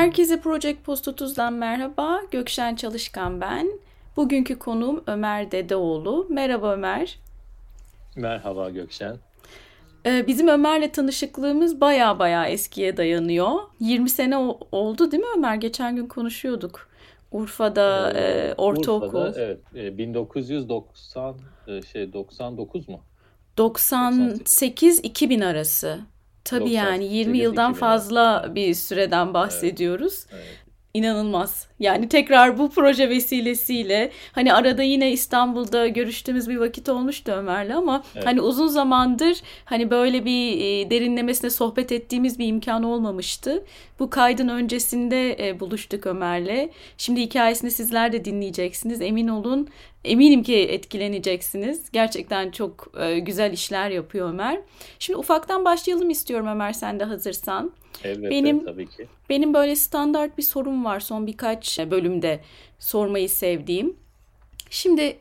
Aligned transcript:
Herkese 0.00 0.40
Project 0.40 0.84
Post 0.84 1.08
30'dan 1.08 1.52
merhaba. 1.52 2.20
Gökşen 2.30 2.74
Çalışkan 2.74 3.40
ben. 3.40 3.80
Bugünkü 4.16 4.58
konuğum 4.58 5.04
Ömer 5.06 5.50
Dedeoğlu. 5.50 6.26
Merhaba 6.30 6.72
Ömer. 6.72 7.18
Merhaba 8.16 8.70
Gökşen. 8.70 9.16
Ee, 10.06 10.26
bizim 10.26 10.48
Ömer'le 10.48 10.92
tanışıklığımız 10.92 11.80
baya 11.80 12.18
baya 12.18 12.46
eskiye 12.46 12.96
dayanıyor. 12.96 13.50
20 13.80 14.10
sene 14.10 14.36
oldu 14.72 15.12
değil 15.12 15.22
mi 15.22 15.28
Ömer? 15.36 15.54
Geçen 15.54 15.96
gün 15.96 16.06
konuşuyorduk. 16.06 16.88
Urfa'da 17.32 18.12
ee, 18.12 18.20
e, 18.20 18.54
ortaokul. 18.54 19.06
Urfa'da 19.06 19.40
evet. 19.40 19.60
E, 19.74 19.98
1990 19.98 21.36
e, 21.66 21.82
şey 21.82 22.12
99 22.12 22.88
mu? 22.88 23.00
98-2000 23.58 25.46
arası. 25.46 26.00
Tabii 26.44 26.70
yani 26.70 27.04
20 27.04 27.38
yıldan 27.38 27.72
fazla 27.72 28.52
bir 28.54 28.74
süreden 28.74 29.34
bahsediyoruz. 29.34 30.26
Evet, 30.30 30.44
evet. 30.46 30.60
İnanılmaz. 30.94 31.66
Yani 31.78 32.08
tekrar 32.08 32.58
bu 32.58 32.70
proje 32.70 33.08
vesilesiyle 33.08 34.10
hani 34.32 34.54
arada 34.54 34.82
yine 34.82 35.12
İstanbul'da 35.12 35.86
görüştüğümüz 35.86 36.48
bir 36.48 36.56
vakit 36.56 36.88
olmuştu 36.88 37.32
Ömer'le 37.32 37.70
ama 37.70 38.02
evet. 38.14 38.26
hani 38.26 38.40
uzun 38.40 38.66
zamandır 38.66 39.40
hani 39.64 39.90
böyle 39.90 40.24
bir 40.24 40.60
e, 40.60 40.90
derinlemesine 40.90 41.50
sohbet 41.50 41.92
ettiğimiz 41.92 42.38
bir 42.38 42.46
imkan 42.46 42.82
olmamıştı. 42.82 43.64
Bu 43.98 44.10
kaydın 44.10 44.48
öncesinde 44.48 45.48
e, 45.48 45.60
buluştuk 45.60 46.06
Ömer'le. 46.06 46.68
Şimdi 46.98 47.20
hikayesini 47.20 47.70
sizler 47.70 48.12
de 48.12 48.24
dinleyeceksiniz. 48.24 49.00
Emin 49.00 49.28
olun 49.28 49.68
eminim 50.04 50.42
ki 50.42 50.56
etkileneceksiniz. 50.56 51.90
Gerçekten 51.92 52.50
çok 52.50 52.92
e, 53.00 53.18
güzel 53.18 53.52
işler 53.52 53.90
yapıyor 53.90 54.28
Ömer. 54.28 54.60
Şimdi 54.98 55.16
ufaktan 55.16 55.64
başlayalım 55.64 56.10
istiyorum 56.10 56.46
Ömer 56.46 56.72
sen 56.72 57.00
de 57.00 57.04
hazırsan. 57.04 57.72
Elbette 58.04 58.30
benim, 58.30 58.64
tabii 58.64 58.86
ki. 58.86 59.06
Benim 59.28 59.54
böyle 59.54 59.76
standart 59.76 60.38
bir 60.38 60.42
sorum 60.42 60.84
var 60.84 61.00
son 61.00 61.26
birkaç 61.26 61.78
bölümde 61.78 62.40
sormayı 62.78 63.28
sevdiğim. 63.28 63.96
Şimdi 64.70 65.18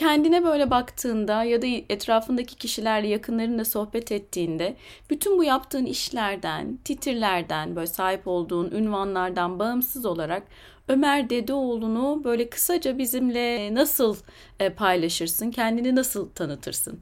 kendine 0.00 0.44
böyle 0.44 0.70
baktığında 0.70 1.44
ya 1.44 1.62
da 1.62 1.66
etrafındaki 1.66 2.56
kişilerle 2.56 3.08
yakınlarınla 3.08 3.64
sohbet 3.64 4.12
ettiğinde 4.12 4.74
bütün 5.10 5.38
bu 5.38 5.44
yaptığın 5.44 5.84
işlerden, 5.86 6.78
titirlerden, 6.84 7.76
böyle 7.76 7.86
sahip 7.86 8.28
olduğun 8.28 8.70
ünvanlardan 8.70 9.58
bağımsız 9.58 10.06
olarak 10.06 10.42
Ömer 10.88 11.30
Dedeoğlu'nu 11.30 12.24
böyle 12.24 12.50
kısaca 12.50 12.98
bizimle 12.98 13.74
nasıl 13.74 14.16
e, 14.60 14.70
paylaşırsın? 14.70 15.50
Kendini 15.50 15.96
nasıl 15.96 16.30
tanıtırsın? 16.30 17.00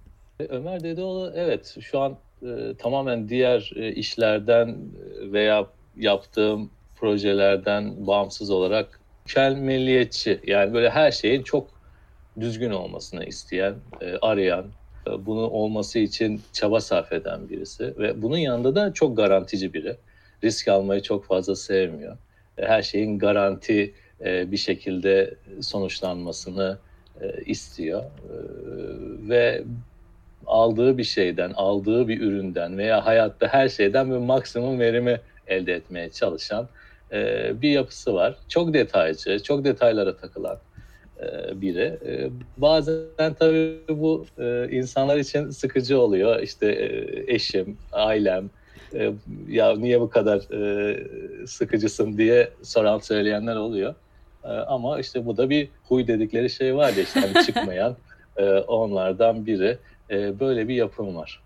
Ömer 0.49 0.83
Dedeoğlu 0.83 1.33
evet 1.35 1.77
şu 1.81 2.01
an 2.01 2.17
e, 2.43 2.75
tamamen 2.79 3.29
diğer 3.29 3.73
e, 3.77 3.93
işlerden 3.93 4.69
e, 4.69 5.33
veya 5.33 5.67
yaptığım 5.97 6.71
projelerden 6.97 8.07
bağımsız 8.07 8.51
olarak 8.51 9.01
mükemmeliyetçi 9.27 10.41
yani 10.47 10.75
böyle 10.75 10.91
her 10.91 11.11
şeyin 11.11 11.43
çok 11.43 11.78
düzgün 12.41 12.71
olmasını 12.71 13.25
isteyen, 13.25 13.75
e, 14.01 14.17
arayan, 14.23 14.67
e, 15.07 15.27
bunu 15.27 15.41
olması 15.41 15.99
için 15.99 16.43
çaba 16.53 16.81
sarf 16.81 17.13
eden 17.13 17.49
birisi 17.49 17.99
ve 17.99 18.23
bunun 18.23 18.37
yanında 18.37 18.75
da 18.75 18.93
çok 18.93 19.17
garantici 19.17 19.75
biri. 19.75 19.97
Risk 20.45 20.69
almayı 20.69 21.03
çok 21.03 21.25
fazla 21.25 21.57
sevmiyor. 21.57 22.17
E, 22.59 22.67
her 22.67 22.83
şeyin 22.83 23.19
garanti 23.19 23.95
e, 24.25 24.53
bir 24.53 24.57
şekilde 24.57 25.35
sonuçlanmasını 25.61 26.79
e, 27.21 27.45
istiyor 27.45 28.03
e, 28.03 28.35
ve 29.29 29.65
aldığı 30.47 30.99
bir 30.99 31.05
şeyden, 31.05 31.53
aldığı 31.55 32.09
bir 32.09 32.21
üründen 32.21 32.79
veya 32.79 33.07
hayatta 33.07 33.49
her 33.49 33.69
şeyden 33.69 34.11
bir 34.11 34.17
maksimum 34.17 34.81
verimi 34.81 35.21
elde 35.47 35.75
etmeye 35.75 36.11
çalışan 36.11 36.69
e, 37.13 37.53
bir 37.63 37.71
yapısı 37.71 38.15
var. 38.15 38.37
Çok 38.49 38.75
detaycı, 38.75 39.43
çok 39.43 39.65
detaylara 39.65 40.17
takılan 40.17 40.59
biri. 41.55 41.99
E, 42.07 42.31
bazen 42.57 43.35
tabii 43.39 43.79
bu 43.89 44.27
e, 44.39 44.69
insanlar 44.71 45.17
için 45.17 45.51
sıkıcı 45.51 46.01
oluyor. 46.01 46.43
İşte 46.43 46.67
e, 46.73 47.35
eşim, 47.35 47.77
ailem, 47.93 48.51
e, 48.95 49.13
ya 49.49 49.77
niye 49.77 50.01
bu 50.01 50.11
kadar 50.11 50.39
e, 50.53 50.97
sıkıcısın 51.47 52.19
diye 52.19 52.51
soran 52.63 52.99
söyleyenler 52.99 53.57
oluyor. 53.57 53.95
E, 54.45 54.49
ama 54.49 55.01
işte 55.01 55.27
bu 55.27 55.37
da 55.37 55.51
bir 55.51 55.69
huy 55.89 56.07
dedikleri 56.07 56.51
şey 56.51 56.77
var 56.77 56.93
ya 56.97 57.03
işte 57.03 57.21
hani 57.21 57.47
çıkmayan 57.47 57.97
e, 58.37 58.51
onlardan 58.51 59.47
biri 59.47 59.79
e, 60.11 60.41
böyle 60.41 60.69
bir 60.69 60.75
yapım 60.75 61.17
var. 61.17 61.43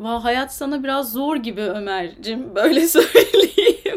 Va 0.00 0.24
hayat 0.24 0.54
sana 0.54 0.82
biraz 0.82 1.12
zor 1.12 1.36
gibi 1.36 1.62
Ömer'cim 1.62 2.54
böyle 2.54 2.86
söyleyeyim 2.88 3.49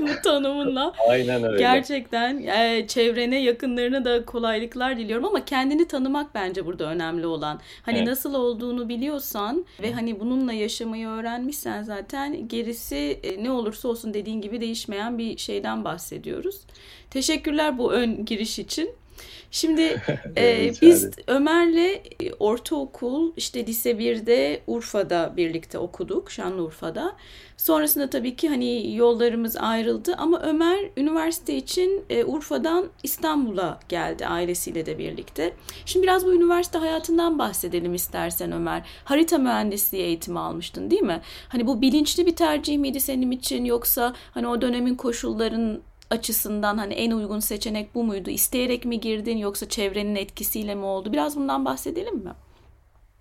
bu 0.17 0.21
tanımınla. 0.23 0.93
Aynen 1.09 1.43
öyle. 1.43 1.57
Gerçekten 1.57 2.43
e, 2.43 2.87
çevrene 2.87 3.41
yakınlarına 3.41 4.05
da 4.05 4.25
kolaylıklar 4.25 4.97
diliyorum 4.97 5.25
ama 5.25 5.45
kendini 5.45 5.87
tanımak 5.87 6.35
bence 6.35 6.65
burada 6.65 6.85
önemli 6.85 7.27
olan. 7.27 7.59
Hani 7.81 7.97
evet. 7.97 8.07
nasıl 8.07 8.33
olduğunu 8.33 8.89
biliyorsan 8.89 9.65
ve 9.81 9.93
hani 9.93 10.19
bununla 10.19 10.53
yaşamayı 10.53 11.07
öğrenmişsen 11.07 11.83
zaten 11.83 12.47
gerisi 12.47 13.19
e, 13.23 13.43
ne 13.43 13.51
olursa 13.51 13.87
olsun 13.87 14.13
dediğin 14.13 14.41
gibi 14.41 14.61
değişmeyen 14.61 15.17
bir 15.17 15.37
şeyden 15.37 15.83
bahsediyoruz. 15.83 16.61
Teşekkürler 17.09 17.77
bu 17.77 17.93
ön 17.93 18.25
giriş 18.25 18.59
için. 18.59 18.89
Şimdi 19.51 19.81
e, 20.37 20.71
biz 20.81 21.09
Ömer'le 21.27 22.01
ortaokul 22.39 23.33
işte 23.37 23.67
lise 23.67 23.91
1'de 23.91 24.61
Urfa'da 24.67 25.33
birlikte 25.37 25.77
okuduk 25.77 26.31
Şanlıurfa'da. 26.31 27.15
Sonrasında 27.57 28.09
tabii 28.09 28.35
ki 28.35 28.49
hani 28.49 28.95
yollarımız 28.95 29.57
ayrıldı 29.57 30.15
ama 30.17 30.41
Ömer 30.41 30.89
üniversite 30.97 31.55
için 31.55 32.05
e, 32.09 32.25
Urfa'dan 32.25 32.89
İstanbul'a 33.03 33.79
geldi 33.89 34.27
ailesiyle 34.27 34.85
de 34.85 34.97
birlikte. 34.97 35.53
Şimdi 35.85 36.03
biraz 36.03 36.25
bu 36.25 36.33
üniversite 36.33 36.77
hayatından 36.77 37.39
bahsedelim 37.39 37.93
istersen 37.93 38.51
Ömer. 38.51 38.81
Harita 39.03 39.37
mühendisliği 39.37 40.03
eğitimi 40.03 40.39
almıştın 40.39 40.91
değil 40.91 41.01
mi? 41.01 41.21
Hani 41.49 41.67
bu 41.67 41.81
bilinçli 41.81 42.25
bir 42.25 42.35
tercih 42.35 42.77
miydi 42.77 42.99
senin 42.99 43.31
için 43.31 43.65
yoksa 43.65 44.13
hani 44.31 44.47
o 44.47 44.61
dönemin 44.61 44.95
koşulların 44.95 45.81
açısından 46.09 46.77
hani 46.77 46.93
en 46.93 47.11
uygun 47.11 47.39
seçenek 47.39 47.95
bu 47.95 48.03
muydu? 48.03 48.29
İsteyerek 48.29 48.85
mi 48.85 48.99
girdin 48.99 49.37
yoksa 49.37 49.69
çevrenin 49.69 50.15
etkisiyle 50.15 50.75
mi 50.75 50.85
oldu? 50.85 51.13
Biraz 51.13 51.35
bundan 51.35 51.65
bahsedelim 51.65 52.15
mi? 52.15 52.31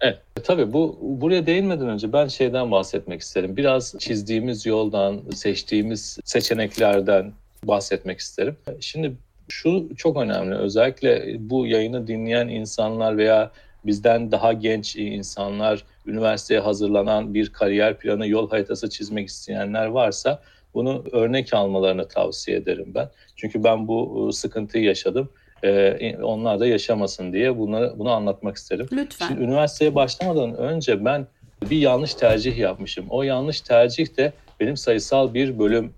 Evet, 0.00 0.18
tabii 0.44 0.72
bu 0.72 0.98
buraya 1.00 1.46
değinmeden 1.46 1.88
önce 1.88 2.12
ben 2.12 2.28
şeyden 2.28 2.70
bahsetmek 2.70 3.20
isterim. 3.20 3.56
Biraz 3.56 3.94
çizdiğimiz 3.98 4.66
yoldan, 4.66 5.20
seçtiğimiz 5.34 6.18
seçeneklerden 6.24 7.32
bahsetmek 7.64 8.18
isterim. 8.18 8.56
Şimdi 8.80 9.12
şu 9.48 9.88
çok 9.96 10.16
önemli. 10.16 10.54
Özellikle 10.54 11.36
bu 11.50 11.66
yayını 11.66 12.06
dinleyen 12.06 12.48
insanlar 12.48 13.16
veya 13.16 13.50
bizden 13.86 14.32
daha 14.32 14.52
genç 14.52 14.96
insanlar, 14.96 15.84
üniversiteye 16.06 16.60
hazırlanan 16.60 17.34
bir 17.34 17.52
kariyer 17.52 17.98
planı, 17.98 18.28
yol 18.28 18.50
haritası 18.50 18.90
çizmek 18.90 19.28
isteyenler 19.28 19.86
varsa 19.86 20.42
bunu 20.74 21.04
örnek 21.12 21.54
almalarını 21.54 22.08
tavsiye 22.08 22.56
ederim 22.56 22.92
ben. 22.94 23.08
Çünkü 23.36 23.64
ben 23.64 23.88
bu 23.88 24.26
ıı, 24.26 24.32
sıkıntıyı 24.32 24.84
yaşadım. 24.84 25.28
Ee, 25.64 26.16
onlar 26.22 26.60
da 26.60 26.66
yaşamasın 26.66 27.32
diye 27.32 27.58
bunları, 27.58 27.98
bunu 27.98 28.10
anlatmak 28.10 28.56
isterim. 28.56 28.88
Lütfen. 28.92 29.28
Şimdi 29.28 29.42
üniversiteye 29.42 29.94
başlamadan 29.94 30.56
önce 30.56 31.04
ben 31.04 31.26
bir 31.70 31.78
yanlış 31.78 32.14
tercih 32.14 32.58
yapmışım. 32.58 33.06
O 33.10 33.22
yanlış 33.22 33.60
tercih 33.60 34.16
de 34.16 34.32
benim 34.60 34.76
sayısal 34.76 35.34
bir 35.34 35.58
bölüm 35.58 35.92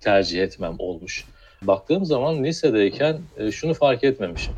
tercih 0.00 0.42
etmem 0.42 0.74
olmuş. 0.78 1.24
Baktığım 1.62 2.04
zaman 2.04 2.44
lisedeyken 2.44 3.18
e, 3.38 3.50
şunu 3.50 3.74
fark 3.74 4.04
etmemişim. 4.04 4.54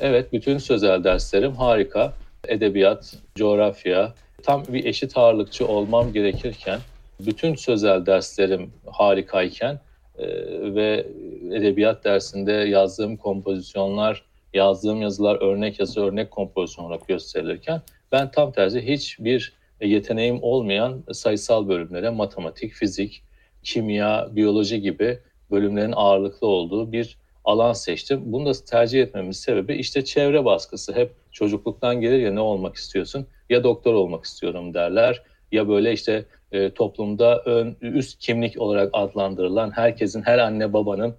Evet 0.00 0.32
bütün 0.32 0.58
sözel 0.58 1.04
derslerim 1.04 1.52
harika. 1.52 2.12
Edebiyat, 2.48 3.14
coğrafya, 3.34 4.14
tam 4.42 4.64
bir 4.68 4.84
eşit 4.84 5.16
ağırlıkçı 5.16 5.66
olmam 5.66 6.12
gerekirken 6.12 6.78
bütün 7.26 7.54
sözel 7.54 8.06
derslerim 8.06 8.72
harikayken 8.86 9.80
e, 10.18 10.26
ve 10.74 11.06
edebiyat 11.52 12.04
dersinde 12.04 12.52
yazdığım 12.52 13.16
kompozisyonlar, 13.16 14.24
yazdığım 14.54 15.02
yazılar 15.02 15.36
örnek 15.42 15.80
yazı, 15.80 16.00
örnek 16.00 16.30
kompozisyon 16.30 16.84
olarak 16.84 17.08
gösterilirken 17.08 17.80
ben 18.12 18.30
tam 18.30 18.52
tersi 18.52 18.86
hiçbir 18.86 19.52
yeteneğim 19.80 20.42
olmayan 20.42 21.04
sayısal 21.12 21.68
bölümlere 21.68 22.10
matematik, 22.10 22.72
fizik, 22.72 23.22
kimya, 23.62 24.28
biyoloji 24.32 24.80
gibi 24.80 25.18
bölümlerin 25.50 25.92
ağırlıklı 25.96 26.46
olduğu 26.46 26.92
bir 26.92 27.18
alan 27.44 27.72
seçtim. 27.72 28.20
Bunu 28.24 28.46
da 28.46 28.52
tercih 28.52 29.02
etmemin 29.02 29.30
sebebi 29.30 29.74
işte 29.74 30.04
çevre 30.04 30.44
baskısı. 30.44 30.92
Hep 30.92 31.12
çocukluktan 31.32 32.00
gelir 32.00 32.18
ya 32.18 32.32
ne 32.32 32.40
olmak 32.40 32.76
istiyorsun? 32.76 33.26
Ya 33.50 33.64
doktor 33.64 33.94
olmak 33.94 34.24
istiyorum 34.24 34.74
derler 34.74 35.22
ya 35.52 35.68
böyle 35.68 35.92
işte 35.92 36.24
e, 36.52 36.70
toplumda 36.70 37.42
ön 37.44 37.76
üst 37.80 38.18
kimlik 38.18 38.60
olarak 38.60 38.90
adlandırılan 38.92 39.70
herkesin 39.70 40.22
her 40.22 40.38
anne 40.38 40.72
babanın 40.72 41.14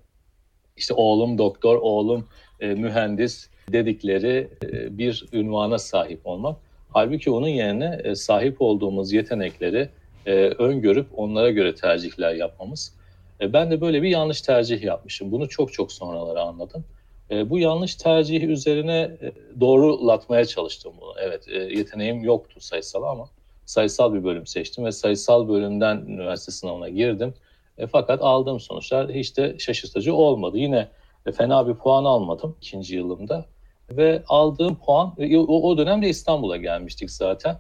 işte 0.78 0.94
oğlum 0.94 1.38
doktor, 1.38 1.76
oğlum 1.82 2.28
e, 2.60 2.68
mühendis 2.68 3.50
dedikleri 3.72 4.50
e, 4.64 4.98
bir 4.98 5.26
ünvana 5.34 5.78
sahip 5.78 6.28
olmak. 6.28 6.58
Halbuki 6.90 7.32
onun 7.32 7.48
yerine 7.48 8.02
e, 8.04 8.16
sahip 8.16 8.62
olduğumuz 8.62 9.14
yetenekleri 9.14 9.90
e, 10.26 10.34
öngörüp 10.34 11.08
onlara 11.16 11.52
göre 11.52 11.76
tercihler 11.76 12.34
yapmamız. 12.36 12.94
E, 13.42 13.54
ben 13.54 13.72
de 13.72 13.82
böyle 13.82 14.02
bir 14.02 14.10
yanlış 14.10 14.42
tercih 14.42 14.84
yapmışım. 14.84 15.32
Bunu 15.32 15.50
çok 15.50 15.74
çok 15.74 15.92
sonraları 15.92 16.42
anladım. 16.42 16.86
E, 17.32 17.50
bu 17.50 17.60
yanlış 17.60 17.96
tercih 17.96 18.44
üzerine 18.44 19.12
e, 19.22 19.32
doğrulatmaya 19.60 20.46
çalıştım 20.46 20.94
bunu. 21.02 21.14
Evet 21.20 21.48
e, 21.48 21.58
yeteneğim 21.58 22.24
yoktu 22.24 22.60
sayısal 22.60 23.04
ama 23.04 23.30
sayısal 23.66 24.14
bir 24.14 24.24
bölüm 24.24 24.48
seçtim 24.48 24.86
ve 24.86 24.92
sayısal 24.92 25.50
bölümden 25.50 25.98
üniversite 25.98 26.52
sınavına 26.52 26.90
girdim. 26.90 27.34
E, 27.78 27.88
fakat 27.88 28.22
aldığım 28.22 28.60
sonuçlar 28.60 29.12
hiç 29.12 29.38
de 29.38 29.60
şaşırtıcı 29.60 30.16
olmadı. 30.16 30.58
Yine 30.58 30.88
e, 31.26 31.32
fena 31.32 31.68
bir 31.68 31.74
puan 31.74 32.06
almadım 32.06 32.56
ikinci 32.62 32.96
yılımda. 32.96 33.46
Ve 33.92 34.24
aldığım 34.28 34.76
puan, 34.76 35.14
e, 35.18 35.38
o, 35.38 35.70
o 35.70 35.78
dönemde 35.78 36.10
İstanbul'a 36.10 36.58
gelmiştik 36.58 37.12
zaten. 37.12 37.58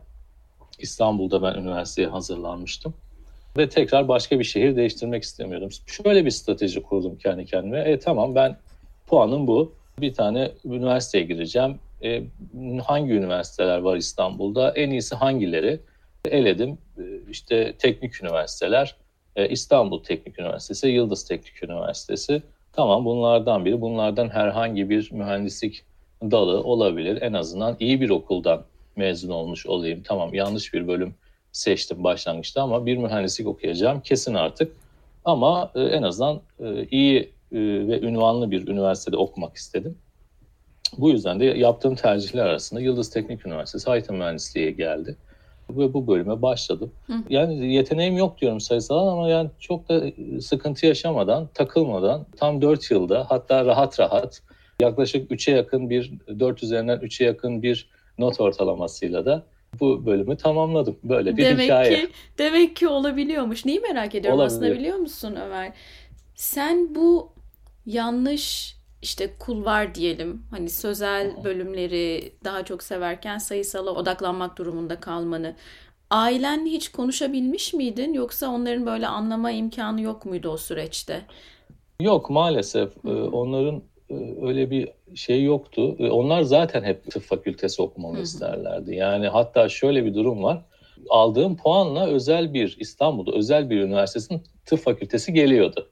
İstanbul'da 0.79 1.41
ben 1.41 1.59
üniversiteye 1.59 2.07
hazırlanmıştım. 2.07 2.93
Ve 3.57 3.69
tekrar 3.69 4.07
başka 4.07 4.39
bir 4.39 4.43
şehir 4.43 4.75
değiştirmek 4.75 5.23
istemiyordum. 5.23 5.69
Şöyle 5.85 6.25
bir 6.25 6.31
strateji 6.31 6.83
kurdum 6.83 7.17
kendi 7.17 7.45
kendime. 7.45 7.79
E 7.79 7.99
tamam 7.99 8.35
ben 8.35 8.57
puanım 9.07 9.47
bu. 9.47 9.73
Bir 10.01 10.13
tane 10.13 10.51
üniversiteye 10.65 11.23
gireceğim. 11.23 11.79
E, 12.03 12.23
hangi 12.85 13.13
üniversiteler 13.13 13.77
var 13.77 13.97
İstanbul'da? 13.97 14.71
En 14.71 14.89
iyisi 14.89 15.15
hangileri? 15.15 15.79
Eledim. 16.29 16.77
E, 16.97 17.01
işte 17.29 17.73
teknik 17.79 18.23
üniversiteler. 18.23 18.95
E, 19.35 19.49
İstanbul 19.49 20.03
Teknik 20.03 20.39
Üniversitesi, 20.39 20.87
Yıldız 20.87 21.27
Teknik 21.27 21.63
Üniversitesi. 21.63 22.41
Tamam 22.73 23.05
bunlardan 23.05 23.65
biri. 23.65 23.81
Bunlardan 23.81 24.29
herhangi 24.29 24.89
bir 24.89 25.11
mühendislik 25.11 25.85
dalı 26.21 26.63
olabilir. 26.63 27.21
En 27.21 27.33
azından 27.33 27.75
iyi 27.79 28.01
bir 28.01 28.09
okuldan 28.09 28.63
mezun 28.95 29.29
olmuş 29.29 29.65
olayım. 29.65 30.03
Tamam 30.03 30.33
yanlış 30.33 30.73
bir 30.73 30.87
bölüm 30.87 31.15
seçtim 31.51 32.03
başlangıçta 32.03 32.61
ama 32.61 32.85
bir 32.85 32.97
mühendislik 32.97 33.47
okuyacağım 33.47 34.01
kesin 34.01 34.33
artık. 34.33 34.75
Ama 35.25 35.71
e, 35.75 35.81
en 35.81 36.03
azından 36.03 36.41
e, 36.59 36.85
iyi 36.91 37.31
ve 37.51 38.01
ünvanlı 38.01 38.51
bir 38.51 38.67
üniversitede 38.67 39.17
okumak 39.17 39.55
istedim. 39.55 39.97
Bu 40.97 41.09
yüzden 41.09 41.39
de 41.39 41.45
yaptığım 41.45 41.95
tercihler 41.95 42.45
arasında 42.45 42.81
Yıldız 42.81 43.09
Teknik 43.09 43.45
Üniversitesi 43.45 43.89
harita 43.89 44.13
mühendisliğe 44.13 44.71
geldi. 44.71 45.15
Ve 45.77 45.93
bu 45.93 46.07
bölüme 46.07 46.41
başladım. 46.41 46.91
Hı. 47.07 47.13
Yani 47.29 47.73
yeteneğim 47.73 48.17
yok 48.17 48.41
diyorum 48.41 48.59
sayısal 48.59 49.07
ama 49.07 49.29
yani 49.29 49.49
çok 49.59 49.89
da 49.89 50.01
sıkıntı 50.41 50.85
yaşamadan, 50.85 51.49
takılmadan 51.53 52.25
tam 52.37 52.61
4 52.61 52.91
yılda 52.91 53.25
hatta 53.29 53.65
rahat 53.65 53.99
rahat 53.99 54.41
yaklaşık 54.81 55.31
3'e 55.31 55.55
yakın 55.55 55.89
bir 55.89 56.13
4 56.39 56.63
üzerinden 56.63 56.99
3'e 56.99 57.25
yakın 57.25 57.63
bir 57.63 57.89
not 58.17 58.39
ortalamasıyla 58.39 59.25
da 59.25 59.43
bu 59.79 60.05
bölümü 60.05 60.37
tamamladım. 60.37 60.97
Böyle 61.03 61.37
bir 61.37 61.45
demek 61.45 61.65
hikaye. 61.65 61.95
Ki, 61.95 62.09
demek 62.37 62.75
ki 62.75 62.87
olabiliyormuş. 62.87 63.65
Neyi 63.65 63.79
merak 63.79 64.15
ediyorum 64.15 64.39
Olabilir. 64.39 64.55
aslında 64.55 64.79
biliyor 64.79 64.97
musun 64.97 65.37
Ömer? 65.45 65.73
Sen 66.35 66.95
bu 66.95 67.31
yanlış 67.85 68.75
işte 69.03 69.33
kulvar 69.39 69.95
diyelim 69.95 70.41
hani 70.51 70.69
sözel 70.69 71.43
bölümleri 71.43 72.33
daha 72.43 72.65
çok 72.65 72.83
severken 72.83 73.37
sayısala 73.37 73.91
odaklanmak 73.91 74.57
durumunda 74.57 74.99
kalmanı 74.99 75.55
ailenle 76.09 76.69
hiç 76.69 76.91
konuşabilmiş 76.91 77.73
miydin 77.73 78.13
yoksa 78.13 78.47
onların 78.47 78.85
böyle 78.85 79.07
anlama 79.07 79.51
imkanı 79.51 80.01
yok 80.01 80.25
muydu 80.25 80.49
o 80.49 80.57
süreçte? 80.57 81.21
Yok 81.99 82.29
maalesef 82.29 82.91
ee, 83.05 83.09
onların 83.09 83.83
e, 84.09 84.15
öyle 84.41 84.71
bir 84.71 84.89
şey 85.15 85.43
yoktu. 85.43 85.95
Onlar 85.99 86.41
zaten 86.41 86.83
hep 86.83 87.11
tıp 87.11 87.23
fakültesi 87.23 87.81
okumamı 87.81 88.15
Hı-hı. 88.15 88.23
isterlerdi. 88.23 88.95
Yani 88.95 89.27
hatta 89.27 89.69
şöyle 89.69 90.05
bir 90.05 90.13
durum 90.13 90.43
var. 90.43 90.65
Aldığım 91.09 91.57
puanla 91.57 92.07
özel 92.07 92.53
bir 92.53 92.77
İstanbul'da 92.79 93.31
özel 93.31 93.69
bir 93.69 93.81
üniversitesinin 93.81 94.43
tıp 94.65 94.79
fakültesi 94.79 95.33
geliyordu. 95.33 95.89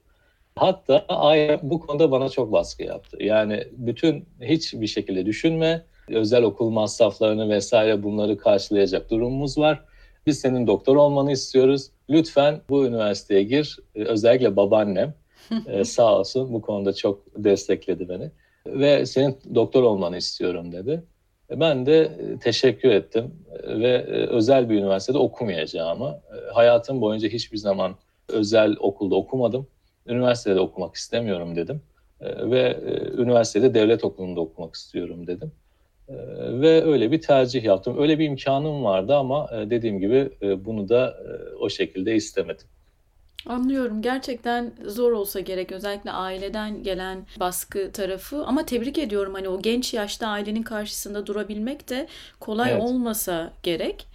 Hatta 0.56 1.04
aile 1.08 1.60
bu 1.62 1.80
konuda 1.80 2.10
bana 2.10 2.28
çok 2.28 2.52
baskı 2.52 2.82
yaptı. 2.82 3.16
Yani 3.20 3.64
bütün 3.72 4.24
hiçbir 4.40 4.86
şekilde 4.86 5.26
düşünme, 5.26 5.84
özel 6.08 6.42
okul 6.42 6.70
masraflarını 6.70 7.48
vesaire 7.48 8.02
bunları 8.02 8.38
karşılayacak 8.38 9.10
durumumuz 9.10 9.58
var. 9.58 9.84
Biz 10.26 10.40
senin 10.40 10.66
doktor 10.66 10.96
olmanı 10.96 11.32
istiyoruz. 11.32 11.90
Lütfen 12.10 12.60
bu 12.68 12.86
üniversiteye 12.86 13.42
gir. 13.42 13.78
E, 13.94 14.04
özellikle 14.04 14.56
babaannem 14.56 15.14
ee, 15.66 15.84
sağ 15.84 16.18
olsun 16.18 16.52
bu 16.52 16.62
konuda 16.62 16.92
çok 16.92 17.44
destekledi 17.44 18.08
beni. 18.08 18.30
Ve 18.66 19.06
senin 19.06 19.38
doktor 19.54 19.82
olmanı 19.82 20.16
istiyorum 20.16 20.72
dedi. 20.72 21.02
E, 21.50 21.60
ben 21.60 21.86
de 21.86 22.00
e, 22.00 22.38
teşekkür 22.38 22.90
ettim 22.90 23.34
ve 23.66 23.88
e, 23.88 24.26
özel 24.26 24.70
bir 24.70 24.74
üniversitede 24.74 25.18
okumayacağımı, 25.18 26.20
hayatım 26.52 27.00
boyunca 27.00 27.28
hiçbir 27.28 27.58
zaman 27.58 27.94
özel 28.28 28.76
okulda 28.80 29.14
okumadım, 29.14 29.66
üniversitede 30.06 30.60
okumak 30.60 30.94
istemiyorum 30.94 31.56
dedim 31.56 31.82
ve 32.20 32.80
üniversitede 33.18 33.74
devlet 33.74 34.04
okulunda 34.04 34.40
okumak 34.40 34.74
istiyorum 34.74 35.26
dedim. 35.26 35.52
Ve 36.38 36.84
öyle 36.84 37.12
bir 37.12 37.20
tercih 37.20 37.64
yaptım. 37.64 37.98
Öyle 37.98 38.18
bir 38.18 38.24
imkanım 38.24 38.84
vardı 38.84 39.16
ama 39.16 39.50
dediğim 39.70 40.00
gibi 40.00 40.30
bunu 40.64 40.88
da 40.88 41.16
o 41.60 41.70
şekilde 41.70 42.14
istemedim. 42.14 42.66
Anlıyorum. 43.46 44.02
Gerçekten 44.02 44.72
zor 44.86 45.12
olsa 45.12 45.40
gerek 45.40 45.72
özellikle 45.72 46.10
aileden 46.10 46.82
gelen 46.82 47.26
baskı 47.40 47.92
tarafı 47.92 48.44
ama 48.44 48.66
tebrik 48.66 48.98
ediyorum 48.98 49.34
hani 49.34 49.48
o 49.48 49.62
genç 49.62 49.94
yaşta 49.94 50.28
ailenin 50.28 50.62
karşısında 50.62 51.26
durabilmek 51.26 51.88
de 51.88 52.08
kolay 52.40 52.70
evet. 52.70 52.82
olmasa 52.82 53.52
gerek. 53.62 54.06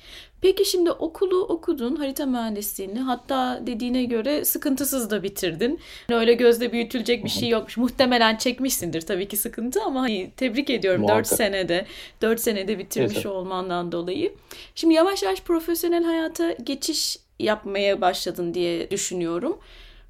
Peki 0.48 0.66
şimdi 0.66 0.92
okulu 0.92 1.42
okudun, 1.42 1.96
harita 1.96 2.26
mühendisliğini 2.26 3.00
hatta 3.00 3.60
dediğine 3.68 4.04
göre 4.04 4.46
sıkıntısız 4.46 5.10
da 5.10 5.24
bitirdin. 5.24 5.80
Öyle 6.10 6.34
gözle 6.34 6.72
büyütülecek 6.72 7.24
bir 7.24 7.30
şey 7.30 7.50
yokmuş. 7.50 7.78
Muhtemelen 7.78 8.38
çekmişsindir 8.38 9.02
tabii 9.02 9.28
ki 9.28 9.38
sıkıntı 9.38 9.84
ama 9.84 10.02
hani 10.02 10.32
tebrik 10.38 10.70
ediyorum 10.70 11.02
Muhakkak. 11.02 11.26
4 11.26 11.38
senede, 11.38 11.86
4 12.22 12.40
senede 12.40 12.80
bitirmiş 12.80 13.16
evet. 13.16 13.26
olmandan 13.26 13.92
dolayı. 13.92 14.34
Şimdi 14.76 14.94
yavaş 14.94 15.24
yavaş 15.24 15.42
profesyonel 15.42 16.04
hayata 16.04 16.52
geçiş 16.52 17.18
yapmaya 17.40 18.02
başladın 18.02 18.54
diye 18.54 18.92
düşünüyorum. 18.92 19.60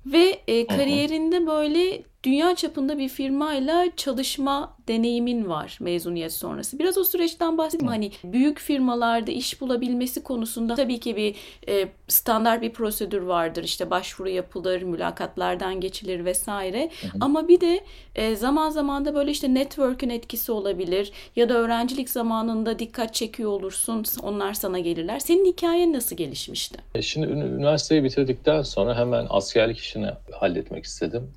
Ve 0.05 0.39
e, 0.47 0.67
kariyerinde 0.67 1.47
böyle 1.47 2.03
dünya 2.23 2.55
çapında 2.55 2.97
bir 2.97 3.09
firmayla 3.09 3.85
çalışma 3.95 4.77
deneyimin 4.87 5.49
var 5.49 5.77
mezuniyet 5.81 6.33
sonrası. 6.33 6.79
Biraz 6.79 6.97
o 6.97 7.03
süreçten 7.03 7.57
bahsedeyim. 7.57 7.87
Hani 7.87 8.11
büyük 8.23 8.59
firmalarda 8.59 9.31
iş 9.31 9.61
bulabilmesi 9.61 10.23
konusunda 10.23 10.75
tabii 10.75 10.99
ki 10.99 11.15
bir 11.15 11.35
e, 11.67 11.87
standart 12.07 12.61
bir 12.61 12.73
prosedür 12.73 13.21
vardır. 13.21 13.63
İşte 13.63 13.89
başvuru 13.89 14.29
yapılır, 14.29 14.81
mülakatlardan 14.81 15.81
geçilir 15.81 16.25
vesaire. 16.25 16.89
Hı 17.01 17.07
hı. 17.07 17.11
Ama 17.21 17.47
bir 17.47 17.61
de 17.61 17.83
e, 18.15 18.35
zaman 18.35 18.69
zaman 18.69 19.05
da 19.05 19.15
böyle 19.15 19.31
işte 19.31 19.53
network'ün 19.53 20.09
etkisi 20.09 20.51
olabilir 20.51 21.11
ya 21.35 21.49
da 21.49 21.53
öğrencilik 21.53 22.09
zamanında 22.09 22.79
dikkat 22.79 23.13
çekiyor 23.13 23.51
olursun. 23.51 24.05
Onlar 24.23 24.53
sana 24.53 24.79
gelirler. 24.79 25.19
Senin 25.19 25.45
hikayen 25.45 25.93
nasıl 25.93 26.15
gelişmişti? 26.15 26.77
E 26.95 27.01
şimdi 27.01 27.27
üniversiteyi 27.27 28.03
bitirdikten 28.03 28.61
sonra 28.61 28.97
hemen 28.97 29.27
askerlik 29.29 29.77
işini 29.77 30.09
halletmek 30.31 30.85
istedim. 30.85 31.31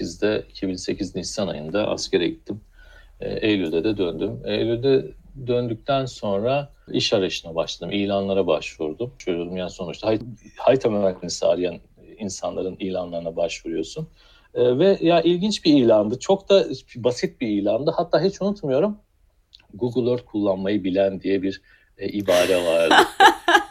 2008'de 0.00 0.44
2008 0.50 1.14
Nisan 1.14 1.48
ayında 1.48 1.88
askere 1.88 2.28
gittim. 2.28 2.60
E, 3.20 3.48
Eylül'de 3.48 3.84
de 3.84 3.96
döndüm. 3.96 4.40
Eylül'de 4.44 5.06
döndükten 5.46 6.06
sonra 6.06 6.72
iş 6.92 7.12
arayışına 7.12 7.54
başladım. 7.54 7.92
İlanlara 7.92 8.46
başvurdum. 8.46 9.12
Yani 9.56 9.70
sonuçta 9.70 10.14
harita 10.56 10.90
mühendisi 10.90 11.46
arayan 11.46 11.78
insanların 12.18 12.76
ilanlarına 12.80 13.36
başvuruyorsun. 13.36 14.08
E, 14.54 14.78
ve 14.78 14.98
ya 15.00 15.20
ilginç 15.20 15.64
bir 15.64 15.74
ilandı. 15.74 16.18
Çok 16.18 16.48
da 16.48 16.64
basit 16.96 17.40
bir 17.40 17.48
ilandı. 17.48 17.92
Hatta 17.96 18.22
hiç 18.22 18.42
unutmuyorum. 18.42 18.98
Google 19.74 20.10
Earth 20.10 20.24
kullanmayı 20.24 20.84
bilen 20.84 21.20
diye 21.20 21.42
bir 21.42 21.62
e, 21.98 22.08
ibare 22.08 22.64
vardı. 22.64 22.94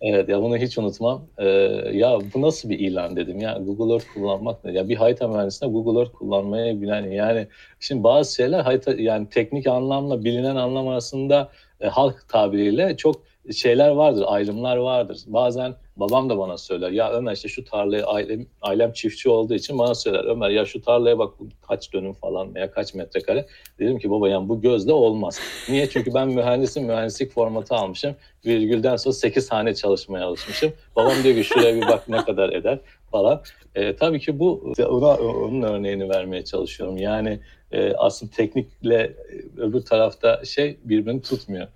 Evet 0.00 0.28
ya 0.28 0.42
bunu 0.42 0.56
hiç 0.56 0.78
unutmam. 0.78 1.26
Ee, 1.38 1.46
ya 1.92 2.18
bu 2.34 2.42
nasıl 2.42 2.68
bir 2.70 2.78
ilan 2.78 3.16
dedim 3.16 3.40
ya 3.40 3.58
Google 3.60 3.92
Earth 3.92 4.06
kullanmak 4.14 4.64
ne? 4.64 4.72
Ya 4.72 4.88
bir 4.88 4.96
harita 4.96 5.28
mühendisine 5.28 5.68
Google 5.68 6.00
Earth 6.00 6.12
kullanmaya 6.12 6.80
bilen 6.80 7.10
yani 7.10 7.46
şimdi 7.80 8.02
bazı 8.04 8.34
şeyler 8.34 8.60
harita 8.60 8.94
yani 8.98 9.28
teknik 9.28 9.66
anlamla 9.66 10.24
bilinen 10.24 10.56
anlam 10.56 10.88
arasında 10.88 11.50
e, 11.80 11.88
halk 11.88 12.28
tabiriyle 12.28 12.96
çok 12.96 13.29
şeyler 13.52 13.90
vardır, 13.90 14.24
ayrımlar 14.26 14.76
vardır. 14.76 15.18
Bazen 15.26 15.74
babam 15.96 16.30
da 16.30 16.38
bana 16.38 16.58
söyler. 16.58 16.90
Ya 16.90 17.12
Ömer 17.12 17.32
işte 17.32 17.48
şu 17.48 17.64
tarlaya 17.64 18.06
ailem, 18.06 18.46
ailem 18.62 18.92
çiftçi 18.92 19.28
olduğu 19.28 19.54
için 19.54 19.78
bana 19.78 19.94
söyler. 19.94 20.24
Ömer 20.24 20.50
ya 20.50 20.64
şu 20.64 20.82
tarlaya 20.82 21.18
bak 21.18 21.34
kaç 21.68 21.92
dönüm 21.92 22.12
falan 22.12 22.54
veya 22.54 22.70
kaç 22.70 22.94
metrekare. 22.94 23.46
Dedim 23.78 23.98
ki 23.98 24.10
baba 24.10 24.28
yani 24.28 24.48
bu 24.48 24.60
gözle 24.60 24.92
olmaz. 24.92 25.40
Niye? 25.68 25.88
Çünkü 25.88 26.14
ben 26.14 26.28
mühendisim 26.28 26.84
mühendislik 26.84 27.32
formatı 27.32 27.74
almışım. 27.74 28.16
Virgülden 28.46 28.96
sonra 28.96 29.12
8 29.12 29.52
hane 29.52 29.74
çalışmaya 29.74 30.26
alışmışım. 30.26 30.72
Babam 30.96 31.14
diyor 31.24 31.34
ki 31.34 31.44
şuraya 31.44 31.76
bir 31.76 31.86
bak 31.86 32.08
ne 32.08 32.24
kadar 32.24 32.52
eder 32.52 32.78
falan. 33.10 33.42
E, 33.74 33.96
tabii 33.96 34.20
ki 34.20 34.38
bu 34.38 34.72
ona, 34.88 35.16
onun 35.16 35.62
örneğini 35.62 36.08
vermeye 36.08 36.44
çalışıyorum. 36.44 36.96
Yani 36.96 37.40
e, 37.72 37.92
aslında 37.92 38.32
teknikle 38.32 38.96
e, 38.96 39.60
öbür 39.60 39.80
tarafta 39.80 40.44
şey 40.44 40.76
birbirini 40.84 41.22
tutmuyor 41.22 41.68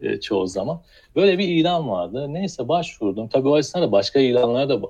e, 0.00 0.20
çoğu 0.20 0.46
zaman. 0.46 0.82
Böyle 1.16 1.38
bir 1.38 1.48
ilan 1.48 1.88
vardı. 1.88 2.34
Neyse 2.34 2.68
başvurdum. 2.68 3.28
Tabii 3.28 3.48
o 3.48 3.58
esnada 3.58 3.92
başka 3.92 4.20
ilanlara 4.20 4.68
da 4.68 4.80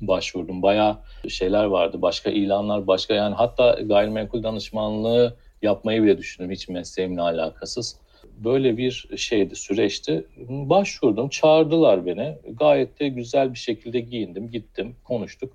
başvurdum. 0.00 0.62
Bayağı 0.62 0.96
şeyler 1.28 1.64
vardı. 1.64 2.02
Başka 2.02 2.30
ilanlar, 2.30 2.86
başka 2.86 3.14
yani 3.14 3.34
hatta 3.34 3.70
gayrimenkul 3.70 4.42
danışmanlığı 4.42 5.36
yapmayı 5.62 6.02
bile 6.02 6.18
düşündüm 6.18 6.50
hiç 6.50 6.68
mesleğimle 6.68 7.20
alakasız. 7.20 7.96
Böyle 8.44 8.76
bir 8.76 9.08
şeydi, 9.16 9.56
süreçti. 9.56 10.26
Başvurdum, 10.48 11.28
çağırdılar 11.28 12.06
beni. 12.06 12.38
Gayet 12.60 13.00
de 13.00 13.08
güzel 13.08 13.52
bir 13.54 13.58
şekilde 13.58 14.00
giyindim, 14.00 14.50
gittim, 14.50 14.96
konuştuk. 15.04 15.52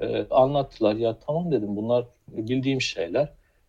Ee, 0.00 0.26
anlattılar. 0.30 0.94
Ya 0.94 1.16
tamam 1.26 1.52
dedim 1.52 1.76
bunlar 1.76 2.04
bildiğim 2.28 2.80
şeyler. 2.80 3.28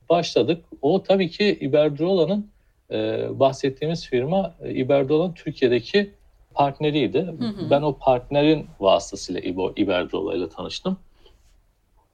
Başladık. 0.09 0.65
O 0.81 1.03
tabii 1.03 1.29
ki 1.29 1.57
Iberdrola'nın 1.61 2.51
e, 2.91 3.27
bahsettiğimiz 3.39 4.07
firma 4.07 4.55
e, 4.61 4.73
Iberdrola'nın 4.73 5.33
Türkiye'deki 5.33 6.11
partneriydi. 6.53 7.19
Hı 7.19 7.47
hı. 7.47 7.69
Ben 7.69 7.81
o 7.81 7.97
partnerin 7.97 8.67
vasıtasıyla 8.79 9.41
Iberdrola 9.75 10.35
ile 10.35 10.49
tanıştım. 10.49 10.97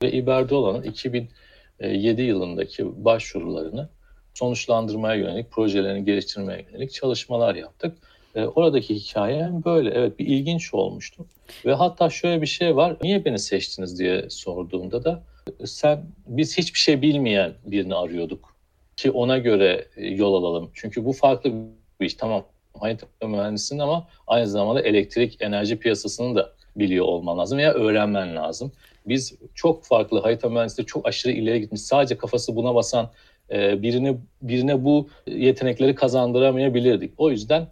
Ve 0.04 0.12
Iberdrola'nın 0.12 0.84
2007 0.84 2.22
yılındaki 2.22 3.06
başvurularını 3.06 3.90
sonuçlandırmaya 4.34 5.16
yönelik, 5.16 5.52
projelerini 5.52 6.06
geliştirmeye 6.06 6.66
yönelik 6.72 6.94
çalışmalar 6.94 7.56
yaptık. 7.56 7.98
E, 8.36 8.46
oradaki 8.46 8.96
hikayem 8.96 9.64
böyle. 9.66 9.90
Evet 9.90 10.20
bir 10.20 10.28
ilginç 10.28 10.74
olmuştu. 10.74 11.26
Ve 11.66 11.74
hatta 11.74 12.10
şöyle 12.10 12.42
bir 12.42 12.48
şey 12.48 12.76
var. 12.76 12.98
Niye 13.04 13.26
beni 13.26 13.40
seçtiniz 13.40 14.00
diye 14.00 14.30
sorduğumda 14.30 15.04
da 15.04 15.24
sen 15.66 16.06
biz 16.28 16.58
hiçbir 16.58 16.80
şey 16.80 17.02
bilmeyen 17.02 17.54
birini 17.66 17.96
arıyorduk 17.96 18.49
ki 19.00 19.12
ona 19.12 19.38
göre 19.38 19.86
e, 19.98 20.08
yol 20.08 20.34
alalım. 20.34 20.72
Çünkü 20.74 21.06
bu 21.06 21.14
farklı 21.14 21.54
bir 22.00 22.06
iş. 22.06 22.14
Tamam 22.14 22.46
harita 22.80 23.08
mühendisinin 23.28 23.80
ama 23.80 24.08
aynı 24.28 24.48
zamanda 24.48 24.82
elektrik 24.82 25.42
enerji 25.42 25.80
piyasasını 25.80 26.36
da 26.36 26.54
biliyor 26.76 27.06
olman 27.06 27.38
lazım 27.38 27.58
veya 27.58 27.74
öğrenmen 27.74 28.36
lazım. 28.36 28.72
Biz 29.06 29.36
çok 29.56 29.86
farklı 29.86 30.22
harita 30.22 30.50
mühendisliği 30.50 30.86
çok 30.86 31.08
aşırı 31.08 31.32
ileri 31.32 31.62
gitmiş. 31.62 31.82
Sadece 31.82 32.18
kafası 32.18 32.56
buna 32.56 32.76
basan 32.76 33.10
e, 33.52 33.82
birine 33.82 34.18
birine 34.42 34.86
bu 34.86 35.10
yetenekleri 35.28 35.96
kazandıramayabilirdik. 35.96 37.14
O 37.18 37.32
yüzden 37.32 37.68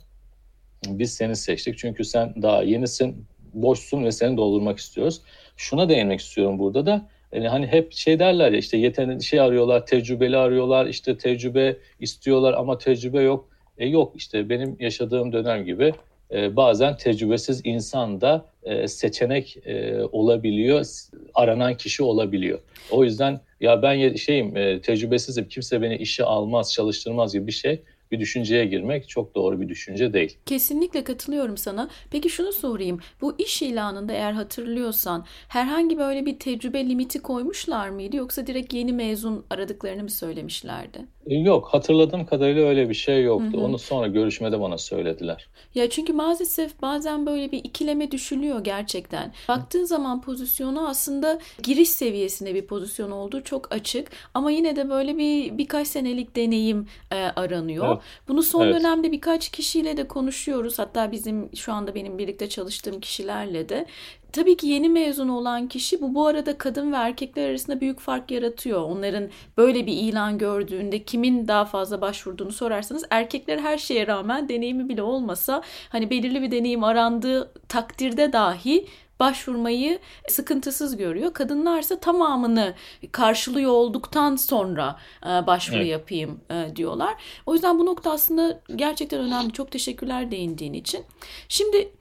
biz 0.87 1.13
seni 1.13 1.35
seçtik. 1.35 1.77
Çünkü 1.77 2.05
sen 2.05 2.41
daha 2.41 2.63
yenisin, 2.63 3.25
boşsun 3.53 4.03
ve 4.03 4.11
seni 4.11 4.37
doldurmak 4.37 4.79
istiyoruz. 4.79 5.21
Şuna 5.57 5.89
değinmek 5.89 6.19
istiyorum 6.19 6.59
burada 6.59 6.85
da. 6.85 7.09
Yani 7.31 7.47
hani 7.47 7.67
hep 7.67 7.93
şey 7.93 8.19
derler 8.19 8.51
ya 8.51 8.57
işte 8.57 8.77
yetenek 8.77 9.23
şey 9.23 9.39
arıyorlar, 9.39 9.85
tecrübeli 9.85 10.37
arıyorlar, 10.37 10.85
işte 10.85 11.17
tecrübe 11.17 11.77
istiyorlar 11.99 12.53
ama 12.53 12.77
tecrübe 12.77 13.21
yok. 13.21 13.49
E 13.77 13.87
yok 13.87 14.13
işte 14.15 14.49
benim 14.49 14.77
yaşadığım 14.79 15.33
dönem 15.33 15.65
gibi 15.65 15.93
e, 16.31 16.55
bazen 16.55 16.97
tecrübesiz 16.97 17.61
insan 17.63 18.21
da 18.21 18.45
e, 18.63 18.87
seçenek 18.87 19.57
e, 19.65 20.03
olabiliyor, 20.11 20.85
aranan 21.33 21.77
kişi 21.77 22.03
olabiliyor. 22.03 22.59
O 22.91 23.03
yüzden 23.03 23.39
ya 23.61 23.81
ben 23.81 24.15
şeyim 24.15 24.57
e, 24.57 24.81
tecrübesizim, 24.81 25.47
kimse 25.47 25.81
beni 25.81 25.95
işe 25.95 26.23
almaz, 26.23 26.73
çalıştırmaz 26.73 27.33
gibi 27.33 27.47
bir 27.47 27.51
şey 27.51 27.81
bir 28.11 28.19
düşünceye 28.19 28.65
girmek 28.65 29.09
çok 29.09 29.35
doğru 29.35 29.61
bir 29.61 29.69
düşünce 29.69 30.13
değil. 30.13 30.37
Kesinlikle 30.45 31.03
katılıyorum 31.03 31.57
sana. 31.57 31.89
Peki 32.11 32.29
şunu 32.29 32.51
sorayım. 32.51 32.99
Bu 33.21 33.35
iş 33.37 33.61
ilanında 33.61 34.13
eğer 34.13 34.31
hatırlıyorsan 34.31 35.25
herhangi 35.47 35.97
böyle 35.97 36.25
bir 36.25 36.39
tecrübe 36.39 36.89
limiti 36.89 37.21
koymuşlar 37.21 37.89
mıydı 37.89 38.15
yoksa 38.15 38.47
direkt 38.47 38.73
yeni 38.73 38.93
mezun 38.93 39.45
aradıklarını 39.49 40.03
mı 40.03 40.09
söylemişlerdi? 40.09 40.99
E, 41.27 41.35
yok 41.35 41.67
hatırladığım 41.71 42.25
kadarıyla 42.25 42.67
öyle 42.67 42.89
bir 42.89 42.93
şey 42.93 43.23
yoktu. 43.23 43.53
Hı 43.53 43.57
hı. 43.57 43.61
Onu 43.61 43.79
sonra 43.79 44.07
görüşmede 44.07 44.59
bana 44.59 44.77
söylediler. 44.77 45.47
Ya 45.75 45.89
çünkü 45.89 46.13
maalesef 46.13 46.81
bazen 46.81 47.25
böyle 47.25 47.51
bir 47.51 47.57
ikileme 47.57 48.11
düşülüyor 48.11 48.63
gerçekten. 48.63 49.33
Baktığın 49.47 49.83
zaman 49.83 50.21
pozisyonu 50.21 50.87
aslında 50.87 51.39
giriş 51.63 51.89
seviyesinde 51.89 52.55
bir 52.55 52.67
pozisyon 52.67 53.11
olduğu 53.11 53.43
çok 53.43 53.73
açık 53.73 54.07
ama 54.33 54.51
yine 54.51 54.75
de 54.75 54.89
böyle 54.89 55.17
bir 55.17 55.57
birkaç 55.57 55.87
senelik 55.87 56.35
deneyim 56.35 56.87
e, 57.11 57.15
aranıyor. 57.15 57.87
Evet. 57.87 57.96
Bunu 58.27 58.43
son 58.43 58.65
evet. 58.65 58.75
dönemde 58.75 59.11
birkaç 59.11 59.49
kişiyle 59.49 59.97
de 59.97 60.07
konuşuyoruz. 60.07 60.79
Hatta 60.79 61.11
bizim 61.11 61.55
şu 61.55 61.73
anda 61.73 61.95
benim 61.95 62.17
birlikte 62.17 62.49
çalıştığım 62.49 62.99
kişilerle 62.99 63.69
de 63.69 63.85
Tabii 64.31 64.57
ki 64.57 64.67
yeni 64.67 64.89
mezun 64.89 65.29
olan 65.29 65.67
kişi 65.67 66.01
bu 66.01 66.15
bu 66.15 66.27
arada 66.27 66.57
kadın 66.57 66.91
ve 66.91 66.95
erkekler 66.95 67.49
arasında 67.49 67.81
büyük 67.81 67.99
fark 67.99 68.31
yaratıyor. 68.31 68.81
Onların 68.81 69.29
böyle 69.57 69.85
bir 69.85 69.93
ilan 69.93 70.37
gördüğünde 70.37 71.03
kimin 71.03 71.47
daha 71.47 71.65
fazla 71.65 72.01
başvurduğunu 72.01 72.51
sorarsanız 72.51 73.03
erkekler 73.09 73.57
her 73.57 73.77
şeye 73.77 74.07
rağmen 74.07 74.49
deneyimi 74.49 74.89
bile 74.89 75.01
olmasa 75.01 75.61
hani 75.89 76.09
belirli 76.09 76.41
bir 76.41 76.51
deneyim 76.51 76.83
arandığı 76.83 77.51
takdirde 77.69 78.33
dahi 78.33 78.87
başvurmayı 79.19 79.99
sıkıntısız 80.29 80.97
görüyor. 80.97 81.33
Kadınlarsa 81.33 81.99
tamamını 81.99 82.73
karşılıyor 83.11 83.71
olduktan 83.71 84.35
sonra 84.35 84.99
e, 85.23 85.47
başvuru 85.47 85.79
evet. 85.79 85.91
yapayım 85.91 86.39
e, 86.51 86.75
diyorlar. 86.75 87.15
O 87.45 87.53
yüzden 87.53 87.79
bu 87.79 87.85
nokta 87.85 88.11
aslında 88.11 88.61
gerçekten 88.75 89.19
önemli. 89.19 89.51
Çok 89.51 89.71
teşekkürler 89.71 90.31
değindiğin 90.31 90.73
için. 90.73 91.05
Şimdi 91.49 91.91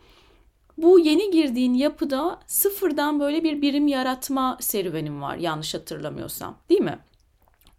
bu 0.79 0.99
yeni 0.99 1.31
girdiğin 1.31 1.75
yapıda 1.75 2.39
sıfırdan 2.47 3.21
böyle 3.21 3.45
bir 3.45 3.63
birim 3.63 3.89
yaratma 3.89 4.59
serüvenim 4.61 5.23
var 5.23 5.37
yanlış 5.37 5.75
hatırlamıyorsam. 5.75 6.59
Değil 6.69 6.81
mi? 6.81 6.99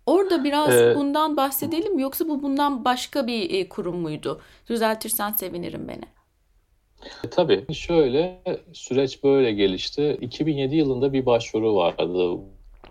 Orada 0.05 0.43
biraz 0.43 0.73
ee, 0.73 0.95
bundan 0.95 1.37
bahsedelim 1.37 1.95
mi 1.95 2.01
yoksa 2.01 2.27
bu 2.27 2.43
bundan 2.43 2.85
başka 2.85 3.27
bir 3.27 3.53
e, 3.53 3.69
kurum 3.69 3.97
muydu? 3.97 4.41
Düzeltirsen 4.69 5.31
sevinirim 5.31 5.87
beni. 5.87 6.16
E, 7.23 7.29
tabii 7.31 7.73
şöyle 7.73 8.41
süreç 8.73 9.23
böyle 9.23 9.51
gelişti. 9.51 10.17
2007 10.21 10.75
yılında 10.75 11.13
bir 11.13 11.25
başvuru 11.25 11.75
vardı. 11.75 12.37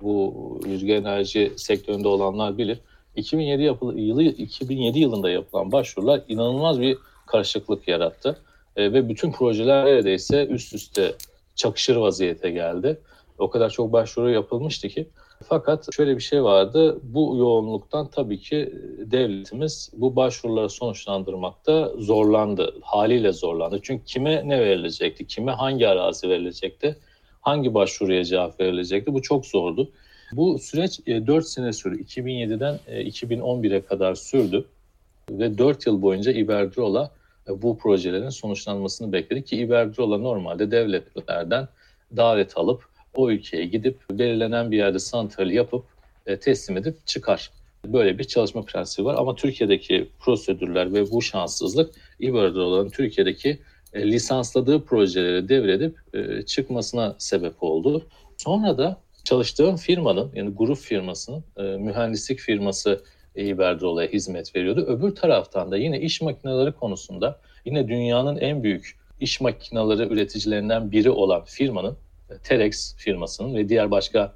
Bu 0.02 0.60
rüzgar 0.66 0.94
enerji 0.94 1.52
sektöründe 1.56 2.08
olanlar 2.08 2.58
bilir. 2.58 2.78
2007 3.16 3.62
yapılı, 3.62 4.00
yılı 4.00 4.22
2007 4.22 4.98
yılında 4.98 5.30
yapılan 5.30 5.72
başvurular 5.72 6.22
inanılmaz 6.28 6.80
bir 6.80 6.98
karışıklık 7.26 7.88
yarattı. 7.88 8.38
E, 8.76 8.92
ve 8.92 9.08
bütün 9.08 9.32
projeler 9.32 9.86
neredeyse 9.86 10.46
üst 10.46 10.74
üste 10.74 11.14
çakışır 11.54 11.96
vaziyete 11.96 12.50
geldi. 12.50 13.00
O 13.38 13.50
kadar 13.50 13.70
çok 13.70 13.92
başvuru 13.92 14.30
yapılmıştı 14.30 14.88
ki. 14.88 15.08
Fakat 15.48 15.88
şöyle 15.96 16.16
bir 16.16 16.22
şey 16.22 16.44
vardı. 16.44 16.98
Bu 17.02 17.36
yoğunluktan 17.36 18.10
tabii 18.10 18.38
ki 18.40 18.72
devletimiz 18.98 19.90
bu 19.96 20.16
başvuruları 20.16 20.70
sonuçlandırmakta 20.70 21.92
zorlandı. 21.98 22.74
Haliyle 22.82 23.32
zorlandı. 23.32 23.80
Çünkü 23.82 24.04
kime 24.04 24.48
ne 24.48 24.60
verilecekti? 24.60 25.26
Kime 25.26 25.52
hangi 25.52 25.88
arazi 25.88 26.28
verilecekti? 26.28 26.96
Hangi 27.40 27.74
başvuruya 27.74 28.24
cevap 28.24 28.60
verilecekti? 28.60 29.14
Bu 29.14 29.22
çok 29.22 29.46
zordu. 29.46 29.90
Bu 30.32 30.58
süreç 30.58 31.06
4 31.06 31.44
e, 31.44 31.46
sene 31.46 31.72
sürdü. 31.72 32.02
2007'den 32.02 32.78
2011'e 32.88 33.80
kadar 33.84 34.14
sürdü. 34.14 34.64
Ve 35.30 35.58
4 35.58 35.86
yıl 35.86 36.02
boyunca 36.02 36.32
İberdrola 36.32 37.10
e, 37.48 37.62
bu 37.62 37.78
projelerin 37.78 38.28
sonuçlanmasını 38.28 39.12
bekledik 39.12 39.46
ki 39.46 39.56
İberdrola 39.56 40.18
normalde 40.18 40.70
devletlerden 40.70 41.68
davet 42.16 42.58
alıp 42.58 42.95
o 43.18 43.30
ülkeye 43.30 43.66
gidip 43.66 43.98
belirlenen 44.10 44.70
bir 44.70 44.76
yerde 44.76 44.98
santral 44.98 45.50
yapıp 45.50 45.84
e, 46.26 46.38
teslim 46.38 46.76
edip 46.76 47.06
çıkar. 47.06 47.50
Böyle 47.86 48.18
bir 48.18 48.24
çalışma 48.24 48.62
prensibi 48.62 49.06
var 49.06 49.14
ama 49.18 49.34
Türkiye'deki 49.34 50.08
prosedürler 50.18 50.92
ve 50.92 51.10
bu 51.10 51.22
şanssızlık 51.22 51.94
İberdrola'nın 52.20 52.90
Türkiye'deki 52.90 53.58
e, 53.92 54.12
lisansladığı 54.12 54.84
projeleri 54.84 55.48
devredip 55.48 55.96
çıkmasına 56.46 57.14
sebep 57.18 57.62
oldu. 57.62 58.06
Sonra 58.36 58.78
da 58.78 58.96
çalıştığım 59.24 59.76
firmanın 59.76 60.30
yani 60.34 60.54
grup 60.54 60.78
firmasının 60.78 61.44
mühendislik 61.56 62.38
firması 62.38 63.02
Iberdrola'ya 63.36 64.08
hizmet 64.08 64.56
veriyordu. 64.56 64.84
Öbür 64.86 65.14
taraftan 65.14 65.70
da 65.70 65.76
yine 65.76 66.00
iş 66.00 66.20
makineleri 66.20 66.72
konusunda 66.72 67.40
yine 67.64 67.88
dünyanın 67.88 68.36
en 68.36 68.62
büyük 68.62 68.96
iş 69.20 69.40
makineleri 69.40 70.12
üreticilerinden 70.12 70.92
biri 70.92 71.10
olan 71.10 71.44
firmanın 71.44 71.92
e, 71.92 71.96
Terex 72.42 72.96
firmasının 72.96 73.54
ve 73.54 73.68
diğer 73.68 73.90
başka 73.90 74.32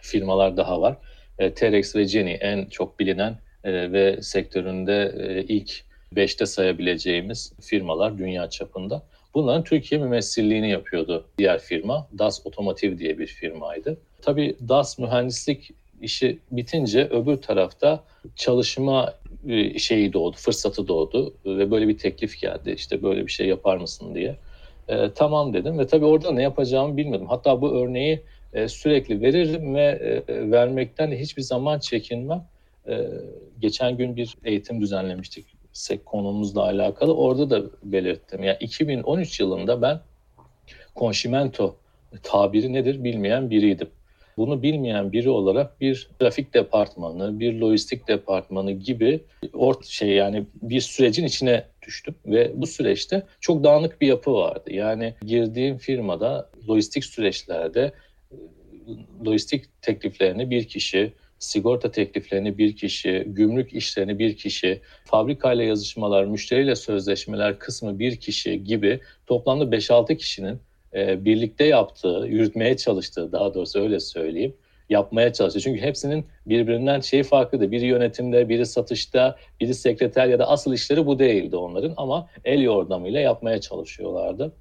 firmalar 0.00 0.56
daha 0.56 0.80
var. 0.80 0.96
E, 1.38 1.54
Terex 1.54 1.96
ve 1.96 2.04
Jenny 2.04 2.36
en 2.40 2.66
çok 2.66 2.98
bilinen 3.00 3.38
e, 3.64 3.92
ve 3.92 4.22
sektöründe 4.22 5.14
ilk 5.48 5.84
beşte 6.16 6.46
sayabileceğimiz 6.46 7.52
firmalar 7.60 8.18
dünya 8.18 8.50
çapında. 8.50 9.02
Bunların 9.34 9.64
Türkiye 9.64 10.00
mümessilliğini 10.00 10.70
yapıyordu 10.70 11.26
diğer 11.38 11.58
firma. 11.58 12.08
DAS 12.18 12.46
Otomotiv 12.46 12.98
diye 12.98 13.18
bir 13.18 13.26
firmaydı. 13.26 13.98
Tabii 14.22 14.56
DAS 14.68 14.98
mühendislik 14.98 15.70
işi 16.02 16.38
bitince 16.50 17.08
öbür 17.08 17.36
tarafta 17.36 18.04
çalışma 18.36 19.14
e, 19.48 19.78
şeyi 19.78 20.12
doğdu, 20.12 20.36
fırsatı 20.36 20.88
doğdu 20.88 21.34
ve 21.44 21.70
böyle 21.70 21.88
bir 21.88 21.98
teklif 21.98 22.40
geldi. 22.40 22.70
İşte 22.76 23.02
böyle 23.02 23.26
bir 23.26 23.32
şey 23.32 23.46
yapar 23.46 23.76
mısın 23.76 24.14
diye. 24.14 24.36
E, 24.90 25.12
tamam 25.14 25.52
dedim 25.52 25.78
ve 25.78 25.86
tabii 25.86 26.04
orada 26.04 26.32
ne 26.32 26.42
yapacağımı 26.42 26.96
bilmiyordum. 26.96 27.28
Hatta 27.28 27.60
bu 27.60 27.70
örneği 27.70 28.22
e, 28.52 28.68
sürekli 28.68 29.22
veririm 29.22 29.74
ve 29.74 29.82
e, 30.28 30.50
vermekten 30.50 31.12
hiçbir 31.12 31.42
zaman 31.42 31.78
çekinmem. 31.78 32.44
E, 32.88 33.08
geçen 33.60 33.96
gün 33.96 34.16
bir 34.16 34.36
eğitim 34.44 34.80
düzenlemiştik 34.80 35.46
konumuzla 36.04 36.62
alakalı. 36.62 37.16
Orada 37.16 37.50
da 37.50 37.70
belirttim. 37.82 38.42
Yani 38.42 38.56
2013 38.60 39.40
yılında 39.40 39.82
ben 39.82 40.00
Conchimento 40.96 41.76
tabiri 42.22 42.72
nedir 42.72 43.04
bilmeyen 43.04 43.50
biriydim. 43.50 43.88
Bunu 44.36 44.62
bilmeyen 44.62 45.12
biri 45.12 45.30
olarak 45.30 45.80
bir 45.80 46.10
trafik 46.18 46.54
departmanı, 46.54 47.40
bir 47.40 47.60
lojistik 47.60 48.08
departmanı 48.08 48.72
gibi 48.72 49.20
ort 49.52 49.86
şey 49.86 50.08
yani 50.08 50.46
bir 50.62 50.80
sürecin 50.80 51.24
içine 51.24 51.64
düştüm 51.82 52.14
ve 52.26 52.52
bu 52.54 52.66
süreçte 52.66 53.22
çok 53.40 53.64
dağınık 53.64 54.00
bir 54.00 54.06
yapı 54.06 54.32
vardı. 54.32 54.72
Yani 54.72 55.14
girdiğim 55.26 55.78
firmada 55.78 56.50
lojistik 56.68 57.04
süreçlerde 57.04 57.92
lojistik 59.26 59.82
tekliflerini 59.82 60.50
bir 60.50 60.64
kişi, 60.64 61.12
sigorta 61.38 61.90
tekliflerini 61.90 62.58
bir 62.58 62.76
kişi, 62.76 63.24
gümrük 63.26 63.72
işlerini 63.72 64.18
bir 64.18 64.36
kişi, 64.36 64.80
fabrikayla 65.04 65.64
yazışmalar, 65.64 66.24
müşteriyle 66.24 66.76
sözleşmeler 66.76 67.58
kısmı 67.58 67.98
bir 67.98 68.16
kişi 68.16 68.64
gibi 68.64 69.00
toplamda 69.26 69.76
5-6 69.76 70.16
kişinin 70.16 70.58
e, 70.94 71.24
birlikte 71.24 71.64
yaptığı, 71.64 72.26
yürütmeye 72.28 72.76
çalıştığı 72.76 73.32
daha 73.32 73.54
doğrusu 73.54 73.80
öyle 73.80 74.00
söyleyeyim, 74.00 74.54
yapmaya 74.90 75.32
çalıştığı. 75.32 75.60
Çünkü 75.60 75.80
hepsinin 75.80 76.26
birbirinden 76.46 77.00
şeyi 77.00 77.22
farklıdır. 77.22 77.70
Biri 77.70 77.86
yönetimde, 77.86 78.48
biri 78.48 78.66
satışta, 78.66 79.36
biri 79.60 79.74
sekreter 79.74 80.26
ya 80.26 80.38
da 80.38 80.48
asıl 80.48 80.72
işleri 80.72 81.06
bu 81.06 81.18
değildi 81.18 81.56
onların 81.56 81.94
ama 81.96 82.28
el 82.44 82.60
yordamıyla 82.60 83.20
yapmaya 83.20 83.60
çalışıyorlardı. 83.60 84.52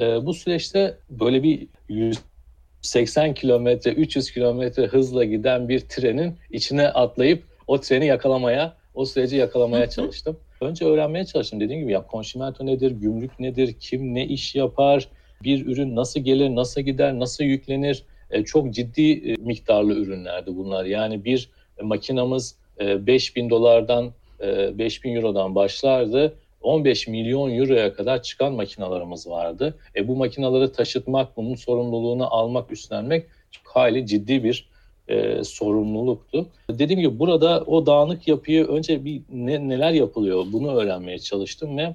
E, 0.00 0.26
bu 0.26 0.34
süreçte 0.34 0.96
böyle 1.10 1.42
bir 1.42 1.68
180 1.88 3.34
kilometre, 3.34 3.90
300 3.90 4.30
kilometre 4.30 4.86
hızla 4.86 5.24
giden 5.24 5.68
bir 5.68 5.80
trenin 5.80 6.36
içine 6.50 6.88
atlayıp 6.88 7.44
o 7.66 7.80
treni 7.80 8.06
yakalamaya, 8.06 8.76
o 8.94 9.04
süreci 9.04 9.36
yakalamaya 9.36 9.90
çalıştım. 9.90 10.36
Önce 10.60 10.84
öğrenmeye 10.84 11.24
çalıştım. 11.24 11.60
Dediğim 11.60 11.82
gibi 11.82 11.92
ya 11.92 12.06
konşimento 12.06 12.66
nedir, 12.66 12.90
gümrük 12.90 13.40
nedir, 13.40 13.74
kim 13.80 14.14
ne 14.14 14.26
iş 14.26 14.54
yapar, 14.54 15.08
bir 15.42 15.66
ürün 15.66 15.96
nasıl 15.96 16.20
gelir, 16.20 16.48
nasıl 16.54 16.80
gider, 16.80 17.18
nasıl 17.18 17.44
yüklenir. 17.44 18.04
E, 18.30 18.44
çok 18.44 18.70
ciddi 18.74 19.12
e, 19.12 19.36
miktarlı 19.36 19.94
ürünlerdi 19.94 20.56
bunlar. 20.56 20.84
Yani 20.84 21.24
bir 21.24 21.50
makinamız 21.82 22.56
e, 22.80 23.06
5000 23.06 23.50
dolardan, 23.50 24.12
e, 24.40 24.78
5000 24.78 25.14
eurodan 25.14 25.54
başlardı. 25.54 26.34
15 26.62 27.08
milyon 27.08 27.50
euroya 27.50 27.94
kadar 27.94 28.22
çıkan 28.22 28.52
makinalarımız 28.52 29.30
vardı. 29.30 29.74
E, 29.96 30.08
bu 30.08 30.16
makinaları 30.16 30.72
taşıtmak, 30.72 31.36
bunun 31.36 31.54
sorumluluğunu 31.54 32.34
almak, 32.34 32.72
üstlenmek 32.72 33.26
çok 33.50 33.66
hali 33.66 34.06
ciddi 34.06 34.44
bir 34.44 34.68
e, 35.08 35.44
sorumluluktu. 35.44 36.46
Dediğim 36.70 37.00
gibi 37.00 37.18
burada 37.18 37.64
o 37.66 37.86
dağınık 37.86 38.28
yapıyı 38.28 38.64
önce 38.64 39.04
bir 39.04 39.22
ne, 39.32 39.68
neler 39.68 39.92
yapılıyor 39.92 40.44
bunu 40.52 40.76
öğrenmeye 40.76 41.18
çalıştım 41.18 41.78
ve 41.78 41.94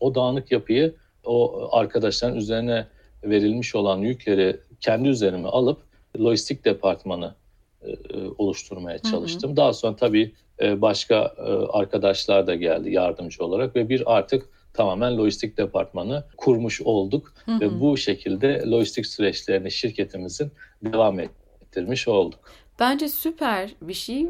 o 0.00 0.14
dağınık 0.14 0.52
yapıyı 0.52 0.94
o 1.24 1.68
arkadaşların 1.72 2.36
üzerine 2.36 2.86
verilmiş 3.24 3.74
olan 3.74 3.98
yükleri 3.98 4.56
kendi 4.80 5.08
üzerime 5.08 5.48
alıp 5.48 5.80
lojistik 6.20 6.64
departmanı 6.64 7.34
e, 7.82 7.94
oluşturmaya 8.38 8.98
çalıştım. 8.98 9.50
Hı 9.50 9.52
hı. 9.52 9.56
Daha 9.56 9.72
sonra 9.72 9.96
tabii 9.96 10.34
e, 10.62 10.80
başka 10.80 11.34
e, 11.38 11.50
arkadaşlar 11.72 12.46
da 12.46 12.54
geldi 12.54 12.90
yardımcı 12.90 13.44
olarak 13.44 13.76
ve 13.76 13.88
bir 13.88 14.16
artık 14.16 14.48
tamamen 14.74 15.18
lojistik 15.18 15.58
departmanı 15.58 16.24
kurmuş 16.36 16.80
olduk 16.82 17.34
hı 17.44 17.52
hı. 17.52 17.60
ve 17.60 17.80
bu 17.80 17.96
şekilde 17.96 18.62
lojistik 18.66 19.06
süreçlerini 19.06 19.70
şirketimizin 19.70 20.52
devam 20.82 21.20
et 21.20 21.30
ettirmiş 21.70 22.08
olduk. 22.08 22.40
Bence 22.80 23.08
süper 23.08 23.70
bir 23.82 23.94
şey. 23.94 24.26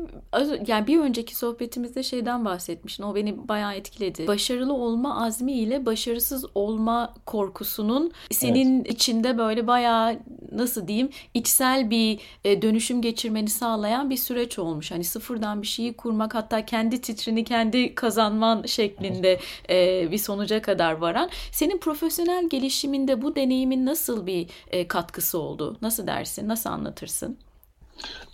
Yani 0.67 0.87
bir 0.87 0.99
önceki 0.99 1.37
sohbetimizde 1.37 2.03
şeyden 2.03 2.45
bahsetmiştin. 2.45 3.03
O 3.03 3.15
beni 3.15 3.49
bayağı 3.49 3.75
etkiledi. 3.75 4.27
Başarılı 4.27 4.73
olma 4.73 5.25
azmi 5.25 5.53
ile 5.53 5.87
başarısız 5.87 6.45
olma 6.55 7.15
korkusunun 7.27 8.13
senin 8.31 8.81
evet. 8.81 8.93
içinde 8.93 9.39
böyle 9.39 9.67
bayağı 9.67 10.19
nasıl 10.53 10.89
diyeyim 10.89 11.11
içsel 11.35 11.91
bir 11.91 12.21
e, 12.45 12.63
dönüşüm 12.63 13.03
geçirmeni 13.03 13.49
sağlayan 13.49 14.11
bir 14.11 14.17
süreç 14.17 14.59
olmuş. 14.59 14.91
Hani 14.91 15.05
sıfırdan 15.05 15.63
bir 15.63 15.67
şeyi 15.67 15.93
kurmak 15.93 16.35
hatta 16.35 16.67
kendi 16.67 17.01
titrini 17.01 17.45
kendi 17.45 17.95
kazanman 17.95 18.63
şeklinde 18.67 19.41
e, 19.71 20.09
bir 20.11 20.19
sonuca 20.19 20.63
kadar 20.63 20.93
varan. 20.93 21.31
Senin 21.53 21.79
profesyonel 21.79 22.49
gelişiminde 22.49 23.23
bu 23.23 23.37
deneyimin 23.37 23.87
nasıl 23.87 24.27
bir 24.27 24.47
e, 24.71 24.89
katkısı 24.89 25.39
oldu? 25.39 25.77
Nasıl 25.83 26.07
dersin? 26.07 26.49
Nasıl 26.49 26.71
anlatırsın? 26.71 27.39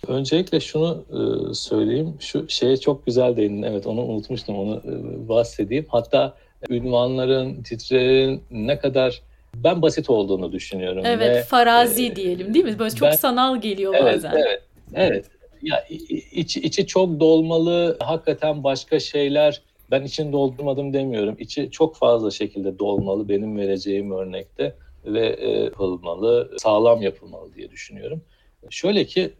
Öncelikle 0.08 0.60
şunu 0.60 1.04
e, 1.10 1.54
söyleyeyim. 1.54 2.14
Şu 2.20 2.48
şeye 2.48 2.76
çok 2.76 3.06
güzel 3.06 3.36
değindin. 3.36 3.62
Evet 3.62 3.86
onu 3.86 4.02
unutmuştum. 4.02 4.58
Onu 4.58 4.82
e, 4.84 5.28
bahsedeyim. 5.28 5.86
Hatta 5.88 6.34
ünvanların, 6.70 7.62
titrelerin 7.62 8.42
ne 8.50 8.78
kadar 8.78 9.22
ben 9.54 9.82
basit 9.82 10.10
olduğunu 10.10 10.52
düşünüyorum. 10.52 11.02
Evet, 11.06 11.36
Ve, 11.36 11.42
farazi 11.42 12.06
e, 12.06 12.16
diyelim 12.16 12.54
değil 12.54 12.64
mi? 12.64 12.78
Böyle 12.78 12.94
çok 12.94 13.08
ben, 13.08 13.16
sanal 13.16 13.60
geliyor 13.60 13.94
evet, 13.94 14.14
bazen. 14.14 14.32
Evet, 14.36 14.62
evet. 14.94 15.24
Ya 15.62 15.84
içi, 16.32 16.60
içi 16.60 16.86
çok 16.86 17.20
dolmalı. 17.20 17.96
Hakikaten 18.00 18.64
başka 18.64 19.00
şeyler 19.00 19.62
ben 19.90 20.02
için 20.02 20.32
doldurmadım 20.32 20.92
demiyorum. 20.92 21.36
İçi 21.38 21.70
çok 21.70 21.96
fazla 21.96 22.30
şekilde 22.30 22.78
dolmalı 22.78 23.28
benim 23.28 23.58
vereceğim 23.58 24.12
örnekte 24.12 24.74
ve 25.04 25.28
e, 25.28 25.50
yapılmalı, 25.50 26.50
sağlam 26.58 27.02
yapılmalı 27.02 27.54
diye 27.54 27.70
düşünüyorum. 27.70 28.22
Şöyle 28.70 29.04
ki 29.04 29.32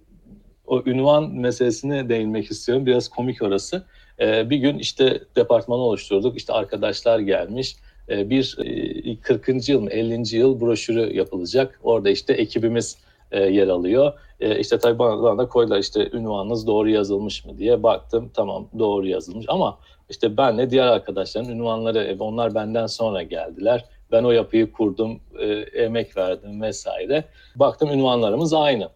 o 0.67 0.83
ünvan 0.87 1.31
meselesine 1.31 2.09
değinmek 2.09 2.51
istiyorum. 2.51 2.87
Biraz 2.87 3.09
komik 3.09 3.43
orası. 3.43 3.83
Ee, 4.21 4.51
bir 4.51 4.57
gün 4.57 4.79
işte 4.79 5.21
departmanı 5.37 5.81
oluşturduk. 5.81 6.37
İşte 6.37 6.53
arkadaşlar 6.53 7.19
gelmiş. 7.19 7.77
Ee, 8.09 8.31
bir 8.31 8.57
e, 9.05 9.21
40. 9.21 9.69
yıl 9.69 9.81
mı 9.81 9.91
50. 9.91 10.37
yıl 10.37 10.61
broşürü 10.61 11.17
yapılacak. 11.17 11.81
Orada 11.83 12.11
işte 12.11 12.33
ekibimiz 12.33 12.99
e, 13.31 13.43
yer 13.43 13.69
alıyor. 13.69 14.13
E, 14.41 14.59
işte 14.59 14.79
tabii 14.79 14.99
bana, 14.99 15.23
bana 15.23 15.39
da 15.39 15.49
koydular 15.49 15.79
işte 15.79 16.11
ünvanınız 16.13 16.67
doğru 16.67 16.91
yazılmış 16.91 17.45
mı 17.45 17.59
diye 17.59 17.83
baktım. 17.83 18.31
Tamam 18.35 18.69
doğru 18.79 19.07
yazılmış 19.07 19.47
ama 19.49 19.79
işte 20.11 20.37
benle 20.37 20.71
diğer 20.71 20.87
arkadaşların 20.87 21.51
ünvanları 21.51 21.99
e, 21.99 22.17
onlar 22.19 22.55
benden 22.55 22.87
sonra 22.87 23.23
geldiler. 23.23 23.85
Ben 24.13 24.25
o 24.25 24.31
yapıyı 24.31 24.73
kurdum, 24.73 25.21
e, 25.39 25.47
emek 25.83 26.17
verdim 26.17 26.63
vesaire. 26.63 27.25
Baktım 27.57 27.91
ünvanlarımız 27.91 28.55
aynı. 28.55 28.89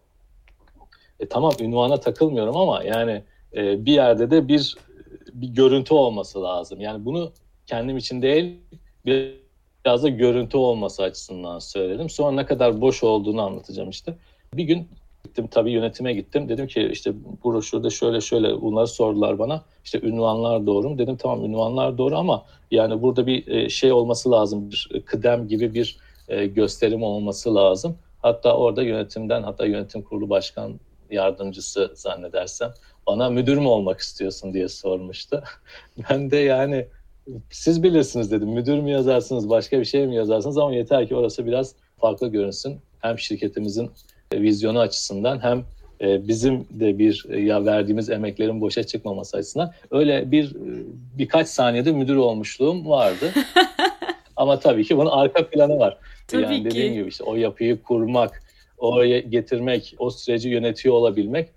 E, 1.21 1.27
tamam 1.27 1.51
ünvana 1.59 1.99
takılmıyorum 1.99 2.57
ama 2.57 2.83
yani 2.83 3.23
e, 3.55 3.85
bir 3.85 3.93
yerde 3.93 4.31
de 4.31 4.47
bir 4.47 4.77
bir 5.33 5.47
görüntü 5.47 5.93
olması 5.93 6.43
lazım. 6.43 6.81
Yani 6.81 7.05
bunu 7.05 7.31
kendim 7.67 7.97
için 7.97 8.21
değil 8.21 8.57
biraz 9.05 10.03
da 10.03 10.09
görüntü 10.09 10.57
olması 10.57 11.03
açısından 11.03 11.59
söyledim. 11.59 12.09
Sonra 12.09 12.31
ne 12.31 12.45
kadar 12.45 12.81
boş 12.81 13.03
olduğunu 13.03 13.41
anlatacağım 13.41 13.89
işte. 13.89 14.15
Bir 14.53 14.63
gün 14.63 14.87
gittim 15.23 15.47
tabii 15.51 15.71
yönetime 15.71 16.13
gittim. 16.13 16.49
Dedim 16.49 16.67
ki 16.67 16.89
işte 16.91 17.13
bu 17.43 17.53
broşürde 17.53 17.89
şöyle 17.89 18.21
şöyle 18.21 18.61
bunları 18.61 18.87
sordular 18.87 19.39
bana. 19.39 19.63
İşte 19.83 20.01
ünvanlar 20.01 20.67
doğru 20.67 20.89
mu? 20.89 20.97
Dedim 20.97 21.17
tamam 21.17 21.45
ünvanlar 21.45 21.97
doğru 21.97 22.17
ama 22.17 22.45
yani 22.71 23.01
burada 23.01 23.27
bir 23.27 23.47
e, 23.47 23.69
şey 23.69 23.91
olması 23.91 24.31
lazım. 24.31 24.71
Bir 24.71 25.01
kıdem 25.05 25.47
gibi 25.47 25.73
bir 25.73 25.97
e, 26.27 26.45
gösterim 26.45 27.03
olması 27.03 27.55
lazım. 27.55 27.97
Hatta 28.21 28.57
orada 28.57 28.83
yönetimden 28.83 29.43
hatta 29.43 29.65
yönetim 29.65 30.01
kurulu 30.01 30.29
başkan 30.29 30.79
yardımcısı 31.11 31.91
zannedersem 31.95 32.73
bana 33.07 33.29
müdür 33.29 33.57
mü 33.57 33.67
olmak 33.67 33.99
istiyorsun 33.99 34.53
diye 34.53 34.67
sormuştu. 34.67 35.43
ben 36.09 36.31
de 36.31 36.37
yani 36.37 36.85
siz 37.51 37.83
bilirsiniz 37.83 38.31
dedim. 38.31 38.49
Müdür 38.49 38.79
mü 38.79 38.91
yazarsınız, 38.91 39.49
başka 39.49 39.79
bir 39.79 39.85
şey 39.85 40.07
mi 40.07 40.15
yazarsınız 40.15 40.57
ama 40.57 40.73
yeter 40.73 41.07
ki 41.07 41.15
orası 41.15 41.45
biraz 41.45 41.75
farklı 41.97 42.27
görünsün. 42.27 42.79
Hem 42.99 43.19
şirketimizin 43.19 43.91
vizyonu 44.33 44.79
açısından 44.79 45.43
hem 45.43 45.65
e, 46.01 46.27
bizim 46.27 46.65
de 46.69 46.99
bir 46.99 47.25
e, 47.29 47.39
ya 47.39 47.65
verdiğimiz 47.65 48.09
emeklerin 48.09 48.61
boşa 48.61 48.83
çıkmaması 48.83 49.37
açısından 49.37 49.73
öyle 49.91 50.31
bir 50.31 50.55
e, 50.55 50.83
birkaç 51.17 51.47
saniyede 51.47 51.91
müdür 51.91 52.15
olmuşluğum 52.15 52.89
vardı. 52.89 53.31
ama 54.35 54.59
tabii 54.59 54.83
ki 54.83 54.97
bunun 54.97 55.09
arka 55.09 55.49
planı 55.49 55.79
var. 55.79 55.97
Tabii 56.27 56.41
yani 56.41 56.65
dediğim 56.65 56.93
ki. 56.93 56.99
gibi 56.99 57.09
işte 57.09 57.23
o 57.23 57.35
yapıyı 57.35 57.81
kurmak, 57.81 58.43
oraya 58.81 59.19
getirmek, 59.19 59.95
o 59.99 60.09
süreci 60.09 60.49
yönetiyor 60.49 60.95
olabilmek 60.95 61.49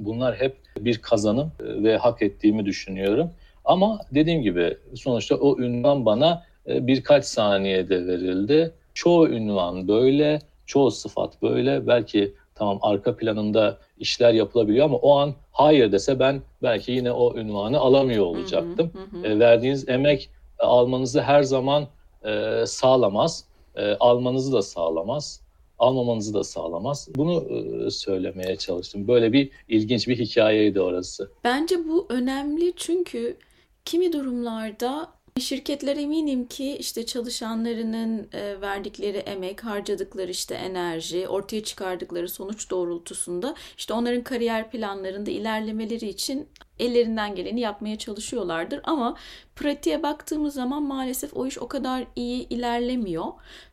bunlar 0.00 0.36
hep 0.36 0.56
bir 0.78 0.98
kazanım 0.98 1.52
e, 1.60 1.82
ve 1.82 1.96
hak 1.96 2.22
ettiğimi 2.22 2.66
düşünüyorum. 2.66 3.30
Ama 3.64 4.00
dediğim 4.14 4.42
gibi 4.42 4.76
sonuçta 4.94 5.34
o 5.34 5.58
ünvan 5.58 6.06
bana 6.06 6.42
e, 6.68 6.86
birkaç 6.86 7.24
saniyede 7.24 8.06
verildi. 8.06 8.72
Çoğu 8.94 9.28
ünvan 9.28 9.88
böyle, 9.88 10.38
çoğu 10.66 10.90
sıfat 10.90 11.42
böyle. 11.42 11.86
Belki 11.86 12.34
tamam 12.54 12.78
arka 12.82 13.16
planında 13.16 13.78
işler 13.98 14.32
yapılabiliyor 14.32 14.84
ama 14.84 14.96
o 14.96 15.18
an 15.18 15.34
hayır 15.52 15.92
dese 15.92 16.18
ben 16.18 16.42
belki 16.62 16.92
yine 16.92 17.12
o 17.12 17.36
ünvanı 17.36 17.78
alamıyor 17.78 18.24
olacaktım. 18.24 18.90
Hı 18.92 19.16
hı 19.16 19.28
hı. 19.28 19.32
E, 19.32 19.38
verdiğiniz 19.38 19.88
emek 19.88 20.30
almanızı 20.58 21.22
her 21.22 21.42
zaman 21.42 21.86
e, 22.24 22.62
sağlamaz. 22.66 23.44
E, 23.76 23.94
almanızı 23.94 24.52
da 24.52 24.62
sağlamaz 24.62 25.40
almamanızı 25.80 26.34
da 26.34 26.44
sağlamaz. 26.44 27.08
Bunu 27.16 27.44
e, 27.48 27.90
söylemeye 27.90 28.56
çalıştım. 28.56 29.08
Böyle 29.08 29.32
bir 29.32 29.50
ilginç 29.68 30.08
bir 30.08 30.18
hikayeydi 30.18 30.80
orası. 30.80 31.30
Bence 31.44 31.88
bu 31.88 32.06
önemli 32.08 32.72
çünkü 32.76 33.36
kimi 33.84 34.12
durumlarda 34.12 35.12
Şirketler 35.38 35.96
eminim 35.96 36.46
ki 36.46 36.76
işte 36.76 37.06
çalışanlarının 37.06 38.28
e, 38.32 38.60
verdikleri 38.60 39.16
emek, 39.16 39.64
harcadıkları 39.64 40.30
işte 40.30 40.54
enerji, 40.54 41.28
ortaya 41.28 41.64
çıkardıkları 41.64 42.28
sonuç 42.28 42.70
doğrultusunda 42.70 43.54
işte 43.78 43.94
onların 43.94 44.22
kariyer 44.22 44.70
planlarında 44.70 45.30
ilerlemeleri 45.30 46.08
için 46.08 46.48
ellerinden 46.78 47.34
geleni 47.34 47.60
yapmaya 47.60 47.98
çalışıyorlardır. 47.98 48.80
Ama 48.84 49.16
pratiğe 49.56 50.02
baktığımız 50.02 50.54
zaman 50.54 50.82
maalesef 50.82 51.36
o 51.36 51.46
iş 51.46 51.58
o 51.58 51.68
kadar 51.68 52.04
iyi 52.16 52.48
ilerlemiyor 52.48 53.26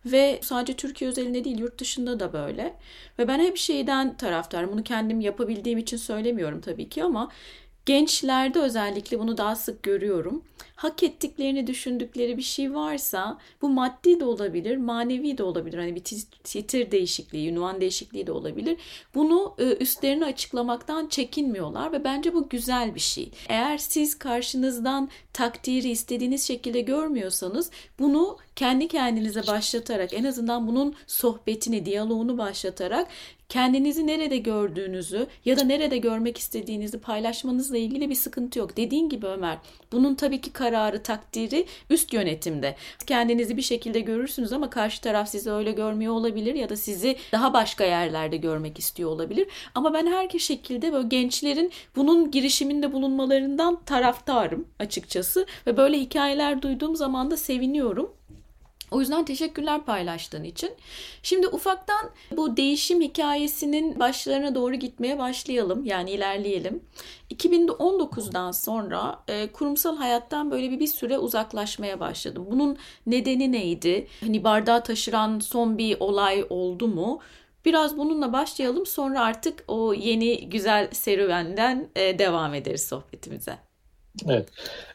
ve 0.05 0.39
sadece 0.43 0.73
Türkiye 0.73 1.09
özelinde 1.09 1.43
değil 1.43 1.59
yurt 1.59 1.79
dışında 1.79 2.19
da 2.19 2.33
böyle. 2.33 2.75
Ve 3.19 3.27
ben 3.27 3.39
hep 3.39 3.57
şeyden 3.57 4.17
taraftarım 4.17 4.71
bunu 4.71 4.83
kendim 4.83 5.21
yapabildiğim 5.21 5.79
için 5.79 5.97
söylemiyorum 5.97 6.61
tabii 6.61 6.89
ki 6.89 7.03
ama 7.03 7.29
Gençlerde 7.87 8.59
özellikle 8.59 9.19
bunu 9.19 9.37
daha 9.37 9.55
sık 9.55 9.83
görüyorum. 9.83 10.43
Hak 10.75 11.03
ettiklerini 11.03 11.67
düşündükleri 11.67 12.37
bir 12.37 12.41
şey 12.41 12.73
varsa 12.73 13.37
bu 13.61 13.69
maddi 13.69 14.19
de 14.19 14.25
olabilir, 14.25 14.77
manevi 14.77 15.37
de 15.37 15.43
olabilir. 15.43 15.77
Hani 15.77 15.95
bir 15.95 16.03
titir 16.43 16.91
değişikliği, 16.91 17.49
ünvan 17.49 17.81
değişikliği 17.81 18.27
de 18.27 18.31
olabilir. 18.31 18.77
Bunu 19.15 19.55
e, 19.57 19.63
üstlerini 19.63 20.25
açıklamaktan 20.25 21.07
çekinmiyorlar 21.07 21.91
ve 21.91 22.03
bence 22.03 22.33
bu 22.33 22.49
güzel 22.49 22.95
bir 22.95 22.99
şey. 22.99 23.31
Eğer 23.49 23.77
siz 23.77 24.19
karşınızdan 24.19 25.09
takdiri 25.33 25.89
istediğiniz 25.89 26.47
şekilde 26.47 26.81
görmüyorsanız 26.81 27.71
bunu 27.99 28.37
kendi 28.57 28.87
kendinize 28.87 29.47
başlatarak 29.47 30.13
en 30.13 30.23
azından 30.23 30.67
bunun 30.67 30.95
sohbetini, 31.07 31.85
diyaloğunu 31.85 32.37
başlatarak 32.37 33.07
kendinizi 33.49 34.07
nerede 34.07 34.37
gördüğünüzü 34.37 35.27
ya 35.45 35.59
da 35.59 35.63
nerede 35.63 35.97
görmek 35.97 36.37
istediğinizi 36.37 36.99
paylaşmanızla 36.99 37.77
ilgili 37.77 38.09
bir 38.09 38.15
sıkıntı 38.15 38.59
yok. 38.59 38.77
Dediğin 38.77 39.09
gibi 39.09 39.25
Ömer, 39.25 39.57
bunun 39.91 40.15
tabii 40.15 40.41
ki 40.41 40.53
kararı, 40.53 41.03
takdiri 41.03 41.65
üst 41.89 42.13
yönetimde. 42.13 42.75
Kendinizi 43.07 43.57
bir 43.57 43.61
şekilde 43.61 43.99
görürsünüz 43.99 44.53
ama 44.53 44.69
karşı 44.69 45.01
taraf 45.01 45.29
sizi 45.29 45.51
öyle 45.51 45.71
görmüyor 45.71 46.13
olabilir 46.13 46.55
ya 46.55 46.69
da 46.69 46.75
sizi 46.75 47.15
daha 47.31 47.53
başka 47.53 47.83
yerlerde 47.83 48.37
görmek 48.37 48.79
istiyor 48.79 49.09
olabilir. 49.09 49.47
Ama 49.75 49.93
ben 49.93 50.07
her 50.07 50.39
şekilde 50.39 50.93
böyle 50.93 51.07
gençlerin 51.07 51.71
bunun 51.95 52.31
girişiminde 52.31 52.93
bulunmalarından 52.93 53.79
taraftarım 53.85 54.67
açıkçası 54.79 55.45
ve 55.67 55.77
böyle 55.77 55.99
hikayeler 55.99 56.61
duyduğum 56.61 56.95
zaman 56.95 57.31
da 57.31 57.37
seviniyorum. 57.37 58.16
O 58.91 58.99
yüzden 58.99 59.25
teşekkürler 59.25 59.85
paylaştığın 59.85 60.43
için. 60.43 60.69
Şimdi 61.23 61.47
ufaktan 61.47 62.09
bu 62.31 62.57
değişim 62.57 63.01
hikayesinin 63.01 63.99
başlarına 63.99 64.55
doğru 64.55 64.75
gitmeye 64.75 65.19
başlayalım. 65.19 65.85
Yani 65.85 66.11
ilerleyelim. 66.11 66.83
2019'dan 67.31 68.51
sonra 68.51 69.19
e, 69.27 69.47
kurumsal 69.47 69.97
hayattan 69.97 70.51
böyle 70.51 70.71
bir, 70.71 70.79
bir 70.79 70.87
süre 70.87 71.17
uzaklaşmaya 71.17 71.99
başladım. 71.99 72.47
Bunun 72.51 72.77
nedeni 73.07 73.51
neydi? 73.51 74.07
Hani 74.19 74.43
bardağı 74.43 74.83
taşıran 74.83 75.39
son 75.39 75.77
bir 75.77 75.99
olay 75.99 76.45
oldu 76.49 76.87
mu? 76.87 77.19
Biraz 77.65 77.97
bununla 77.97 78.33
başlayalım 78.33 78.85
sonra 78.85 79.21
artık 79.21 79.63
o 79.67 79.93
yeni 79.93 80.49
güzel 80.49 80.87
serüvenden 80.91 81.87
e, 81.95 82.19
devam 82.19 82.53
ederiz 82.53 82.87
sohbetimize. 82.87 83.57
Evet. 84.25 84.49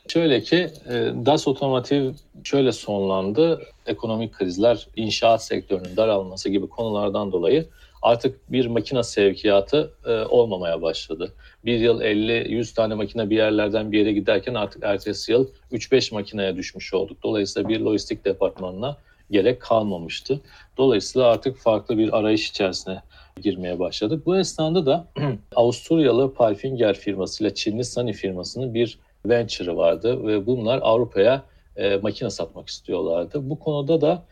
Şöyle 0.09 0.41
ki 0.41 0.71
e, 0.89 0.93
DAS 1.27 1.49
Otomotiv 1.49 2.13
şöyle 2.45 2.73
sonlandı. 2.73 3.63
Ekonomik 3.87 4.33
krizler, 4.35 4.89
inşaat 4.97 5.45
sektörünün 5.45 5.97
daralması 5.97 6.49
gibi 6.49 6.69
konulardan 6.69 7.33
dolayı 7.33 7.67
artık 8.03 8.53
bir 8.53 8.67
makine 8.67 9.03
sevkiyatı 9.03 9.91
e, 10.07 10.11
olmamaya 10.11 10.83
başladı. 10.83 11.33
Bir 11.65 11.79
yıl 11.79 12.01
50-100 12.01 12.75
tane 12.75 12.95
makine 12.95 13.31
bir 13.31 13.37
yerlerden 13.37 13.93
bir 13.93 13.99
yere 13.99 14.13
giderken 14.13 14.55
artık 14.55 14.85
ertesi 14.85 15.33
yıl 15.33 15.49
3-5 15.73 16.15
makineye 16.15 16.57
düşmüş 16.57 16.95
olduk. 16.95 17.23
Dolayısıyla 17.23 17.69
bir 17.69 17.81
lojistik 17.81 18.25
departmanına 18.25 18.97
gerek 19.31 19.61
kalmamıştı. 19.61 20.41
Dolayısıyla 20.77 21.29
artık 21.29 21.59
farklı 21.59 21.99
bir 21.99 22.19
arayış 22.19 22.51
içerisine 22.51 23.03
girmeye 23.43 23.79
başladık. 23.79 24.27
Bu 24.27 24.37
esnada 24.37 24.87
da 24.87 25.07
Avusturyalı 25.57 26.35
Palfinger 26.35 26.95
firmasıyla 26.95 27.55
Çinli 27.55 27.85
Sani 27.85 28.13
firmasının 28.13 28.75
bir 28.75 28.99
venture 29.27 29.77
vardı 29.77 30.27
ve 30.27 30.47
bunlar 30.47 30.81
Avrupa'ya 30.83 31.43
e, 31.77 31.97
makine 31.97 32.31
satmak 32.31 32.69
istiyorlardı. 32.69 33.51
Bu 33.51 33.59
konuda 33.59 34.01
da 34.01 34.23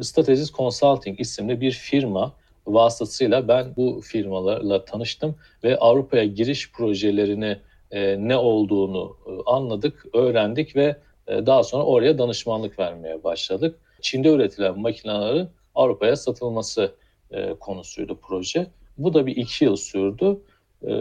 Strategies 0.00 0.52
Consulting 0.52 1.20
isimli 1.20 1.60
bir 1.60 1.72
firma 1.72 2.32
vasıtasıyla 2.66 3.48
ben 3.48 3.76
bu 3.76 4.00
firmalarla 4.00 4.84
tanıştım 4.84 5.36
ve 5.64 5.78
Avrupa'ya 5.78 6.24
giriş 6.24 6.72
projelerini 6.72 7.58
e, 7.90 8.28
ne 8.28 8.36
olduğunu 8.36 9.16
e, 9.26 9.30
anladık, 9.50 10.06
öğrendik 10.14 10.76
ve 10.76 10.96
e, 11.26 11.46
daha 11.46 11.62
sonra 11.62 11.84
oraya 11.84 12.18
danışmanlık 12.18 12.78
vermeye 12.78 13.24
başladık. 13.24 13.78
Çin'de 14.00 14.28
üretilen 14.28 14.78
makinelerin 14.78 15.48
Avrupa'ya 15.74 16.16
satılması 16.16 16.94
e, 17.30 17.54
konusuydu 17.60 18.18
proje. 18.22 18.66
Bu 18.98 19.14
da 19.14 19.26
bir 19.26 19.36
iki 19.36 19.64
yıl 19.64 19.76
sürdü 19.76 20.40
e, 20.82 20.94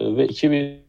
ve 0.00 0.26
2000 0.26 0.83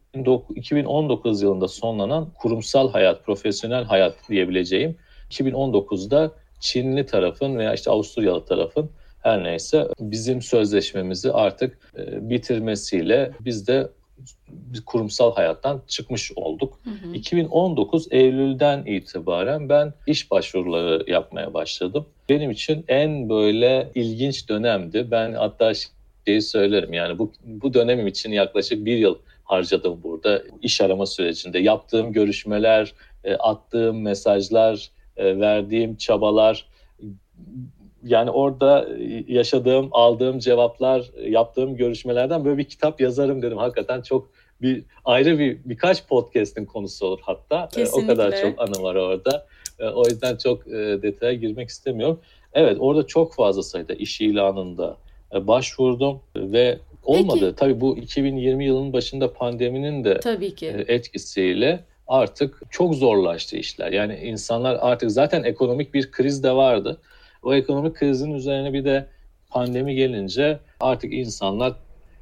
2019 0.54 1.42
yılında 1.42 1.68
sonlanan 1.68 2.28
kurumsal 2.38 2.90
hayat, 2.90 3.24
profesyonel 3.24 3.84
hayat 3.84 4.14
diyebileceğim 4.28 4.96
2019'da 5.30 6.32
Çinli 6.60 7.06
tarafın 7.06 7.58
veya 7.58 7.74
işte 7.74 7.90
Avusturyalı 7.90 8.44
tarafın 8.44 8.90
her 9.22 9.44
neyse 9.44 9.88
bizim 10.00 10.42
sözleşmemizi 10.42 11.32
artık 11.32 11.78
e, 11.98 12.30
bitirmesiyle 12.30 13.30
biz 13.40 13.68
de 13.68 13.88
kurumsal 14.86 15.34
hayattan 15.34 15.82
çıkmış 15.88 16.32
olduk. 16.36 16.80
Hı 16.84 16.90
hı. 16.90 17.14
2019 17.14 18.06
Eylül'den 18.10 18.84
itibaren 18.86 19.68
ben 19.68 19.92
iş 20.06 20.30
başvuruları 20.30 21.10
yapmaya 21.10 21.54
başladım. 21.54 22.06
Benim 22.28 22.50
için 22.50 22.84
en 22.88 23.28
böyle 23.28 23.90
ilginç 23.94 24.48
dönemdi. 24.48 25.06
Ben 25.10 25.32
hatta 25.32 25.72
şeyi 26.26 26.42
söylerim 26.42 26.92
yani 26.92 27.18
bu, 27.18 27.32
bu 27.44 27.74
dönemim 27.74 28.06
için 28.06 28.32
yaklaşık 28.32 28.84
bir 28.84 28.96
yıl 28.96 29.18
harcadım 29.46 30.00
burada 30.02 30.42
iş 30.62 30.80
arama 30.80 31.06
sürecinde. 31.06 31.58
Yaptığım 31.58 32.12
görüşmeler, 32.12 32.92
e, 33.24 33.34
attığım 33.34 34.02
mesajlar, 34.02 34.90
e, 35.16 35.40
verdiğim 35.40 35.96
çabalar 35.96 36.66
yani 38.02 38.30
orada 38.30 38.88
yaşadığım, 39.28 39.88
aldığım 39.92 40.38
cevaplar, 40.38 41.10
yaptığım 41.28 41.76
görüşmelerden 41.76 42.44
böyle 42.44 42.58
bir 42.58 42.64
kitap 42.64 43.00
yazarım 43.00 43.42
dedim. 43.42 43.58
Hakikaten 43.58 44.02
çok 44.02 44.30
bir 44.62 44.84
ayrı 45.04 45.38
bir 45.38 45.58
birkaç 45.64 46.06
podcast'in 46.06 46.64
konusu 46.64 47.06
olur 47.06 47.18
hatta. 47.22 47.68
Kesinlikle. 47.68 48.12
O 48.12 48.16
kadar 48.16 48.42
çok 48.42 48.60
anı 48.60 48.82
var 48.82 48.94
orada. 48.94 49.46
O 49.94 50.08
yüzden 50.08 50.36
çok 50.36 50.66
detaya 51.02 51.32
girmek 51.32 51.68
istemiyorum. 51.68 52.20
Evet 52.52 52.76
orada 52.80 53.06
çok 53.06 53.34
fazla 53.34 53.62
sayıda 53.62 53.94
iş 53.94 54.20
ilanında 54.20 54.96
başvurdum 55.34 56.20
ve 56.36 56.78
olmadı. 57.06 57.40
Peki. 57.40 57.56
Tabii 57.56 57.80
bu 57.80 57.96
2020 57.96 58.64
yılının 58.64 58.92
başında 58.92 59.32
pandeminin 59.32 60.04
de 60.04 60.20
Tabii 60.20 60.54
ki. 60.54 60.66
E, 60.66 60.94
etkisiyle 60.94 61.84
artık 62.08 62.62
çok 62.70 62.94
zorlaştı 62.94 63.56
işler. 63.56 63.92
Yani 63.92 64.16
insanlar 64.16 64.78
artık 64.80 65.10
zaten 65.10 65.42
ekonomik 65.42 65.94
bir 65.94 66.10
kriz 66.10 66.42
de 66.42 66.52
vardı. 66.52 67.00
O 67.42 67.54
ekonomik 67.54 67.96
krizin 67.96 68.34
üzerine 68.34 68.72
bir 68.72 68.84
de 68.84 69.06
pandemi 69.50 69.94
gelince 69.94 70.58
artık 70.80 71.12
insanlar 71.12 71.72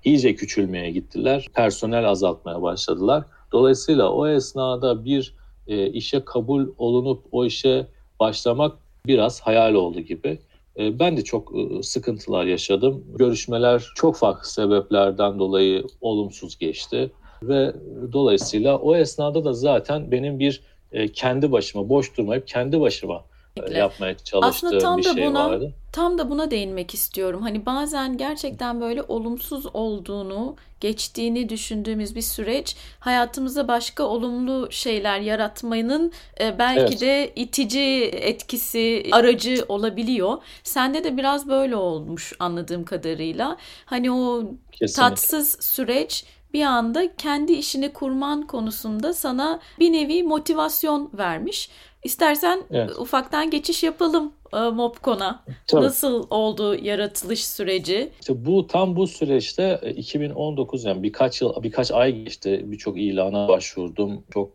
iyice 0.05 0.35
küçülmeye 0.35 0.91
gittiler. 0.91 1.49
Personel 1.55 2.09
azaltmaya 2.09 2.63
başladılar. 2.63 3.25
Dolayısıyla 3.53 4.11
o 4.11 4.29
esnada 4.29 5.05
bir 5.05 5.35
e, 5.67 5.87
işe 5.87 6.25
kabul 6.25 6.69
olunup 6.79 7.25
o 7.33 7.45
işe 7.45 7.87
başlamak 8.21 8.73
biraz 9.07 9.41
hayal 9.41 9.75
oldu 9.75 10.01
gibi. 10.01 10.39
Ee, 10.79 10.99
ben 10.99 11.17
de 11.17 11.25
çok 11.25 11.55
ıı, 11.55 11.83
sıkıntılar 11.83 12.45
yaşadım. 12.45 13.05
Görüşmeler 13.19 13.93
çok 13.97 14.17
farklı 14.17 14.49
sebeplerden 14.49 15.39
dolayı 15.39 15.85
olumsuz 16.01 16.59
geçti 16.59 17.13
ve 17.43 17.75
dolayısıyla 18.13 18.79
o 18.79 18.97
esnada 18.97 19.45
da 19.45 19.53
zaten 19.53 20.11
benim 20.11 20.39
bir 20.39 20.63
e, 20.93 21.13
kendi 21.13 21.53
başıma 21.53 21.89
boş 21.89 22.17
durmayıp 22.17 22.47
kendi 22.49 22.81
başıma. 22.81 23.25
Yapmaya 23.57 24.17
çalıştığım 24.17 24.43
Aslında 24.43 24.79
tam 24.79 24.99
bir 24.99 25.03
şey 25.03 25.27
buna, 25.27 25.51
vardı. 25.51 25.73
Tam 25.93 26.19
da 26.19 26.31
buna 26.31 26.51
değinmek 26.51 26.95
istiyorum. 26.95 27.43
Hani 27.43 27.67
bazen 27.67 28.17
gerçekten 28.17 28.81
böyle 28.81 29.03
olumsuz 29.03 29.67
olduğunu, 29.75 30.57
geçtiğini 30.81 31.49
düşündüğümüz 31.49 32.17
bir 32.17 32.23
süreç 32.23 32.77
hayatımıza 33.01 33.69
başka 33.69 34.03
olumlu 34.03 34.69
şeyler 34.71 35.21
yaratmanın 35.21 36.13
e, 36.41 36.59
belki 36.59 36.81
evet. 36.81 37.01
de 37.01 37.33
itici 37.37 38.05
etkisi, 38.05 39.05
aracı 39.13 39.65
olabiliyor. 39.69 40.39
Sende 40.65 41.05
de 41.05 41.17
biraz 41.17 41.49
böyle 41.49 41.77
olmuş 41.77 42.33
anladığım 42.39 42.85
kadarıyla. 42.85 43.57
Hani 43.85 44.13
o 44.13 44.45
Kesinlikle. 44.73 45.03
tatsız 45.03 45.59
süreç 45.61 46.25
bir 46.55 46.63
anda 46.63 47.17
kendi 47.17 47.53
işini 47.53 47.93
kurman 47.93 48.47
konusunda 48.47 49.15
sana 49.15 49.61
bir 49.81 49.93
nevi 49.93 50.23
motivasyon 50.23 51.11
vermiş. 51.15 51.71
İstersen 52.05 52.63
evet. 52.71 52.99
ufaktan 52.99 53.51
geçiş 53.51 53.83
yapalım 53.83 54.33
e, 54.53 54.57
Mopcon'a. 54.57 55.45
Nasıl 55.73 56.27
oldu 56.31 56.75
yaratılış 56.75 57.47
süreci? 57.47 58.11
İşte 58.21 58.45
bu 58.45 58.67
tam 58.67 58.97
bu 58.97 59.07
süreçte 59.07 59.81
2019 59.97 60.85
e, 60.85 60.89
yani 60.89 61.03
birkaç 61.03 61.41
yıl 61.41 61.63
birkaç 61.63 61.91
ay 61.91 62.13
geçti. 62.25 62.63
Birçok 62.65 62.99
ilana 62.99 63.49
başvurdum. 63.49 64.25
Çok 64.35 64.51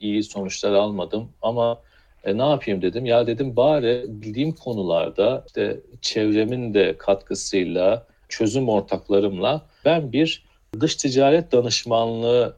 iyi 0.00 0.22
sonuçlar 0.22 0.72
almadım 0.72 1.28
ama 1.42 1.80
E, 2.24 2.38
ne 2.38 2.42
yapayım 2.42 2.82
dedim. 2.82 3.06
Ya 3.06 3.26
dedim 3.26 3.56
bari 3.56 4.04
bildiğim 4.08 4.52
konularda 4.52 5.44
işte 5.46 5.80
çevremin 6.00 6.74
de 6.74 6.94
katkısıyla, 6.98 8.06
çözüm 8.28 8.68
ortaklarımla 8.68 9.62
ben 9.84 10.12
bir 10.12 10.44
dış 10.80 10.96
ticaret 10.96 11.52
danışmanlığı, 11.52 12.56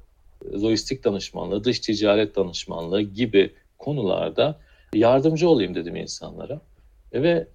lojistik 0.63 1.05
danışmanlığı, 1.05 1.65
dış 1.65 1.81
ticaret 1.81 2.37
danışmanlığı 2.37 3.03
gibi 3.03 3.55
konularda 3.83 4.59
yardımcı 4.95 5.49
olayım 5.49 5.75
dedim 5.75 5.97
insanlara. 5.97 6.61
E, 7.12 7.23
ve 7.23 7.47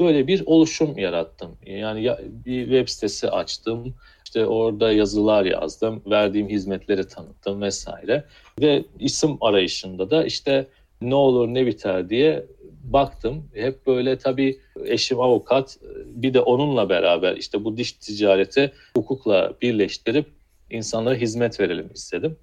böyle 0.00 0.26
bir 0.26 0.42
oluşum 0.46 0.98
yarattım. 0.98 1.56
Yani 1.66 2.10
bir 2.46 2.64
web 2.64 2.88
sitesi 2.88 3.30
açtım. 3.30 3.94
İşte 4.24 4.46
orada 4.46 4.92
yazılar 4.92 5.44
yazdım, 5.44 6.02
verdiğim 6.06 6.48
hizmetleri 6.48 7.08
tanıttım 7.08 7.62
vesaire. 7.62 8.24
Ve 8.60 8.84
isim 8.98 9.36
arayışında 9.40 10.10
da 10.10 10.24
işte 10.24 10.66
ne 11.00 11.14
olur 11.14 11.48
ne 11.48 11.66
biter 11.66 12.08
diye 12.10 12.46
baktım. 12.84 13.48
Hep 13.54 13.86
böyle 13.86 14.18
tabii 14.18 14.58
eşim 14.84 15.20
avukat 15.20 15.78
bir 16.06 16.34
de 16.34 16.40
onunla 16.40 16.88
beraber 16.88 17.36
işte 17.36 17.64
bu 17.64 17.76
diş 17.76 17.92
ticareti 17.92 18.72
hukukla 18.96 19.52
birleştirip 19.62 20.26
insanlara 20.70 21.14
hizmet 21.14 21.60
verelim 21.60 21.90
istedim. 21.94 22.36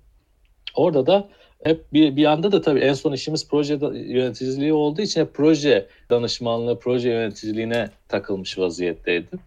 Orada 0.75 1.05
da 1.05 1.29
hep 1.63 1.93
bir, 1.93 2.15
bir 2.15 2.21
yanda 2.21 2.51
da 2.51 2.61
tabii 2.61 2.79
en 2.79 2.93
son 2.93 3.13
işimiz 3.13 3.47
proje 3.47 3.79
yöneticiliği 3.93 4.73
olduğu 4.73 5.01
için 5.01 5.21
hep 5.21 5.33
proje 5.33 5.87
danışmanlığı, 6.09 6.79
proje 6.79 7.09
yöneticiliğine 7.09 7.89
takılmış 8.07 8.57
vaziyetteydim. 8.57 9.39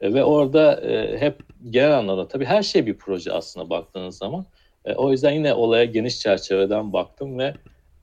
E, 0.00 0.14
ve 0.14 0.24
orada 0.24 0.80
e, 0.80 1.18
hep 1.20 1.42
genel 1.70 1.98
anlamda 1.98 2.28
tabii 2.28 2.44
her 2.44 2.62
şey 2.62 2.86
bir 2.86 2.94
proje 2.94 3.32
aslında 3.32 3.70
baktığınız 3.70 4.18
zaman. 4.18 4.46
E, 4.84 4.94
o 4.94 5.10
yüzden 5.10 5.32
yine 5.32 5.54
olaya 5.54 5.84
geniş 5.84 6.18
çerçeveden 6.18 6.92
baktım 6.92 7.38
ve 7.38 7.54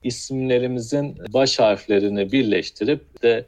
isimlerimizin 0.04 1.18
baş 1.34 1.60
harflerini 1.60 2.32
birleştirip 2.32 3.24
de 3.24 3.46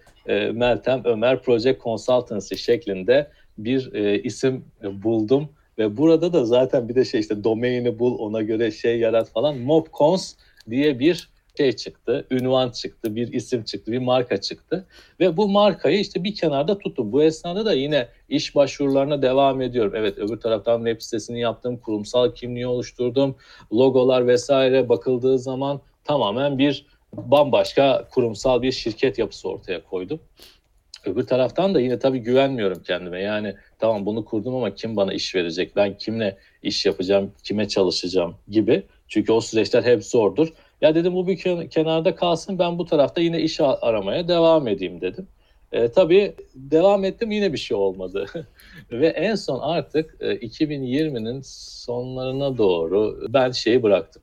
Meltem 0.54 1.02
Ömer 1.06 1.42
Project 1.44 1.84
Consultancy 1.84 2.56
şeklinde 2.56 3.32
bir 3.58 3.94
isim 4.24 4.66
buldum. 4.84 5.50
Ve 5.80 5.98
burada 5.98 6.34
da 6.34 6.46
zaten 6.46 6.90
bir 6.90 6.96
de 6.96 7.06
şey 7.06 7.20
işte 7.20 7.44
domaini 7.44 8.00
bul 8.00 8.20
ona 8.20 8.42
göre 8.42 8.72
şey 8.72 9.00
yarat 9.00 9.30
falan. 9.30 9.58
Mobcons 9.58 10.34
diye 10.70 11.00
bir 11.00 11.30
şey 11.58 11.72
çıktı, 11.72 12.28
ünvan 12.32 12.70
çıktı, 12.70 13.16
bir 13.16 13.34
isim 13.34 13.64
çıktı, 13.64 13.92
bir 13.92 13.98
marka 13.98 14.42
çıktı. 14.42 14.86
Ve 15.20 15.38
bu 15.38 15.50
markayı 15.50 16.00
işte 16.00 16.24
bir 16.24 16.36
kenarda 16.36 16.78
tuttum. 16.78 17.12
Bu 17.12 17.24
esnada 17.24 17.66
da 17.66 17.74
yine 17.74 18.08
iş 18.30 18.56
başvurularına 18.56 19.22
devam 19.22 19.62
ediyorum. 19.62 19.94
Evet 19.96 20.18
öbür 20.18 20.40
taraftan 20.40 20.86
web 20.86 21.02
sitesini 21.02 21.40
yaptım, 21.40 21.78
kurumsal 21.78 22.34
kimliği 22.34 22.68
oluşturdum, 22.68 23.36
logolar 23.74 24.28
vesaire 24.28 24.90
bakıldığı 24.90 25.40
zaman 25.40 25.82
tamamen 26.04 26.58
bir 26.58 26.86
bambaşka 27.14 28.08
kurumsal 28.12 28.62
bir 28.62 28.72
şirket 28.72 29.20
yapısı 29.20 29.50
ortaya 29.50 29.84
koydum. 29.84 30.20
Öbür 31.06 31.24
taraftan 31.24 31.76
da 31.76 31.82
yine 31.82 32.00
tabii 32.00 32.20
güvenmiyorum 32.20 32.84
kendime. 32.84 33.22
Yani 33.22 33.56
tamam 33.80 34.06
bunu 34.06 34.26
kurdum 34.26 34.56
ama 34.56 34.76
kim 34.76 34.96
bana 34.96 35.14
iş 35.14 35.36
verecek? 35.36 35.76
Ben 35.76 35.98
kimle 35.98 36.38
iş 36.64 36.86
yapacağım? 36.86 37.32
Kime 37.44 37.68
çalışacağım 37.68 38.36
gibi. 38.50 38.84
Çünkü 39.08 39.32
o 39.32 39.42
süreçler 39.42 39.84
hep 39.84 40.04
zordur. 40.06 40.54
Ya 40.82 40.96
dedim 40.96 41.14
bu 41.14 41.28
bir 41.28 41.70
kenarda 41.70 42.16
kalsın 42.16 42.60
ben 42.60 42.78
bu 42.78 42.86
tarafta 42.86 43.22
yine 43.22 43.42
iş 43.42 43.60
aramaya 43.62 44.28
devam 44.28 44.68
edeyim 44.68 45.02
dedim. 45.02 45.28
E, 45.72 45.92
tabii 45.92 46.36
devam 46.56 47.06
ettim 47.06 47.32
yine 47.32 47.54
bir 47.54 47.58
şey 47.58 47.78
olmadı. 47.78 48.26
Ve 48.92 49.08
en 49.08 49.36
son 49.36 49.60
artık 49.60 50.18
e, 50.20 50.36
2020'nin 50.36 51.42
sonlarına 51.86 52.58
doğru 52.58 53.26
ben 53.30 53.52
şeyi 53.52 53.84
bıraktım. 53.84 54.22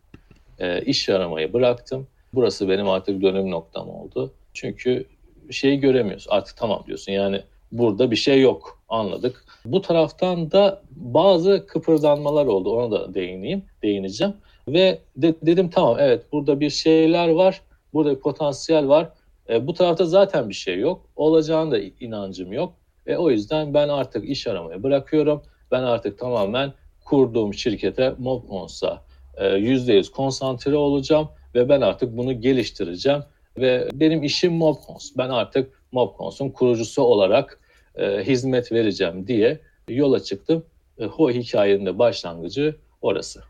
E, 0.59 0.83
iş 0.83 1.09
aramayı 1.09 1.53
bıraktım. 1.53 2.07
Burası 2.35 2.69
benim 2.69 2.89
artık 2.89 3.23
dönüm 3.23 3.51
noktam 3.51 3.91
oldu. 3.91 4.33
Çünkü 4.55 5.07
şeyi 5.51 5.81
göremiyoruz. 5.81 6.27
Artık 6.29 6.57
tamam 6.57 6.85
diyorsun 6.87 7.13
yani 7.13 7.43
burada 7.73 8.11
bir 8.11 8.17
şey 8.17 8.41
yok 8.41 8.83
anladık. 8.89 9.45
Bu 9.73 9.83
taraftan 9.83 10.51
da 10.51 10.83
bazı 10.91 11.67
kıpırdanmalar 11.67 12.47
oldu 12.47 12.71
ona 12.71 12.91
da 12.91 13.15
değineyim, 13.15 13.65
değineceğim. 13.83 14.35
Ve 14.69 14.99
de, 15.17 15.35
dedim 15.43 15.71
tamam 15.71 15.97
evet 16.01 16.33
burada 16.33 16.61
bir 16.61 16.71
şeyler 16.71 17.29
var, 17.29 17.61
burada 17.93 18.11
bir 18.11 18.21
potansiyel 18.21 18.89
var. 18.89 19.09
E, 19.49 19.67
bu 19.67 19.75
tarafta 19.75 20.05
zaten 20.05 20.49
bir 20.49 20.55
şey 20.55 20.79
yok. 20.79 21.07
Olacağına 21.17 21.71
da 21.71 21.79
inancım 21.79 22.53
yok. 22.53 22.73
E, 23.07 23.17
o 23.17 23.31
yüzden 23.31 23.75
ben 23.75 23.89
artık 23.89 24.29
iş 24.29 24.47
aramayı 24.47 24.83
bırakıyorum. 24.83 25.43
Ben 25.71 25.83
artık 25.83 26.19
tamamen 26.19 26.73
kurduğum 27.05 27.55
şirkete 27.55 28.15
Mobons'a 28.19 29.03
%100 29.39 30.11
konsantre 30.11 30.77
olacağım 30.77 31.29
ve 31.55 31.69
ben 31.69 31.81
artık 31.81 32.17
bunu 32.17 32.41
geliştireceğim 32.41 33.23
ve 33.59 33.89
benim 33.93 34.23
işim 34.23 34.53
Mobcons. 34.53 35.11
Ben 35.17 35.29
artık 35.29 35.83
Mobcons'un 35.93 36.49
kurucusu 36.49 37.03
olarak 37.03 37.61
e, 37.97 38.25
hizmet 38.25 38.73
vereceğim 38.73 39.27
diye 39.27 39.61
yola 39.89 40.21
çıktım. 40.23 40.67
E, 40.99 41.07
o 41.07 41.31
hikayenin 41.31 41.87
de 41.87 41.99
başlangıcı 41.99 42.77
orası. 43.03 43.43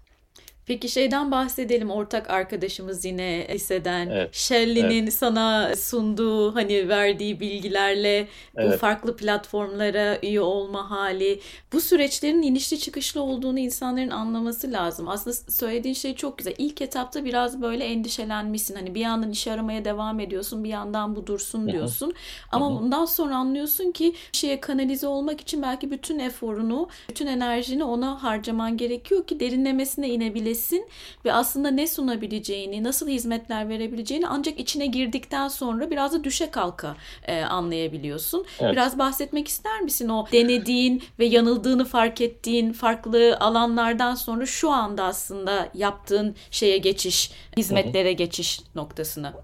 Peki 0.66 0.88
şeyden 0.88 1.30
bahsedelim 1.30 1.90
ortak 1.90 2.30
arkadaşımız 2.30 3.04
yine 3.04 3.46
liseden 3.50 4.06
evet. 4.08 4.34
Shelley'nin 4.34 5.02
evet. 5.02 5.14
sana 5.14 5.76
sunduğu 5.76 6.54
hani 6.54 6.88
verdiği 6.88 7.40
bilgilerle 7.40 8.28
evet. 8.56 8.72
bu 8.72 8.76
farklı 8.76 9.16
platformlara 9.16 10.18
üye 10.22 10.40
olma 10.40 10.90
hali 10.90 11.40
bu 11.72 11.80
süreçlerin 11.80 12.42
inişli 12.42 12.78
çıkışlı 12.78 13.22
olduğunu 13.22 13.58
insanların 13.58 14.10
anlaması 14.10 14.72
lazım. 14.72 15.08
Aslında 15.08 15.36
söylediğin 15.36 15.94
şey 15.94 16.14
çok 16.14 16.38
güzel. 16.38 16.54
İlk 16.58 16.82
etapta 16.82 17.24
biraz 17.24 17.62
böyle 17.62 17.84
endişelenmişsin. 17.84 18.74
Hani 18.74 18.94
bir 18.94 19.00
yandan 19.00 19.30
iş 19.30 19.48
aramaya 19.48 19.84
devam 19.84 20.20
ediyorsun 20.20 20.64
bir 20.64 20.70
yandan 20.70 21.16
bu 21.16 21.26
dursun 21.26 21.68
diyorsun. 21.68 22.14
Ama 22.52 22.80
bundan 22.80 23.04
sonra 23.04 23.36
anlıyorsun 23.36 23.92
ki 23.92 24.14
şeye 24.32 24.60
kanalize 24.60 25.06
olmak 25.06 25.40
için 25.40 25.62
belki 25.62 25.90
bütün 25.90 26.18
eforunu, 26.18 26.88
bütün 27.08 27.26
enerjini 27.26 27.84
ona 27.84 28.22
harcaman 28.22 28.76
gerekiyor 28.76 29.26
ki 29.26 29.40
derinlemesine 29.40 30.08
inebilesin 30.08 30.55
bilesin 30.56 30.88
ve 31.24 31.32
aslında 31.32 31.70
ne 31.70 31.86
sunabileceğini, 31.86 32.84
nasıl 32.84 33.08
hizmetler 33.08 33.68
verebileceğini 33.68 34.26
ancak 34.28 34.60
içine 34.60 34.86
girdikten 34.86 35.48
sonra 35.48 35.90
biraz 35.90 36.12
da 36.12 36.24
düşe 36.24 36.50
kalka 36.50 36.96
e, 37.26 37.40
anlayabiliyorsun. 37.40 38.46
Evet. 38.60 38.72
Biraz 38.72 38.98
bahsetmek 38.98 39.48
ister 39.48 39.80
misin 39.80 40.08
o 40.08 40.26
denediğin 40.32 41.02
ve 41.18 41.24
yanıldığını 41.24 41.84
fark 41.84 42.20
ettiğin 42.20 42.72
farklı 42.72 43.36
alanlardan 43.40 44.14
sonra 44.14 44.46
şu 44.46 44.70
anda 44.70 45.04
aslında 45.04 45.68
yaptığın 45.74 46.34
şeye 46.50 46.78
geçiş, 46.78 47.30
hizmetlere 47.56 48.12
geçiş 48.12 48.60
noktasına? 48.74 49.34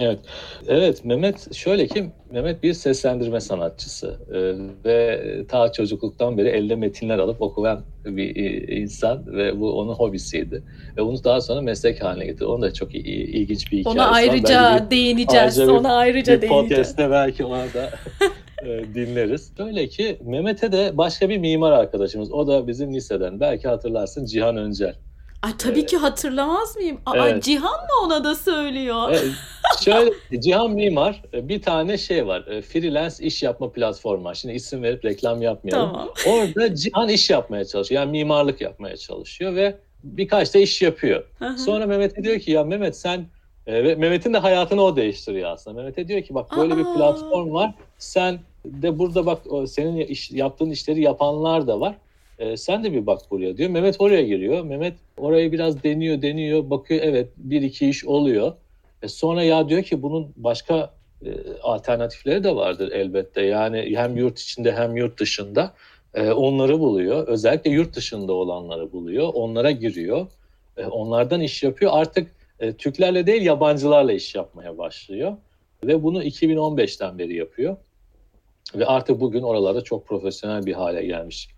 Evet. 0.00 0.18
Evet 0.68 1.04
Mehmet 1.04 1.54
şöyle 1.54 1.86
ki 1.86 2.10
Mehmet 2.30 2.62
bir 2.62 2.72
seslendirme 2.72 3.40
sanatçısı 3.40 4.18
ee, 4.30 4.54
ve 4.84 5.20
ta 5.48 5.72
çocukluktan 5.72 6.38
beri 6.38 6.48
elde 6.48 6.76
metinler 6.76 7.18
alıp 7.18 7.42
okuyan 7.42 7.80
bir 8.04 8.68
insan 8.68 9.26
ve 9.26 9.60
bu 9.60 9.78
onun 9.78 9.94
hobisiydi. 9.94 10.62
Ve 10.96 11.02
bunu 11.02 11.24
daha 11.24 11.40
sonra 11.40 11.60
meslek 11.60 12.02
haline 12.04 12.26
getirdi. 12.26 12.44
Onun 12.44 12.62
da 12.62 12.72
çok 12.72 12.94
ilginç 12.94 13.72
bir 13.72 13.78
hikayesi 13.78 14.00
Ona 14.00 14.10
ayrıca 14.10 14.84
bir, 14.84 14.90
değineceğiz. 14.90 15.58
Ayrıca 15.58 15.72
ona 15.72 15.96
ayrıca 15.96 16.36
bir 16.36 16.42
değineceğiz. 16.42 16.70
Podcast'te 16.70 17.10
belki 17.10 17.44
ona 17.44 17.64
da 17.74 17.90
e, 18.66 18.84
dinleriz. 18.94 19.52
Böyle 19.58 19.88
ki 19.88 20.18
Mehmet'e 20.24 20.72
de 20.72 20.90
başka 20.94 21.28
bir 21.28 21.38
mimar 21.38 21.72
arkadaşımız. 21.72 22.32
O 22.32 22.46
da 22.46 22.68
bizim 22.68 22.94
liseden. 22.94 23.40
Belki 23.40 23.68
hatırlarsın 23.68 24.24
Cihan 24.24 24.56
Öncel. 24.56 24.94
Ay 25.46 25.52
tabii 25.58 25.78
evet. 25.78 25.90
ki 25.90 25.96
hatırlamaz 25.96 26.76
mıyım? 26.76 27.00
Aa, 27.06 27.28
evet. 27.28 27.44
Cihan 27.44 27.80
mı 27.80 28.04
ona 28.04 28.24
da 28.24 28.34
söylüyor? 28.34 29.08
Evet. 29.10 29.32
Şöyle 29.84 30.40
Cihan 30.40 30.70
Mimar 30.70 31.22
e, 31.34 31.48
bir 31.48 31.62
tane 31.62 31.98
şey 31.98 32.26
var. 32.26 32.46
E, 32.46 32.62
freelance 32.62 33.24
iş 33.24 33.42
yapma 33.42 33.72
platformu 33.72 34.24
var. 34.24 34.34
Şimdi 34.34 34.54
isim 34.54 34.82
verip 34.82 35.04
reklam 35.04 35.42
yapmayalım. 35.42 35.92
Tamam. 35.92 36.08
Orada 36.26 36.74
Cihan 36.74 37.08
iş 37.08 37.30
yapmaya 37.30 37.64
çalışıyor. 37.64 38.00
Yani 38.00 38.10
mimarlık 38.10 38.60
yapmaya 38.60 38.96
çalışıyor 38.96 39.54
ve 39.54 39.74
birkaç 40.04 40.54
da 40.54 40.58
iş 40.58 40.82
yapıyor. 40.82 41.24
Sonra 41.56 41.86
Mehmet'e 41.86 42.24
diyor 42.24 42.40
ki 42.40 42.50
ya 42.50 42.64
Mehmet 42.64 42.96
sen 42.96 43.26
e, 43.66 43.84
ve 43.84 43.94
Mehmet'in 43.94 44.34
de 44.34 44.38
hayatını 44.38 44.82
o 44.82 44.96
değiştiriyor 44.96 45.50
aslında. 45.50 45.76
Mehmet'e 45.76 46.08
diyor 46.08 46.22
ki 46.22 46.34
bak 46.34 46.56
böyle 46.56 46.74
Aa. 46.74 46.78
bir 46.78 46.84
platform 46.84 47.52
var. 47.52 47.74
Sen 47.98 48.38
de 48.64 48.98
burada 48.98 49.26
bak 49.26 49.42
senin 49.66 49.96
iş, 49.96 50.30
yaptığın 50.30 50.70
işleri 50.70 51.02
yapanlar 51.02 51.66
da 51.66 51.80
var. 51.80 51.94
E, 52.38 52.56
sen 52.56 52.84
de 52.84 52.92
bir 52.92 53.06
bak 53.06 53.20
buraya 53.30 53.56
diyor. 53.56 53.70
Mehmet 53.70 53.96
oraya 53.98 54.22
giriyor. 54.22 54.64
Mehmet 54.64 54.94
orayı 55.16 55.52
biraz 55.52 55.82
deniyor, 55.82 56.22
deniyor, 56.22 56.70
bakıyor 56.70 57.00
evet 57.04 57.28
bir 57.36 57.62
iki 57.62 57.88
iş 57.88 58.04
oluyor. 58.04 58.52
E 59.02 59.08
sonra 59.08 59.42
ya 59.42 59.68
diyor 59.68 59.82
ki 59.82 60.02
bunun 60.02 60.32
başka 60.36 60.94
e, 61.24 61.30
alternatifleri 61.62 62.44
de 62.44 62.56
vardır 62.56 62.92
elbette. 62.92 63.42
Yani 63.42 63.92
hem 63.96 64.16
yurt 64.16 64.38
içinde 64.38 64.72
hem 64.72 64.96
yurt 64.96 65.20
dışında 65.20 65.74
e, 66.14 66.30
onları 66.30 66.80
buluyor. 66.80 67.28
Özellikle 67.28 67.70
yurt 67.70 67.96
dışında 67.96 68.32
olanları 68.32 68.92
buluyor. 68.92 69.30
Onlara 69.34 69.70
giriyor. 69.70 70.26
E, 70.76 70.86
onlardan 70.86 71.40
iş 71.40 71.62
yapıyor. 71.62 71.92
Artık 71.94 72.30
e, 72.60 72.72
Türklerle 72.72 73.26
değil 73.26 73.42
yabancılarla 73.42 74.12
iş 74.12 74.34
yapmaya 74.34 74.78
başlıyor. 74.78 75.36
Ve 75.84 76.02
bunu 76.02 76.24
2015'ten 76.24 77.18
beri 77.18 77.36
yapıyor. 77.36 77.76
Ve 78.74 78.86
artık 78.86 79.20
bugün 79.20 79.42
oralarda 79.42 79.80
çok 79.80 80.06
profesyonel 80.06 80.66
bir 80.66 80.72
hale 80.72 81.06
gelmiş 81.06 81.48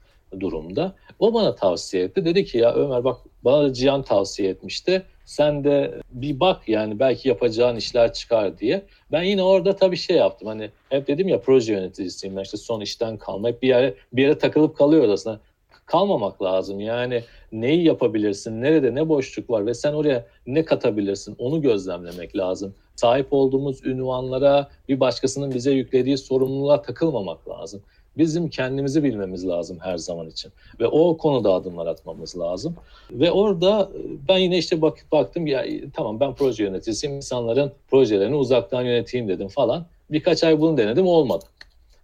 durumda. 0.41 0.95
O 1.19 1.35
bana 1.35 1.55
tavsiye 1.55 2.05
etti. 2.05 2.25
Dedi 2.25 2.45
ki 2.45 2.59
ya 2.59 2.75
Ömer 2.75 3.05
bak 3.05 3.17
bana 3.45 3.73
Cihan 3.73 4.03
tavsiye 4.03 4.51
etmişti. 4.51 5.03
Sen 5.25 5.65
de 5.65 6.01
bir 6.13 6.41
bak 6.41 6.69
yani 6.69 6.99
belki 6.99 7.29
yapacağın 7.29 7.77
işler 7.77 8.13
çıkar 8.13 8.59
diye. 8.59 8.87
Ben 9.13 9.23
yine 9.23 9.43
orada 9.43 9.77
tabii 9.77 9.97
şey 9.97 10.17
yaptım. 10.17 10.49
Hani 10.49 10.71
hep 10.89 11.09
dedim 11.09 11.29
ya 11.29 11.41
proje 11.41 11.73
yöneticisiyim. 11.73 12.37
Ben 12.37 12.43
işte 12.43 12.57
son 12.57 12.81
işten 12.81 13.17
kalma. 13.17 13.49
Hep 13.49 13.63
bir 13.63 13.69
yere, 13.69 13.95
bir 14.13 14.23
yere 14.23 14.39
takılıp 14.39 14.77
kalıyor 14.77 15.09
aslında. 15.09 15.41
Kalmamak 15.87 16.43
lazım. 16.43 16.81
Yani 16.81 17.23
neyi 17.53 17.85
yapabilirsin? 17.85 18.63
Nerede 18.63 18.95
ne 18.95 19.09
boşluk 19.09 19.51
var? 19.51 19.67
Ve 19.67 19.75
sen 19.75 19.93
oraya 19.93 20.27
ne 20.47 20.65
katabilirsin? 20.65 21.37
Onu 21.39 21.63
gözlemlemek 21.63 22.37
lazım. 22.37 22.75
Sahip 22.97 23.27
olduğumuz 23.31 23.87
ünvanlara 23.87 24.69
bir 24.89 25.01
başkasının 25.01 25.55
bize 25.55 25.73
yüklediği 25.73 26.19
sorumluluğa 26.19 26.83
takılmamak 26.83 27.49
lazım. 27.49 27.83
Bizim 28.19 28.49
kendimizi 28.49 29.05
bilmemiz 29.05 29.49
lazım 29.49 29.79
her 29.81 29.99
zaman 29.99 30.29
için. 30.29 30.53
Ve 30.81 30.87
o 30.87 31.17
konuda 31.17 31.53
adımlar 31.53 31.87
atmamız 31.87 32.39
lazım. 32.39 32.77
Ve 33.11 33.31
orada 33.31 33.91
ben 34.29 34.39
yine 34.39 34.59
işte 34.59 34.83
bak, 34.83 34.99
baktım 35.13 35.47
ya 35.47 35.65
tamam 35.95 36.21
ben 36.21 36.35
proje 36.35 36.65
yöneticisiyim. 36.65 37.17
insanların 37.17 37.73
projelerini 37.91 38.37
uzaktan 38.37 38.83
yöneteyim 38.83 39.29
dedim 39.29 39.49
falan. 39.49 39.87
Birkaç 40.11 40.45
ay 40.45 40.61
bunu 40.61 40.77
denedim 40.77 41.07
olmadı. 41.07 41.45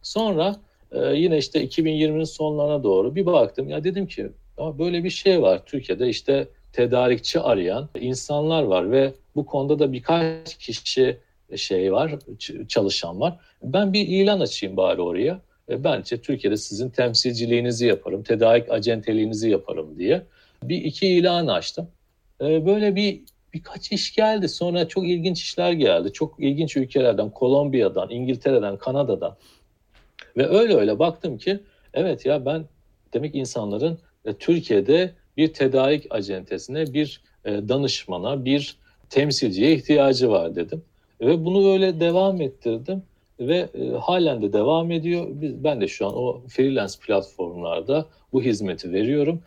Sonra 0.03 0.57
e, 0.93 0.99
yine 0.99 1.39
işte 1.39 1.65
2020'nin 1.65 2.25
sonlarına 2.25 2.83
doğru 2.83 3.15
bir 3.15 3.27
baktım. 3.27 3.69
Ya 3.69 3.85
dedim 3.85 4.07
ki 4.07 4.29
ama 4.59 4.79
böyle 4.79 5.05
bir 5.05 5.11
şey 5.11 5.43
var 5.43 5.63
Türkiye'de 5.67 6.09
işte 6.09 6.49
tedarikçi 6.73 7.41
arayan 7.41 7.89
insanlar 8.01 8.63
var 8.63 8.91
ve 8.91 9.13
bu 9.37 9.47
konuda 9.47 9.79
da 9.79 9.93
birkaç 9.93 10.59
kişi 10.59 11.19
şey 11.57 11.93
var, 11.93 12.15
çalışan 12.69 13.21
var. 13.21 13.39
Ben 13.63 13.93
bir 13.93 14.09
ilan 14.09 14.41
açayım 14.41 14.77
bari 14.77 15.03
oraya. 15.03 15.41
E, 15.71 15.85
bence 15.85 16.21
Türkiye'de 16.21 16.57
sizin 16.57 16.91
temsilciliğinizi 16.91 17.87
yaparım, 17.87 18.23
tedarik 18.23 18.71
acenteliğinizi 18.71 19.51
yaparım 19.51 19.99
diye 19.99 20.23
bir 20.63 20.77
iki 20.77 21.07
ilan 21.07 21.47
açtım. 21.47 21.89
E, 22.41 22.67
böyle 22.67 22.97
bir 22.97 23.21
birkaç 23.55 23.93
iş 23.93 24.15
geldi. 24.15 24.49
Sonra 24.49 24.89
çok 24.89 25.09
ilginç 25.09 25.43
işler 25.43 25.73
geldi. 25.73 26.13
Çok 26.13 26.35
ilginç 26.39 26.77
ülkelerden, 26.77 27.31
Kolombiya'dan, 27.31 28.11
İngiltere'den, 28.11 28.77
Kanada'dan. 28.77 29.37
Ve 30.37 30.49
öyle 30.49 30.75
öyle 30.75 30.99
baktım 30.99 31.39
ki 31.39 31.61
evet 31.95 32.27
ya 32.27 32.47
ben 32.47 32.65
demek 33.15 33.35
insanların 33.35 33.99
e, 34.25 34.35
Türkiye'de 34.35 35.13
bir 35.37 35.53
tedarik 35.53 36.07
acentesine, 36.11 36.95
bir 36.95 37.21
danışmana, 37.45 38.45
bir 38.45 38.77
temsilciye 39.11 39.75
ihtiyacı 39.75 40.31
var 40.31 40.57
dedim. 40.57 40.83
Ve 41.21 41.45
bunu 41.45 41.73
öyle 41.73 42.01
devam 42.01 42.41
ettirdim 42.41 43.03
ve 43.41 43.69
e, 43.75 43.91
halen 43.91 44.43
de 44.43 44.53
devam 44.53 44.91
ediyor. 44.91 45.27
Biz, 45.31 45.65
ben 45.65 45.81
de 45.81 45.89
şu 45.89 46.07
an 46.07 46.17
o 46.17 46.43
freelance 46.49 46.95
platformlarda 47.07 48.07
bu 48.33 48.43
hizmeti 48.43 48.93
veriyorum. 48.93 49.43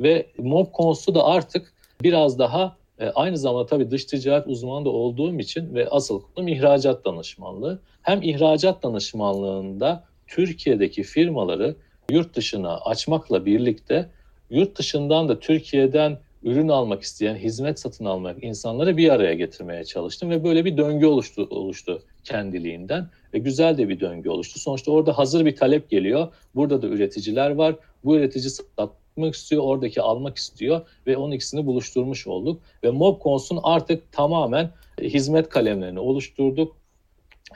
Ve 0.00 0.26
mob 0.38 0.66
konusu 0.72 1.14
da 1.14 1.24
artık 1.24 1.72
biraz 2.02 2.38
daha 2.38 2.76
e, 2.98 3.06
aynı 3.06 3.38
zamanda 3.38 3.66
tabii 3.66 3.90
dış 3.90 4.04
ticaret 4.04 4.46
uzmanı 4.46 4.84
da 4.84 4.90
olduğum 4.90 5.38
için 5.38 5.74
ve 5.74 5.88
asıl 5.88 6.22
konum 6.34 6.48
ihracat 6.48 7.04
danışmanlığı. 7.04 7.80
Hem 8.02 8.22
ihracat 8.22 8.82
danışmanlığında 8.82 10.04
Türkiye'deki 10.26 11.02
firmaları 11.02 11.76
yurt 12.10 12.36
dışına 12.36 12.78
açmakla 12.78 13.46
birlikte 13.46 14.10
yurt 14.50 14.78
dışından 14.78 15.28
da 15.28 15.38
Türkiye'den 15.38 16.18
ürün 16.42 16.68
almak 16.68 17.02
isteyen, 17.02 17.36
hizmet 17.36 17.80
satın 17.80 18.04
almak 18.04 18.44
insanları 18.44 18.96
bir 18.96 19.08
araya 19.08 19.34
getirmeye 19.34 19.84
çalıştım 19.84 20.30
ve 20.30 20.44
böyle 20.44 20.64
bir 20.64 20.76
döngü 20.76 21.06
oluştu, 21.06 21.46
oluştu 21.50 22.02
kendiliğinden 22.24 23.08
ve 23.34 23.38
güzel 23.38 23.78
de 23.78 23.88
bir 23.88 24.00
döngü 24.00 24.28
oluştu. 24.28 24.58
Sonuçta 24.58 24.92
orada 24.92 25.18
hazır 25.18 25.46
bir 25.46 25.56
talep 25.56 25.90
geliyor. 25.90 26.28
Burada 26.54 26.82
da 26.82 26.86
üreticiler 26.86 27.50
var. 27.50 27.76
Bu 28.04 28.16
üretici 28.16 28.50
satmak 28.50 29.34
istiyor, 29.34 29.62
oradaki 29.62 30.02
almak 30.02 30.36
istiyor 30.36 30.80
ve 31.06 31.16
onun 31.16 31.32
ikisini 31.32 31.66
buluşturmuş 31.66 32.26
olduk. 32.26 32.62
Ve 32.84 32.90
Mobcons'un 32.90 33.60
artık 33.62 34.12
tamamen 34.12 34.70
hizmet 35.00 35.48
kalemlerini 35.48 36.00
oluşturduk. 36.00 36.76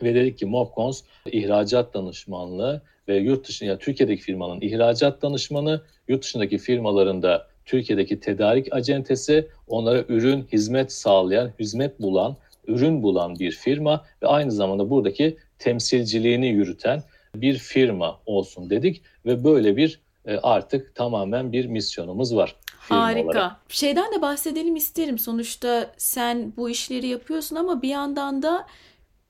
Ve 0.03 0.15
dedik 0.15 0.39
ki 0.39 0.47
Mobcons 0.47 1.03
ihracat 1.27 1.95
danışmanlığı 1.95 2.83
ve 3.09 3.17
yurt 3.17 3.49
dışında 3.49 3.71
yani 3.71 3.79
Türkiye'deki 3.79 4.23
firmanın 4.23 4.61
ihracat 4.61 5.23
danışmanı, 5.23 5.83
yurt 6.09 6.23
dışındaki 6.23 6.59
firmaların 6.59 7.23
da 7.23 7.47
Türkiye'deki 7.65 8.21
tedarik 8.21 8.75
acentesi 8.75 9.49
onlara 9.69 10.05
ürün, 10.09 10.47
hizmet 10.53 10.93
sağlayan, 10.93 11.53
hizmet 11.61 12.01
bulan, 12.01 12.37
ürün 12.67 13.03
bulan 13.03 13.39
bir 13.39 13.53
firma 13.53 14.05
ve 14.23 14.27
aynı 14.27 14.53
zamanda 14.53 14.91
buradaki 14.91 15.37
temsilciliğini 15.59 16.49
yürüten 16.49 17.03
bir 17.35 17.59
firma 17.59 18.21
olsun 18.27 18.71
dedik 18.71 19.03
ve 19.27 19.45
böyle 19.45 19.77
bir 19.77 20.01
e, 20.25 20.37
artık 20.37 20.95
tamamen 20.95 21.53
bir 21.53 21.67
misyonumuz 21.67 22.37
var. 22.37 22.57
Harika. 22.79 23.23
Olarak. 23.23 23.57
Şeyden 23.69 24.13
de 24.15 24.23
bahsedelim 24.23 24.77
isterim. 24.77 25.19
Sonuçta 25.19 25.91
sen 25.97 26.53
bu 26.57 26.71
işleri 26.71 27.07
yapıyorsun 27.07 27.57
ama 27.57 27.83
bir 27.83 27.89
yandan 27.89 28.43
da 28.43 28.67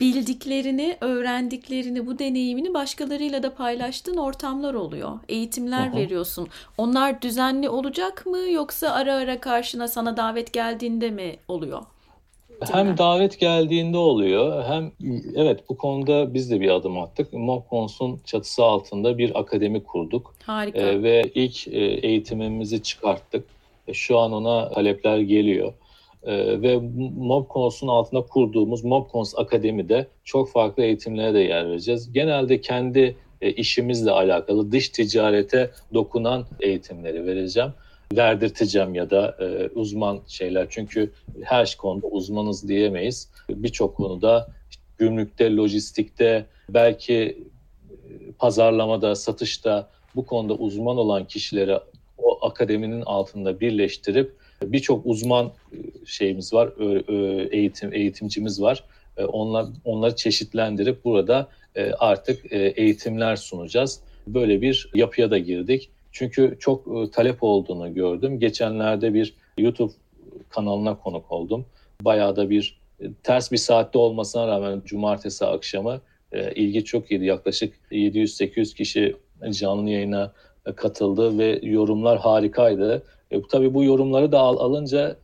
bildiklerini, 0.01 0.96
öğrendiklerini, 1.01 2.07
bu 2.07 2.18
deneyimini 2.18 2.75
başkalarıyla 2.75 3.42
da 3.42 3.55
paylaştığın 3.55 4.16
ortamlar 4.16 4.75
oluyor. 4.75 5.18
Eğitimler 5.29 5.88
Aha. 5.88 5.96
veriyorsun. 5.96 6.49
Onlar 6.79 7.22
düzenli 7.22 7.68
olacak 7.68 8.27
mı 8.27 8.38
yoksa 8.38 8.90
ara 8.90 9.14
ara 9.14 9.40
karşına 9.40 9.88
sana 9.88 10.16
davet 10.16 10.53
geldiğinde 10.53 11.11
mi 11.11 11.37
oluyor? 11.49 11.83
Hem 12.61 12.99
davet 12.99 13.38
geldiğinde 13.38 13.97
oluyor 13.97 14.64
hem 14.64 14.92
evet 15.35 15.61
bu 15.69 15.77
konuda 15.77 16.35
biz 16.35 16.51
de 16.51 16.61
bir 16.61 16.69
adım 16.69 16.99
attık. 16.99 17.33
Mokons'un 17.33 18.21
çatısı 18.25 18.64
altında 18.64 19.19
bir 19.19 19.40
akademi 19.40 19.85
kurduk. 19.85 20.35
Harika. 20.42 20.79
Ee, 20.79 21.03
ve 21.03 21.23
ilk 21.35 21.69
e, 21.69 21.81
eğitimimizi 21.81 22.83
çıkarttık. 22.83 23.45
E, 23.88 23.92
şu 23.95 24.19
an 24.19 24.33
ona 24.33 24.69
talepler 24.69 25.19
geliyor. 25.19 25.73
Ee, 26.23 26.62
ve 26.62 26.81
Mobcons'un 27.16 27.88
altında 27.88 28.23
kurduğumuz 28.23 28.85
Mobcons 28.85 29.38
Akademi'de 29.38 30.07
çok 30.25 30.51
farklı 30.51 30.83
eğitimlere 30.83 31.35
de 31.35 31.38
yer 31.38 31.69
vereceğiz. 31.69 32.12
Genelde 32.12 32.61
kendi 32.61 33.16
e, 33.40 33.53
işimizle 33.53 34.11
alakalı 34.11 34.73
dış 34.73 34.88
ticarete 34.88 35.71
dokunan 35.95 36.47
eğitimleri 36.61 37.27
vereceğim. 37.27 37.71
Verdirteceğim 38.12 38.95
ya 38.95 39.11
da 39.11 39.37
e, 39.40 39.69
uzman 39.75 40.21
şeyler. 40.27 40.66
Çünkü 40.71 41.12
her 41.42 41.77
konuda 41.79 42.07
uzmanız 42.07 42.69
diyemeyiz. 42.69 43.31
Birçok 43.49 43.97
konuda 43.97 44.49
gümrükte, 44.99 45.57
lojistikte, 45.57 46.47
belki 46.69 47.14
e, 47.14 47.37
pazarlamada, 48.38 49.14
satışta 49.14 49.90
bu 50.16 50.27
konuda 50.27 50.55
uzman 50.55 50.97
olan 50.97 51.25
kişileri 51.25 51.79
o 52.19 52.47
akademinin 52.47 53.03
altında 53.03 53.61
birleştirip 53.61 54.33
Birçok 54.62 55.07
uzman 55.07 55.47
e, 55.47 55.77
şeyimiz 56.07 56.53
var, 56.53 56.69
eğitim 57.53 57.92
eğitimcimiz 57.92 58.62
var. 58.62 58.85
E, 59.16 59.25
onlar 59.25 59.66
onları 59.85 60.16
çeşitlendirip 60.16 61.05
burada 61.05 61.49
e, 61.75 61.92
artık 61.92 62.53
eğitimler 62.53 63.37
sunacağız. 63.37 64.01
Böyle 64.27 64.61
bir 64.61 64.90
yapıya 64.95 65.31
da 65.31 65.38
girdik. 65.38 65.90
Çünkü 66.16 66.57
çok 66.61 67.12
talep 67.12 67.42
olduğunu 67.42 67.94
gördüm. 67.94 68.40
Geçenlerde 68.40 69.14
bir 69.14 69.35
YouTube 69.59 69.92
kanalına 70.48 70.98
konuk 70.98 71.33
oldum. 71.33 71.66
Bayağı 72.00 72.37
da 72.37 72.50
bir 72.50 72.81
ters 73.22 73.52
bir 73.52 73.57
saatte 73.57 73.98
olmasına 73.98 74.48
rağmen 74.48 74.83
cumartesi 74.85 75.46
akşamı 75.46 76.00
ilgi 76.55 76.85
çok 76.85 77.11
iyiydi. 77.11 77.24
Yaklaşık 77.24 77.74
700-800 77.90 78.74
kişi 78.74 79.16
canlı 79.50 79.90
yayına 79.90 80.33
katıldı 80.74 81.38
ve 81.38 81.61
yorumlar 81.62 82.18
harikaydı. 82.18 83.02
E, 83.31 83.42
tabii 83.42 83.74
bu 83.74 83.85
yorumları 83.85 84.33
da 84.33 84.38
al, 84.38 84.59
alınca 84.59 85.16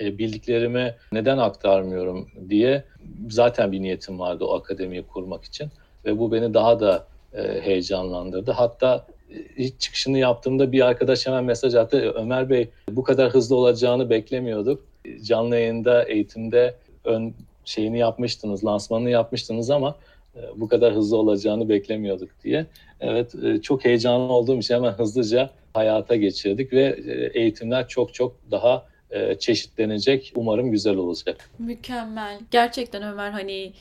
e, 0.00 0.18
bildiklerimi 0.18 0.94
neden 1.12 1.38
aktarmıyorum 1.38 2.28
diye 2.48 2.84
zaten 3.30 3.72
bir 3.72 3.82
niyetim 3.82 4.18
vardı 4.18 4.44
o 4.44 4.54
akademiyi 4.54 5.02
kurmak 5.02 5.44
için. 5.44 5.68
Ve 6.04 6.18
bu 6.18 6.32
beni 6.32 6.54
daha 6.54 6.80
da 6.80 7.06
e, 7.34 7.60
heyecanlandırdı. 7.60 8.50
Hatta 8.50 9.06
e, 9.06 9.21
ilk 9.56 9.80
çıkışını 9.80 10.18
yaptığımda 10.18 10.72
bir 10.72 10.86
arkadaş 10.86 11.26
hemen 11.26 11.44
mesaj 11.44 11.74
attı. 11.74 12.12
Ömer 12.16 12.50
Bey 12.50 12.68
bu 12.90 13.02
kadar 13.02 13.30
hızlı 13.30 13.56
olacağını 13.56 14.10
beklemiyorduk. 14.10 14.84
Canlı 15.22 15.56
yayında, 15.56 16.04
eğitimde 16.04 16.74
ön 17.04 17.34
şeyini 17.64 17.98
yapmıştınız, 17.98 18.64
lansmanını 18.64 19.10
yapmıştınız 19.10 19.70
ama 19.70 19.96
e, 20.36 20.40
bu 20.56 20.68
kadar 20.68 20.94
hızlı 20.94 21.16
olacağını 21.16 21.68
beklemiyorduk 21.68 22.30
diye. 22.44 22.66
Evet 23.00 23.34
e, 23.44 23.60
çok 23.62 23.84
heyecanlı 23.84 24.32
olduğum 24.32 24.58
için 24.58 24.74
hemen 24.74 24.92
hızlıca 24.92 25.50
hayata 25.74 26.16
geçirdik 26.16 26.72
ve 26.72 26.82
e, 27.06 27.40
eğitimler 27.40 27.88
çok 27.88 28.14
çok 28.14 28.36
daha 28.50 28.92
çeşitlenecek. 29.38 30.32
Umarım 30.36 30.70
güzel 30.70 30.96
olacak. 30.96 31.50
Mükemmel. 31.58 32.38
Gerçekten 32.50 33.02
Ömer 33.02 33.30
hani 33.30 33.72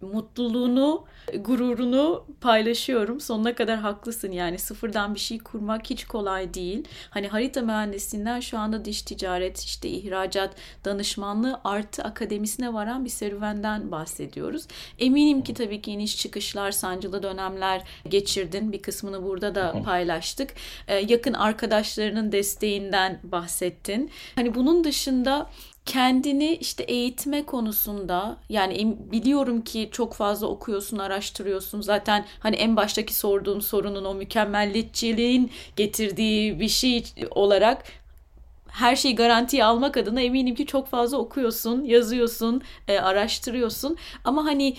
mutluluğunu, 0.00 1.04
gururunu 1.38 2.26
paylaşıyorum. 2.40 3.20
Sonuna 3.20 3.54
kadar 3.54 3.78
haklısın 3.78 4.32
yani 4.32 4.58
sıfırdan 4.58 5.14
bir 5.14 5.20
şey 5.20 5.38
kurmak 5.38 5.90
hiç 5.90 6.04
kolay 6.04 6.54
değil. 6.54 6.84
Hani 7.10 7.28
harita 7.28 7.60
mühendisliğinden 7.60 8.40
şu 8.40 8.58
anda 8.58 8.84
dış 8.84 9.02
ticaret, 9.02 9.60
işte 9.60 9.88
ihracat, 9.88 10.54
danışmanlığı 10.84 11.60
artı 11.64 12.02
akademisine 12.02 12.72
varan 12.72 13.04
bir 13.04 13.10
serüvenden 13.10 13.90
bahsediyoruz. 13.90 14.66
Eminim 14.98 15.42
ki 15.42 15.54
tabii 15.54 15.82
ki 15.82 15.90
iniş 15.90 16.18
çıkışlar, 16.18 16.72
sancılı 16.72 17.22
dönemler 17.22 17.82
geçirdin. 18.08 18.72
Bir 18.72 18.82
kısmını 18.82 19.22
burada 19.22 19.54
da 19.54 19.82
paylaştık. 19.84 20.54
Ee, 20.88 20.96
yakın 20.96 21.32
arkadaşlarının 21.32 22.32
desteğinden 22.32 23.20
bahsettin. 23.22 24.10
Hani 24.34 24.54
bunun 24.54 24.84
dışında 24.84 25.50
kendini 25.86 26.54
işte 26.54 26.82
eğitme 26.82 27.46
konusunda 27.46 28.36
yani 28.48 28.96
biliyorum 29.12 29.62
ki 29.62 29.88
çok 29.92 30.14
fazla 30.14 30.46
okuyorsun, 30.46 30.98
araştırıyorsun. 30.98 31.80
Zaten 31.80 32.26
hani 32.40 32.56
en 32.56 32.76
baştaki 32.76 33.14
sorduğum 33.14 33.62
sorunun 33.62 34.04
o 34.04 34.14
mükemmelliyetçiliğin 34.14 35.50
getirdiği 35.76 36.60
bir 36.60 36.68
şey 36.68 37.04
olarak 37.30 37.84
her 38.68 38.96
şeyi 38.96 39.14
garantiye 39.14 39.64
almak 39.64 39.96
adına 39.96 40.20
eminim 40.20 40.54
ki 40.54 40.66
çok 40.66 40.88
fazla 40.88 41.16
okuyorsun, 41.16 41.84
yazıyorsun, 41.84 42.62
e, 42.88 42.98
araştırıyorsun. 42.98 43.96
Ama 44.24 44.44
hani 44.44 44.76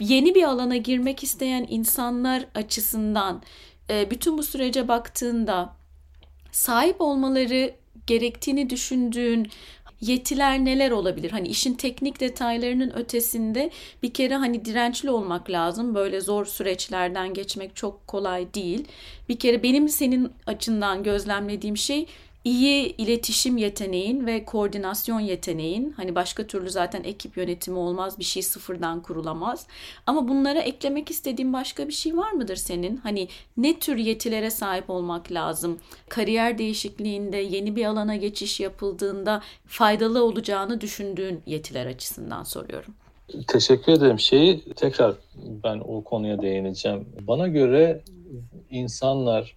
yeni 0.00 0.34
bir 0.34 0.42
alana 0.42 0.76
girmek 0.76 1.22
isteyen 1.22 1.66
insanlar 1.68 2.46
açısından 2.54 3.42
e, 3.90 4.10
bütün 4.10 4.38
bu 4.38 4.42
sürece 4.42 4.88
baktığında 4.88 5.72
sahip 6.52 7.00
olmaları 7.00 7.74
gerektiğini 8.06 8.70
düşündüğün 8.70 9.50
yetiler 10.06 10.64
neler 10.64 10.90
olabilir? 10.90 11.30
Hani 11.30 11.48
işin 11.48 11.74
teknik 11.74 12.20
detaylarının 12.20 12.90
ötesinde 12.90 13.70
bir 14.02 14.12
kere 14.12 14.36
hani 14.36 14.64
dirençli 14.64 15.10
olmak 15.10 15.50
lazım. 15.50 15.94
Böyle 15.94 16.20
zor 16.20 16.44
süreçlerden 16.44 17.34
geçmek 17.34 17.76
çok 17.76 18.06
kolay 18.06 18.54
değil. 18.54 18.84
Bir 19.28 19.38
kere 19.38 19.62
benim 19.62 19.88
senin 19.88 20.32
açından 20.46 21.02
gözlemlediğim 21.02 21.76
şey 21.76 22.06
iyi 22.44 22.96
iletişim 22.96 23.56
yeteneğin 23.56 24.26
ve 24.26 24.44
koordinasyon 24.44 25.20
yeteneğin 25.20 25.90
hani 25.90 26.14
başka 26.14 26.46
türlü 26.46 26.70
zaten 26.70 27.04
ekip 27.04 27.36
yönetimi 27.36 27.78
olmaz 27.78 28.18
bir 28.18 28.24
şey 28.24 28.42
sıfırdan 28.42 29.02
kurulamaz 29.02 29.66
ama 30.06 30.28
bunlara 30.28 30.60
eklemek 30.60 31.10
istediğin 31.10 31.52
başka 31.52 31.88
bir 31.88 31.92
şey 31.92 32.16
var 32.16 32.32
mıdır 32.32 32.56
senin 32.56 32.96
hani 32.96 33.28
ne 33.56 33.78
tür 33.78 33.96
yetilere 33.96 34.50
sahip 34.50 34.90
olmak 34.90 35.32
lazım 35.32 35.78
kariyer 36.08 36.58
değişikliğinde 36.58 37.36
yeni 37.36 37.76
bir 37.76 37.84
alana 37.84 38.16
geçiş 38.16 38.60
yapıldığında 38.60 39.42
faydalı 39.66 40.24
olacağını 40.24 40.80
düşündüğün 40.80 41.42
yetiler 41.46 41.86
açısından 41.86 42.42
soruyorum. 42.42 42.94
Teşekkür 43.48 43.92
ederim. 43.92 44.18
Şeyi 44.18 44.74
tekrar 44.74 45.14
ben 45.64 45.82
o 45.84 46.04
konuya 46.04 46.42
değineceğim. 46.42 47.08
Bana 47.20 47.48
göre 47.48 48.00
insanlar 48.70 49.56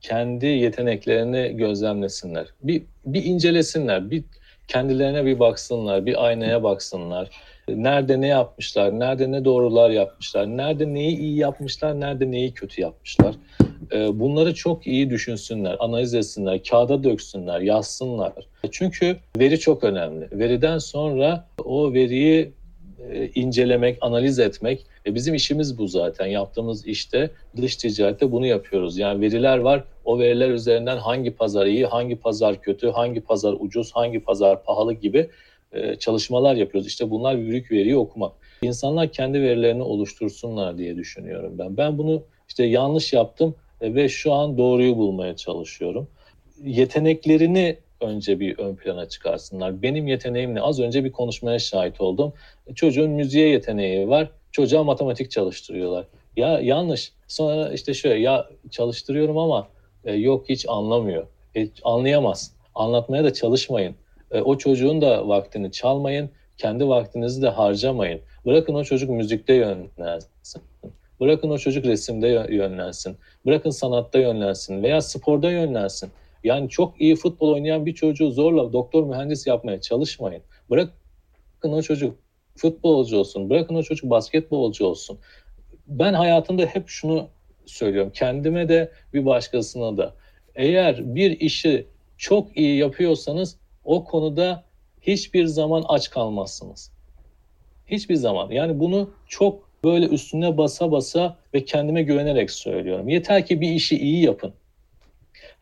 kendi 0.00 0.46
yeteneklerini 0.46 1.56
gözlemlesinler. 1.56 2.46
Bir, 2.62 2.82
bir 3.06 3.24
incelesinler, 3.24 4.10
bir 4.10 4.24
kendilerine 4.68 5.24
bir 5.24 5.38
baksınlar, 5.38 6.06
bir 6.06 6.26
aynaya 6.26 6.62
baksınlar. 6.62 7.30
Nerede 7.68 8.20
ne 8.20 8.26
yapmışlar, 8.26 8.98
nerede 9.00 9.32
ne 9.32 9.44
doğrular 9.44 9.90
yapmışlar, 9.90 10.46
nerede 10.46 10.94
neyi 10.94 11.18
iyi 11.18 11.36
yapmışlar, 11.36 12.00
nerede 12.00 12.30
neyi 12.30 12.54
kötü 12.54 12.80
yapmışlar. 12.80 13.34
Ee, 13.92 14.20
bunları 14.20 14.54
çok 14.54 14.86
iyi 14.86 15.10
düşünsünler, 15.10 15.76
analiz 15.78 16.14
etsinler, 16.14 16.64
kağıda 16.64 17.04
döksünler, 17.04 17.60
yazsınlar. 17.60 18.32
Çünkü 18.70 19.16
veri 19.38 19.58
çok 19.58 19.84
önemli. 19.84 20.28
Veriden 20.32 20.78
sonra 20.78 21.44
o 21.64 21.92
veriyi 21.92 22.52
e, 23.10 23.30
incelemek, 23.34 23.98
analiz 24.00 24.38
etmek. 24.38 24.86
E 25.06 25.14
bizim 25.14 25.34
işimiz 25.34 25.78
bu 25.78 25.88
zaten. 25.88 26.26
Yaptığımız 26.26 26.86
işte 26.86 27.30
dış 27.56 27.76
ticarette 27.76 28.32
bunu 28.32 28.46
yapıyoruz. 28.46 28.98
Yani 28.98 29.20
veriler 29.20 29.58
var. 29.58 29.84
O 30.04 30.18
veriler 30.18 30.50
üzerinden 30.50 30.96
hangi 30.96 31.30
pazar 31.30 31.66
iyi, 31.66 31.86
hangi 31.86 32.16
pazar 32.16 32.62
kötü, 32.62 32.90
hangi 32.90 33.20
pazar 33.20 33.56
ucuz, 33.60 33.92
hangi 33.92 34.20
pazar 34.20 34.64
pahalı 34.64 34.92
gibi 34.92 35.30
e, 35.72 35.96
çalışmalar 35.96 36.54
yapıyoruz. 36.54 36.88
İşte 36.88 37.10
bunlar 37.10 37.38
büyük 37.38 37.70
veriyi 37.70 37.96
okumak. 37.96 38.32
İnsanlar 38.62 39.12
kendi 39.12 39.42
verilerini 39.42 39.82
oluştursunlar 39.82 40.78
diye 40.78 40.96
düşünüyorum 40.96 41.58
ben. 41.58 41.76
Ben 41.76 41.98
bunu 41.98 42.22
işte 42.48 42.64
yanlış 42.64 43.12
yaptım 43.12 43.54
ve 43.82 44.08
şu 44.08 44.32
an 44.32 44.58
doğruyu 44.58 44.96
bulmaya 44.96 45.36
çalışıyorum. 45.36 46.08
Yeteneklerini 46.64 47.76
önce 48.02 48.40
bir 48.40 48.58
ön 48.58 48.76
plana 48.76 49.08
çıkarsınlar. 49.08 49.82
Benim 49.82 50.08
yeteneğim 50.08 50.54
ne? 50.54 50.60
Az 50.60 50.80
önce 50.80 51.04
bir 51.04 51.12
konuşmaya 51.12 51.58
şahit 51.58 52.00
oldum. 52.00 52.32
Çocuğun 52.74 53.10
müziğe 53.10 53.48
yeteneği 53.48 54.08
var. 54.08 54.30
Çocuğa 54.52 54.84
matematik 54.84 55.30
çalıştırıyorlar. 55.30 56.06
Ya 56.36 56.60
yanlış. 56.60 57.12
Sonra 57.28 57.72
işte 57.72 57.94
şöyle 57.94 58.20
ya 58.20 58.48
çalıştırıyorum 58.70 59.38
ama 59.38 59.68
e, 60.04 60.14
yok 60.14 60.48
hiç 60.48 60.66
anlamıyor. 60.68 61.26
E, 61.56 61.68
anlayamaz. 61.84 62.54
Anlatmaya 62.74 63.24
da 63.24 63.32
çalışmayın. 63.32 63.94
E, 64.30 64.40
o 64.40 64.58
çocuğun 64.58 65.00
da 65.00 65.28
vaktini 65.28 65.72
çalmayın. 65.72 66.30
Kendi 66.58 66.88
vaktinizi 66.88 67.42
de 67.42 67.48
harcamayın. 67.48 68.20
Bırakın 68.46 68.74
o 68.74 68.84
çocuk 68.84 69.10
müzikte 69.10 69.54
yönlensin. 69.54 70.62
Bırakın 71.20 71.50
o 71.50 71.58
çocuk 71.58 71.84
resimde 71.84 72.28
yönlensin. 72.50 73.16
Bırakın 73.46 73.70
sanatta 73.70 74.18
yönlensin 74.18 74.82
veya 74.82 75.00
sporda 75.00 75.50
yönlensin. 75.50 76.10
Yani 76.44 76.68
çok 76.68 77.00
iyi 77.00 77.16
futbol 77.16 77.52
oynayan 77.52 77.86
bir 77.86 77.94
çocuğu 77.94 78.30
zorla 78.30 78.72
doktor 78.72 79.04
mühendis 79.04 79.46
yapmaya 79.46 79.80
çalışmayın. 79.80 80.42
Bırakın 80.70 80.92
o 81.72 81.82
çocuk 81.82 82.16
futbolcu 82.56 83.18
olsun, 83.18 83.50
bırakın 83.50 83.74
o 83.74 83.82
çocuk 83.82 84.10
basketbolcu 84.10 84.86
olsun. 84.86 85.18
Ben 85.86 86.14
hayatımda 86.14 86.66
hep 86.66 86.88
şunu 86.88 87.28
söylüyorum. 87.66 88.12
Kendime 88.14 88.68
de 88.68 88.92
bir 89.14 89.26
başkasına 89.26 89.96
da. 89.96 90.14
Eğer 90.54 91.14
bir 91.14 91.40
işi 91.40 91.86
çok 92.16 92.56
iyi 92.56 92.78
yapıyorsanız 92.78 93.56
o 93.84 94.04
konuda 94.04 94.64
hiçbir 95.00 95.46
zaman 95.46 95.84
aç 95.88 96.10
kalmazsınız. 96.10 96.92
Hiçbir 97.86 98.14
zaman. 98.14 98.50
Yani 98.50 98.80
bunu 98.80 99.10
çok 99.28 99.68
böyle 99.84 100.06
üstüne 100.06 100.58
basa 100.58 100.92
basa 100.92 101.36
ve 101.54 101.64
kendime 101.64 102.02
güvenerek 102.02 102.50
söylüyorum. 102.50 103.08
Yeter 103.08 103.46
ki 103.46 103.60
bir 103.60 103.70
işi 103.70 103.98
iyi 103.98 104.24
yapın. 104.24 104.52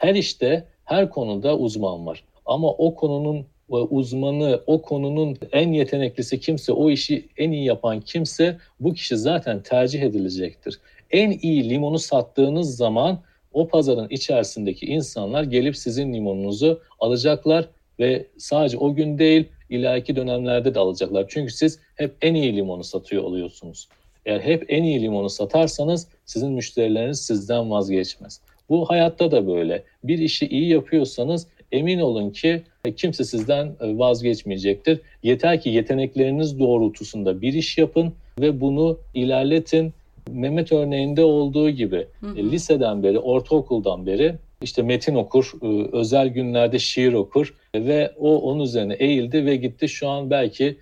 Her 0.01 0.15
işte, 0.15 0.65
her 0.85 1.11
konuda 1.11 1.59
uzman 1.59 2.07
var. 2.07 2.25
Ama 2.47 2.69
o 2.71 2.95
konunun 2.95 3.39
e, 3.71 3.75
uzmanı, 3.75 4.61
o 4.67 4.83
konunun 4.83 5.39
en 5.53 5.73
yeteneklisi 5.73 6.41
kimse, 6.41 6.73
o 6.73 6.91
işi 6.91 7.29
en 7.37 7.53
iyi 7.53 7.65
yapan 7.65 8.01
kimse 8.01 8.57
bu 8.81 8.95
kişi 8.95 9.17
zaten 9.17 9.63
tercih 9.63 10.03
edilecektir. 10.03 10.81
En 11.11 11.39
iyi 11.43 11.71
limonu 11.71 11.99
sattığınız 11.99 12.77
zaman 12.77 13.19
o 13.53 13.69
pazarın 13.69 14.09
içerisindeki 14.11 14.87
insanlar 14.87 15.43
gelip 15.43 15.77
sizin 15.77 16.15
limonunuzu 16.15 16.81
alacaklar 17.01 17.69
ve 17.99 18.27
sadece 18.39 18.79
o 18.79 18.95
gün 18.95 19.19
değil 19.19 19.49
ileriki 19.71 20.17
dönemlerde 20.17 20.75
de 20.75 20.79
alacaklar. 20.79 21.27
Çünkü 21.29 21.53
siz 21.53 21.79
hep 21.95 22.17
en 22.23 22.35
iyi 22.35 22.57
limonu 22.57 22.85
satıyor 22.85 23.23
oluyorsunuz. 23.23 23.89
Eğer 24.27 24.41
hep 24.41 24.65
en 24.69 24.83
iyi 24.83 25.03
limonu 25.03 25.31
satarsanız 25.31 26.09
sizin 26.25 26.53
müşterileriniz 26.53 27.21
sizden 27.21 27.71
vazgeçmez. 27.71 28.41
Bu 28.71 28.91
hayatta 28.91 29.31
da 29.31 29.47
böyle. 29.47 29.83
Bir 30.05 30.19
işi 30.19 30.47
iyi 30.47 30.69
yapıyorsanız 30.69 31.47
emin 31.73 32.01
olun 32.01 32.31
ki 32.31 32.63
kimse 32.97 33.25
sizden 33.25 33.67
e, 33.67 33.99
vazgeçmeyecektir. 33.99 35.01
Yeter 35.23 35.61
ki 35.61 35.71
yetenekleriniz 35.71 36.59
doğrultusunda 36.59 37.43
bir 37.43 37.53
iş 37.53 37.79
yapın 37.79 38.13
ve 38.41 38.61
bunu 38.61 38.99
ilerletin. 39.15 39.93
Mehmet 40.31 40.73
örneğinde 40.73 41.25
olduğu 41.25 41.71
gibi 41.71 42.07
hı 42.21 42.27
hı. 42.27 42.39
E, 42.39 42.43
liseden 42.43 43.03
beri, 43.03 43.19
ortaokuldan 43.19 44.07
beri 44.07 44.35
işte 44.63 44.83
metin 44.83 45.15
okur, 45.15 45.53
e, 45.63 45.97
özel 45.97 46.29
günlerde 46.29 46.79
şiir 46.79 47.13
okur 47.13 47.55
ve 47.75 48.13
o 48.19 48.39
onun 48.39 48.65
üzerine 48.65 48.95
eğildi 48.95 49.47
ve 49.47 49.57
gitti. 49.57 49.89
Şu 49.89 50.09
an 50.09 50.31
belki 50.31 50.77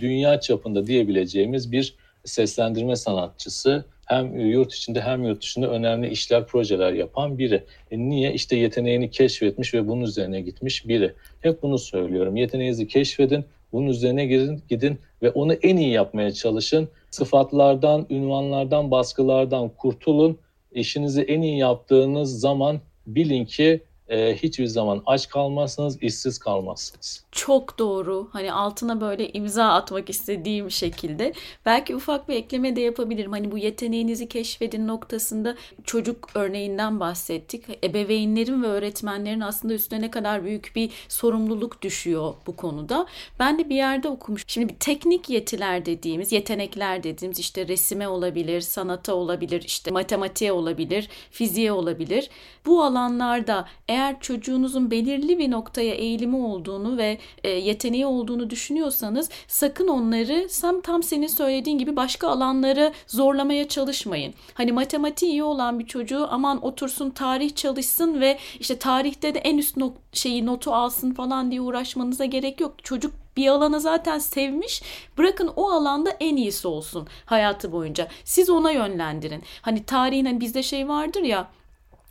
dünya 0.00 0.40
çapında 0.40 0.86
diyebileceğimiz 0.86 1.72
bir 1.72 1.94
seslendirme 2.24 2.96
sanatçısı 2.96 3.84
hem 4.06 4.38
yurt 4.50 4.74
içinde 4.74 5.00
hem 5.00 5.24
yurt 5.24 5.42
dışında 5.42 5.70
önemli 5.70 6.08
işler, 6.08 6.46
projeler 6.46 6.92
yapan 6.92 7.38
biri. 7.38 7.64
E 7.90 7.98
niye? 7.98 8.32
İşte 8.32 8.56
yeteneğini 8.56 9.10
keşfetmiş 9.10 9.74
ve 9.74 9.88
bunun 9.88 10.02
üzerine 10.02 10.40
gitmiş 10.40 10.88
biri. 10.88 11.12
Hep 11.40 11.62
bunu 11.62 11.78
söylüyorum. 11.78 12.36
Yeteneğinizi 12.36 12.88
keşfedin, 12.88 13.44
bunun 13.72 13.86
üzerine 13.86 14.26
gidin, 14.26 14.62
gidin 14.68 14.98
ve 15.22 15.30
onu 15.30 15.52
en 15.52 15.76
iyi 15.76 15.90
yapmaya 15.90 16.32
çalışın. 16.32 16.88
Sıfatlardan, 17.10 18.06
ünvanlardan, 18.10 18.90
baskılardan 18.90 19.68
kurtulun. 19.68 20.38
İşinizi 20.72 21.22
en 21.22 21.42
iyi 21.42 21.58
yaptığınız 21.58 22.40
zaman 22.40 22.80
bilin 23.06 23.44
ki 23.44 23.80
e, 24.08 24.36
hiçbir 24.36 24.66
zaman 24.66 25.02
aç 25.06 25.28
kalmazsınız, 25.28 26.02
işsiz 26.02 26.38
kalmazsınız. 26.38 27.24
Çok 27.32 27.78
doğru. 27.78 28.28
Hani 28.32 28.52
altına 28.52 29.00
böyle 29.00 29.32
imza 29.32 29.64
atmak 29.64 30.10
istediğim 30.10 30.70
şekilde. 30.70 31.32
Belki 31.66 31.96
ufak 31.96 32.28
bir 32.28 32.34
ekleme 32.34 32.76
de 32.76 32.80
yapabilirim. 32.80 33.32
Hani 33.32 33.50
bu 33.52 33.58
yeteneğinizi 33.58 34.28
keşfedin 34.28 34.88
noktasında 34.88 35.56
çocuk 35.84 36.28
örneğinden 36.34 37.00
bahsettik. 37.00 37.64
Ebeveynlerin 37.84 38.62
ve 38.62 38.66
öğretmenlerin 38.66 39.40
aslında 39.40 39.74
üstüne 39.74 40.00
ne 40.00 40.10
kadar 40.10 40.44
büyük 40.44 40.72
bir 40.76 40.90
sorumluluk 41.08 41.82
düşüyor 41.82 42.34
bu 42.46 42.56
konuda. 42.56 43.06
Ben 43.38 43.58
de 43.58 43.68
bir 43.68 43.76
yerde 43.76 44.08
okumuş. 44.08 44.44
Şimdi 44.46 44.68
bir 44.68 44.78
teknik 44.78 45.30
yetiler 45.30 45.86
dediğimiz, 45.86 46.32
yetenekler 46.32 47.02
dediğimiz 47.02 47.38
işte 47.38 47.68
resime 47.68 48.08
olabilir, 48.08 48.60
sanata 48.60 49.14
olabilir, 49.14 49.62
işte 49.62 49.90
matematiğe 49.90 50.52
olabilir, 50.52 51.08
fiziğe 51.30 51.72
olabilir. 51.72 52.30
Bu 52.66 52.82
alanlarda 52.82 53.66
eğer 53.94 54.20
çocuğunuzun 54.20 54.90
belirli 54.90 55.38
bir 55.38 55.50
noktaya 55.50 55.94
eğilimi 55.94 56.36
olduğunu 56.36 56.98
ve 56.98 57.18
e, 57.44 57.50
yeteneği 57.50 58.06
olduğunu 58.06 58.50
düşünüyorsanız 58.50 59.30
sakın 59.48 59.88
onları 59.88 60.48
tam, 60.60 60.80
tam 60.80 61.02
senin 61.02 61.26
söylediğin 61.26 61.78
gibi 61.78 61.96
başka 61.96 62.28
alanları 62.28 62.92
zorlamaya 63.06 63.68
çalışmayın. 63.68 64.34
Hani 64.54 64.72
matematiği 64.72 65.32
iyi 65.32 65.42
olan 65.42 65.78
bir 65.78 65.86
çocuğu 65.86 66.28
aman 66.30 66.64
otursun 66.64 67.10
tarih 67.10 67.54
çalışsın 67.54 68.20
ve 68.20 68.38
işte 68.60 68.78
tarihte 68.78 69.34
de 69.34 69.38
en 69.38 69.58
üst 69.58 69.76
not, 69.76 69.92
şeyi 70.12 70.46
notu 70.46 70.74
alsın 70.74 71.14
falan 71.14 71.50
diye 71.50 71.60
uğraşmanıza 71.60 72.24
gerek 72.24 72.60
yok. 72.60 72.84
Çocuk 72.84 73.12
bir 73.36 73.48
alanı 73.48 73.80
zaten 73.80 74.18
sevmiş. 74.18 74.82
Bırakın 75.18 75.50
o 75.56 75.70
alanda 75.70 76.10
en 76.10 76.36
iyisi 76.36 76.68
olsun 76.68 77.08
hayatı 77.24 77.72
boyunca. 77.72 78.08
Siz 78.24 78.50
ona 78.50 78.70
yönlendirin. 78.70 79.42
Hani 79.62 79.84
tarihin 79.84 80.24
hani 80.24 80.40
bizde 80.40 80.62
şey 80.62 80.88
vardır 80.88 81.22
ya 81.22 81.48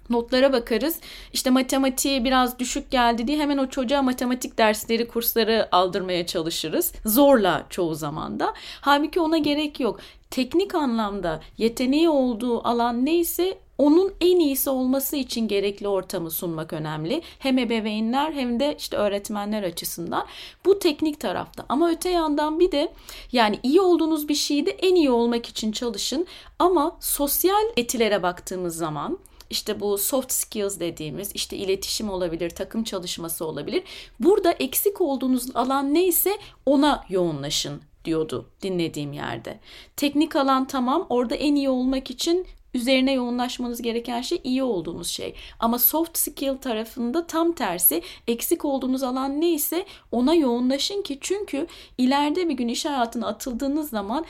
notlara 0.09 0.53
bakarız. 0.53 0.99
İşte 1.33 1.49
matematiğe 1.49 2.23
biraz 2.23 2.59
düşük 2.59 2.91
geldi 2.91 3.27
diye 3.27 3.37
hemen 3.37 3.57
o 3.57 3.69
çocuğa 3.69 4.01
matematik 4.01 4.57
dersleri, 4.57 5.07
kursları 5.07 5.67
aldırmaya 5.71 6.25
çalışırız. 6.25 6.93
Zorla 7.05 7.65
çoğu 7.69 7.95
zaman 7.95 8.39
da. 8.39 8.53
Halbuki 8.81 9.19
ona 9.19 9.37
gerek 9.37 9.79
yok. 9.79 9.99
Teknik 10.29 10.75
anlamda 10.75 11.41
yeteneği 11.57 12.09
olduğu 12.09 12.67
alan 12.67 13.05
neyse 13.05 13.57
onun 13.77 14.13
en 14.21 14.39
iyisi 14.39 14.69
olması 14.69 15.15
için 15.15 15.47
gerekli 15.47 15.87
ortamı 15.87 16.31
sunmak 16.31 16.73
önemli. 16.73 17.21
Hem 17.39 17.57
ebeveynler 17.57 18.31
hem 18.31 18.59
de 18.59 18.75
işte 18.79 18.97
öğretmenler 18.97 19.63
açısından. 19.63 20.25
Bu 20.65 20.79
teknik 20.79 21.19
tarafta. 21.19 21.65
Ama 21.69 21.89
öte 21.89 22.09
yandan 22.09 22.59
bir 22.59 22.71
de 22.71 22.91
yani 23.31 23.59
iyi 23.63 23.81
olduğunuz 23.81 24.29
bir 24.29 24.35
şeyde 24.35 24.71
en 24.71 24.95
iyi 24.95 25.11
olmak 25.11 25.49
için 25.49 25.71
çalışın. 25.71 26.27
Ama 26.59 26.97
sosyal 26.99 27.63
etilere 27.77 28.23
baktığımız 28.23 28.77
zaman 28.77 29.19
işte 29.49 29.79
bu 29.79 29.97
soft 29.97 30.31
skills 30.31 30.79
dediğimiz 30.79 31.31
işte 31.33 31.57
iletişim 31.57 32.09
olabilir, 32.09 32.49
takım 32.49 32.83
çalışması 32.83 33.45
olabilir. 33.45 33.83
Burada 34.19 34.51
eksik 34.51 35.01
olduğunuz 35.01 35.55
alan 35.55 35.93
neyse 35.93 36.37
ona 36.65 37.05
yoğunlaşın 37.09 37.81
diyordu 38.05 38.49
dinlediğim 38.61 39.13
yerde. 39.13 39.59
Teknik 39.97 40.35
alan 40.35 40.67
tamam 40.67 41.05
orada 41.09 41.35
en 41.35 41.55
iyi 41.55 41.69
olmak 41.69 42.09
için 42.11 42.47
üzerine 42.73 43.13
yoğunlaşmanız 43.13 43.81
gereken 43.81 44.21
şey 44.21 44.41
iyi 44.43 44.63
olduğunuz 44.63 45.07
şey. 45.07 45.35
Ama 45.59 45.79
soft 45.79 46.17
skill 46.17 46.57
tarafında 46.57 47.27
tam 47.27 47.51
tersi 47.51 48.01
eksik 48.27 48.65
olduğunuz 48.65 49.03
alan 49.03 49.41
neyse 49.41 49.85
ona 50.11 50.35
yoğunlaşın 50.35 51.01
ki 51.01 51.17
çünkü 51.21 51.67
ileride 51.97 52.49
bir 52.49 52.53
gün 52.53 52.67
iş 52.67 52.85
hayatına 52.85 53.27
atıldığınız 53.27 53.89
zaman 53.89 54.25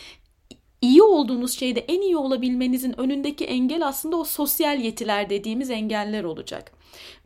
iyi 0.83 1.03
olduğunuz 1.03 1.59
şeyde 1.59 1.79
en 1.79 2.01
iyi 2.01 2.17
olabilmenizin 2.17 2.99
önündeki 2.99 3.45
engel 3.45 3.87
aslında 3.87 4.17
o 4.17 4.23
sosyal 4.23 4.79
yetiler 4.79 5.29
dediğimiz 5.29 5.69
engeller 5.69 6.23
olacak. 6.23 6.71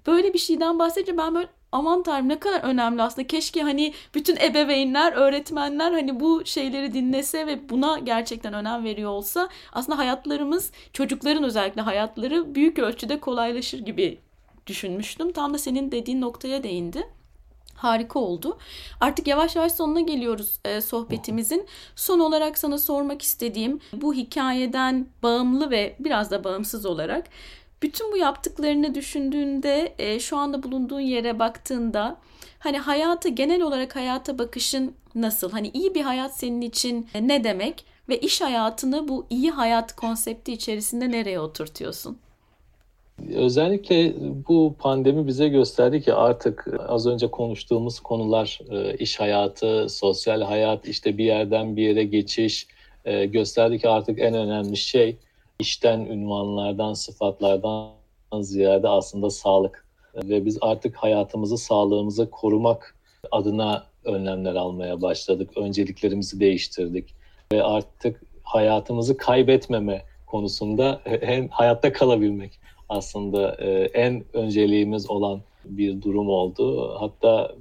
Böyle 0.07 0.33
bir 0.33 0.39
şeyden 0.39 0.79
bahsedince 0.79 1.17
ben 1.17 1.35
böyle 1.35 1.47
aman 1.71 2.03
tanrım 2.03 2.29
ne 2.29 2.39
kadar 2.39 2.59
önemli 2.63 3.01
aslında. 3.01 3.27
Keşke 3.27 3.61
hani 3.61 3.93
bütün 4.15 4.35
ebeveynler, 4.35 5.13
öğretmenler 5.13 5.91
hani 5.91 6.19
bu 6.19 6.45
şeyleri 6.45 6.93
dinlese 6.93 7.47
ve 7.47 7.69
buna 7.69 7.99
gerçekten 7.99 8.53
önem 8.53 8.83
veriyor 8.83 9.11
olsa 9.11 9.49
aslında 9.73 9.97
hayatlarımız, 9.97 10.71
çocukların 10.93 11.43
özellikle 11.43 11.81
hayatları 11.81 12.55
büyük 12.55 12.79
ölçüde 12.79 13.19
kolaylaşır 13.19 13.79
gibi 13.79 14.19
düşünmüştüm. 14.67 15.31
Tam 15.31 15.53
da 15.53 15.57
senin 15.57 15.91
dediğin 15.91 16.21
noktaya 16.21 16.63
değindi. 16.63 17.16
Harika 17.77 18.19
oldu. 18.19 18.57
Artık 18.99 19.27
yavaş 19.27 19.55
yavaş 19.55 19.71
sonuna 19.71 20.01
geliyoruz 20.01 20.59
e, 20.65 20.81
sohbetimizin. 20.81 21.67
Son 21.95 22.19
olarak 22.19 22.57
sana 22.57 22.77
sormak 22.77 23.21
istediğim 23.21 23.79
bu 23.93 24.13
hikayeden 24.13 25.07
bağımlı 25.23 25.71
ve 25.71 25.95
biraz 25.99 26.31
da 26.31 26.43
bağımsız 26.43 26.85
olarak 26.85 27.25
bütün 27.81 28.11
bu 28.11 28.17
yaptıklarını 28.17 28.95
düşündüğünde 28.95 29.95
e, 29.97 30.19
şu 30.19 30.37
anda 30.37 30.63
bulunduğun 30.63 30.99
yere 30.99 31.39
baktığında 31.39 32.17
hani 32.59 32.77
hayata 32.77 33.29
genel 33.29 33.61
olarak 33.61 33.95
hayata 33.95 34.39
bakışın 34.39 34.95
nasıl? 35.15 35.51
Hani 35.51 35.69
iyi 35.69 35.95
bir 35.95 36.01
hayat 36.01 36.37
senin 36.37 36.61
için 36.61 37.07
ne 37.21 37.43
demek 37.43 37.85
ve 38.09 38.19
iş 38.19 38.41
hayatını 38.41 39.07
bu 39.07 39.25
iyi 39.29 39.51
hayat 39.51 39.95
konsepti 39.95 40.53
içerisinde 40.53 41.11
nereye 41.11 41.39
oturtuyorsun? 41.39 42.17
Özellikle 43.35 44.13
bu 44.47 44.75
pandemi 44.79 45.27
bize 45.27 45.47
gösterdi 45.47 46.01
ki 46.01 46.13
artık 46.13 46.67
az 46.87 47.07
önce 47.07 47.27
konuştuğumuz 47.27 47.99
konular 47.99 48.59
e, 48.69 48.97
iş 48.97 49.19
hayatı, 49.19 49.89
sosyal 49.89 50.41
hayat, 50.41 50.87
işte 50.87 51.17
bir 51.17 51.25
yerden 51.25 51.75
bir 51.75 51.83
yere 51.83 52.03
geçiş 52.03 52.67
e, 53.05 53.25
gösterdi 53.25 53.79
ki 53.79 53.89
artık 53.89 54.19
en 54.19 54.33
önemli 54.33 54.77
şey 54.77 55.17
işten, 55.59 55.99
ünvanlardan, 55.99 56.93
sıfatlardan 56.93 57.89
ziyade 58.39 58.89
aslında 58.89 59.29
sağlık. 59.29 59.87
Ve 60.15 60.45
biz 60.45 60.57
artık 60.61 60.95
hayatımızı, 60.95 61.57
sağlığımızı 61.57 62.29
korumak 62.29 62.95
adına 63.31 63.85
önlemler 64.05 64.55
almaya 64.55 65.01
başladık. 65.01 65.49
Önceliklerimizi 65.55 66.39
değiştirdik 66.39 67.13
ve 67.53 67.63
artık 67.63 68.21
hayatımızı 68.43 69.17
kaybetmeme 69.17 70.01
konusunda 70.27 71.01
hem 71.03 71.47
hayatta 71.47 71.93
kalabilmek 71.93 72.59
aslında 72.89 73.55
e, 73.59 73.69
en 73.93 74.23
önceliğimiz 74.33 75.09
olan 75.09 75.41
bir 75.65 76.01
durum 76.01 76.29
oldu. 76.29 76.95
Hatta 76.99 77.55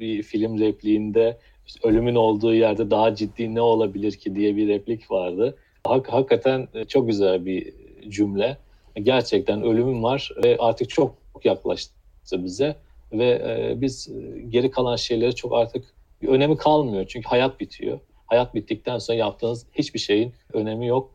bir 0.00 0.22
film 0.22 0.58
repliğinde 0.58 1.38
ölümün 1.82 2.14
olduğu 2.14 2.54
yerde 2.54 2.90
daha 2.90 3.14
ciddi 3.14 3.54
ne 3.54 3.60
olabilir 3.60 4.12
ki 4.12 4.34
diye 4.34 4.56
bir 4.56 4.68
replik 4.68 5.10
vardı. 5.10 5.56
Hak, 5.84 6.12
hakikaten 6.12 6.68
çok 6.88 7.06
güzel 7.08 7.46
bir 7.46 7.74
cümle. 8.08 8.56
Gerçekten 9.02 9.62
ölümün 9.62 10.02
var 10.02 10.30
ve 10.44 10.56
artık 10.58 10.90
çok 10.90 11.14
yaklaştı 11.44 11.94
bize 12.32 12.76
ve 13.12 13.26
e, 13.26 13.80
biz 13.80 14.10
geri 14.48 14.70
kalan 14.70 14.96
şeyleri 14.96 15.34
çok 15.34 15.54
artık 15.54 15.84
bir 16.22 16.28
önemi 16.28 16.56
kalmıyor. 16.56 17.06
Çünkü 17.08 17.28
hayat 17.28 17.60
bitiyor. 17.60 18.00
Hayat 18.26 18.54
bittikten 18.54 18.98
sonra 18.98 19.18
yaptığınız 19.18 19.66
hiçbir 19.72 19.98
şeyin 19.98 20.32
önemi 20.52 20.86
yok 20.86 21.10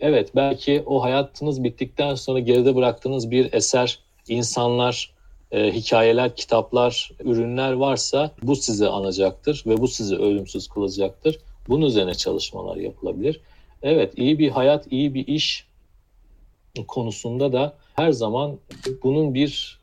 evet 0.00 0.36
belki 0.36 0.82
o 0.86 1.02
hayatınız 1.02 1.64
bittikten 1.64 2.14
sonra 2.14 2.38
geride 2.38 2.76
bıraktığınız 2.76 3.30
bir 3.30 3.52
eser, 3.52 3.98
insanlar, 4.28 5.14
e, 5.52 5.72
hikayeler, 5.72 6.36
kitaplar, 6.36 7.10
ürünler 7.20 7.72
varsa 7.72 8.30
bu 8.42 8.56
sizi 8.56 8.88
anacaktır 8.88 9.64
ve 9.66 9.78
bu 9.78 9.88
sizi 9.88 10.16
ölümsüz 10.16 10.68
kılacaktır. 10.68 11.38
Bunun 11.68 11.86
üzerine 11.86 12.14
çalışmalar 12.14 12.76
yapılabilir. 12.76 13.40
Evet 13.82 14.12
iyi 14.16 14.38
bir 14.38 14.50
hayat, 14.50 14.92
iyi 14.92 15.14
bir 15.14 15.26
iş 15.26 15.66
konusunda 16.88 17.52
da 17.52 17.74
her 17.94 18.12
zaman 18.12 18.58
bunun 19.02 19.34
bir 19.34 19.80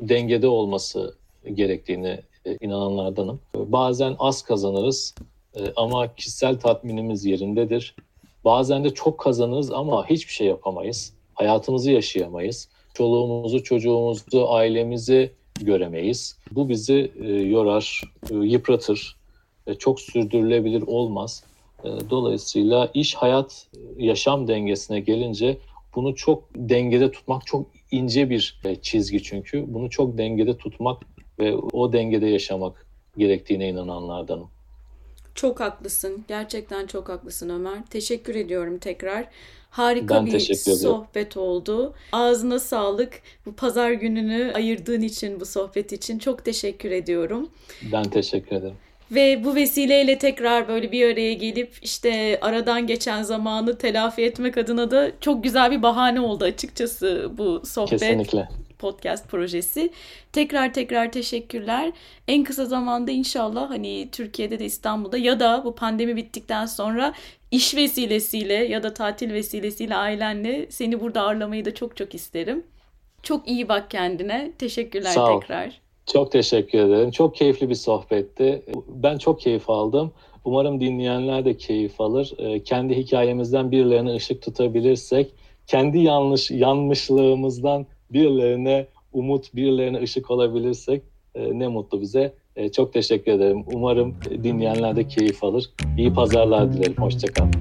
dengede 0.00 0.48
olması 0.48 1.14
gerektiğini 1.54 2.20
e, 2.44 2.56
inananlardanım. 2.60 3.40
Bazen 3.54 4.16
az 4.18 4.42
kazanırız 4.42 5.14
e, 5.54 5.72
ama 5.76 6.14
kişisel 6.14 6.60
tatminimiz 6.60 7.24
yerindedir. 7.24 7.94
Bazen 8.44 8.84
de 8.84 8.90
çok 8.90 9.18
kazanırız 9.18 9.72
ama 9.72 10.10
hiçbir 10.10 10.32
şey 10.32 10.46
yapamayız. 10.46 11.12
Hayatımızı 11.34 11.90
yaşayamayız. 11.90 12.68
Çoluğumuzu, 12.94 13.62
çocuğumuzu, 13.62 14.46
ailemizi 14.48 15.32
göremeyiz. 15.60 16.38
Bu 16.50 16.68
bizi 16.68 17.12
e, 17.22 17.28
yorar, 17.32 18.02
e, 18.30 18.34
yıpratır. 18.34 19.16
Çok 19.78 20.00
sürdürülebilir 20.00 20.82
olmaz. 20.86 21.44
E, 21.84 21.88
dolayısıyla 22.10 22.90
iş, 22.94 23.14
hayat, 23.14 23.66
yaşam 23.98 24.48
dengesine 24.48 25.00
gelince 25.00 25.58
bunu 25.94 26.14
çok 26.14 26.44
dengede 26.54 27.10
tutmak 27.10 27.46
çok 27.46 27.66
ince 27.90 28.30
bir 28.30 28.60
çizgi 28.82 29.22
çünkü. 29.22 29.64
Bunu 29.74 29.90
çok 29.90 30.18
dengede 30.18 30.56
tutmak 30.56 31.02
ve 31.38 31.56
o 31.56 31.92
dengede 31.92 32.26
yaşamak 32.26 32.86
gerektiğine 33.16 33.68
inananlardanım. 33.68 34.48
Çok 35.34 35.60
haklısın. 35.60 36.24
Gerçekten 36.28 36.86
çok 36.86 37.08
haklısın 37.08 37.48
Ömer. 37.48 37.78
Teşekkür 37.90 38.34
ediyorum 38.34 38.78
tekrar. 38.78 39.26
Harika 39.70 40.14
ben 40.14 40.26
bir 40.26 40.54
sohbet 40.54 41.36
oldu. 41.36 41.94
Ağzına 42.12 42.58
sağlık. 42.58 43.20
Bu 43.46 43.52
pazar 43.52 43.92
gününü 43.92 44.52
ayırdığın 44.54 45.00
için, 45.00 45.40
bu 45.40 45.46
sohbet 45.46 45.92
için 45.92 46.18
çok 46.18 46.44
teşekkür 46.44 46.90
ediyorum. 46.90 47.50
Ben 47.92 48.02
teşekkür 48.02 48.56
ederim. 48.56 48.76
Ve 49.10 49.44
bu 49.44 49.54
vesileyle 49.54 50.18
tekrar 50.18 50.68
böyle 50.68 50.92
bir 50.92 51.12
araya 51.12 51.32
gelip 51.34 51.74
işte 51.82 52.38
aradan 52.40 52.86
geçen 52.86 53.22
zamanı 53.22 53.78
telafi 53.78 54.22
etmek 54.22 54.58
adına 54.58 54.90
da 54.90 55.10
çok 55.20 55.44
güzel 55.44 55.70
bir 55.70 55.82
bahane 55.82 56.20
oldu 56.20 56.44
açıkçası 56.44 57.30
bu 57.38 57.62
sohbet. 57.66 58.00
Kesinlikle 58.00 58.48
podcast 58.82 59.28
projesi. 59.28 59.90
Tekrar 60.32 60.74
tekrar 60.74 61.12
teşekkürler. 61.12 61.92
En 62.28 62.44
kısa 62.44 62.64
zamanda 62.64 63.10
inşallah 63.10 63.70
hani 63.70 64.08
Türkiye'de 64.12 64.58
de 64.58 64.64
İstanbul'da 64.64 65.18
ya 65.18 65.40
da 65.40 65.62
bu 65.64 65.74
pandemi 65.74 66.16
bittikten 66.16 66.66
sonra 66.66 67.14
iş 67.50 67.76
vesilesiyle 67.76 68.54
ya 68.54 68.82
da 68.82 68.94
tatil 68.94 69.32
vesilesiyle 69.32 69.96
ailenle 69.96 70.66
seni 70.70 71.00
burada 71.00 71.22
ağırlamayı 71.22 71.64
da 71.64 71.74
çok 71.74 71.96
çok 71.96 72.14
isterim. 72.14 72.64
Çok 73.22 73.48
iyi 73.48 73.68
bak 73.68 73.90
kendine. 73.90 74.52
Teşekkürler 74.58 75.10
Sağ 75.10 75.34
ol. 75.34 75.40
tekrar. 75.40 75.80
Çok 76.12 76.32
teşekkür 76.32 76.78
ederim. 76.78 77.10
Çok 77.10 77.36
keyifli 77.36 77.68
bir 77.68 77.74
sohbetti. 77.74 78.62
Ben 78.88 79.18
çok 79.18 79.40
keyif 79.40 79.70
aldım. 79.70 80.12
Umarım 80.44 80.80
dinleyenler 80.80 81.44
de 81.44 81.56
keyif 81.56 82.00
alır. 82.00 82.32
Ee, 82.38 82.62
kendi 82.62 82.96
hikayemizden 82.96 83.70
birilerine 83.70 84.14
ışık 84.14 84.42
tutabilirsek, 84.42 85.34
kendi 85.66 85.98
yanlış 85.98 86.50
yanlışlığımızdan 86.50 87.86
birilerine 88.12 88.86
umut, 89.12 89.54
birilerine 89.54 90.02
ışık 90.02 90.30
olabilirsek 90.30 91.02
e, 91.34 91.58
ne 91.58 91.68
mutlu 91.68 92.00
bize. 92.00 92.32
E, 92.56 92.68
çok 92.72 92.92
teşekkür 92.92 93.32
ederim. 93.32 93.64
Umarım 93.72 94.14
dinleyenler 94.42 94.96
de 94.96 95.08
keyif 95.08 95.44
alır. 95.44 95.70
İyi 95.98 96.12
pazarlar 96.12 96.72
dilerim. 96.72 96.96
Hoşçakalın. 96.98 97.52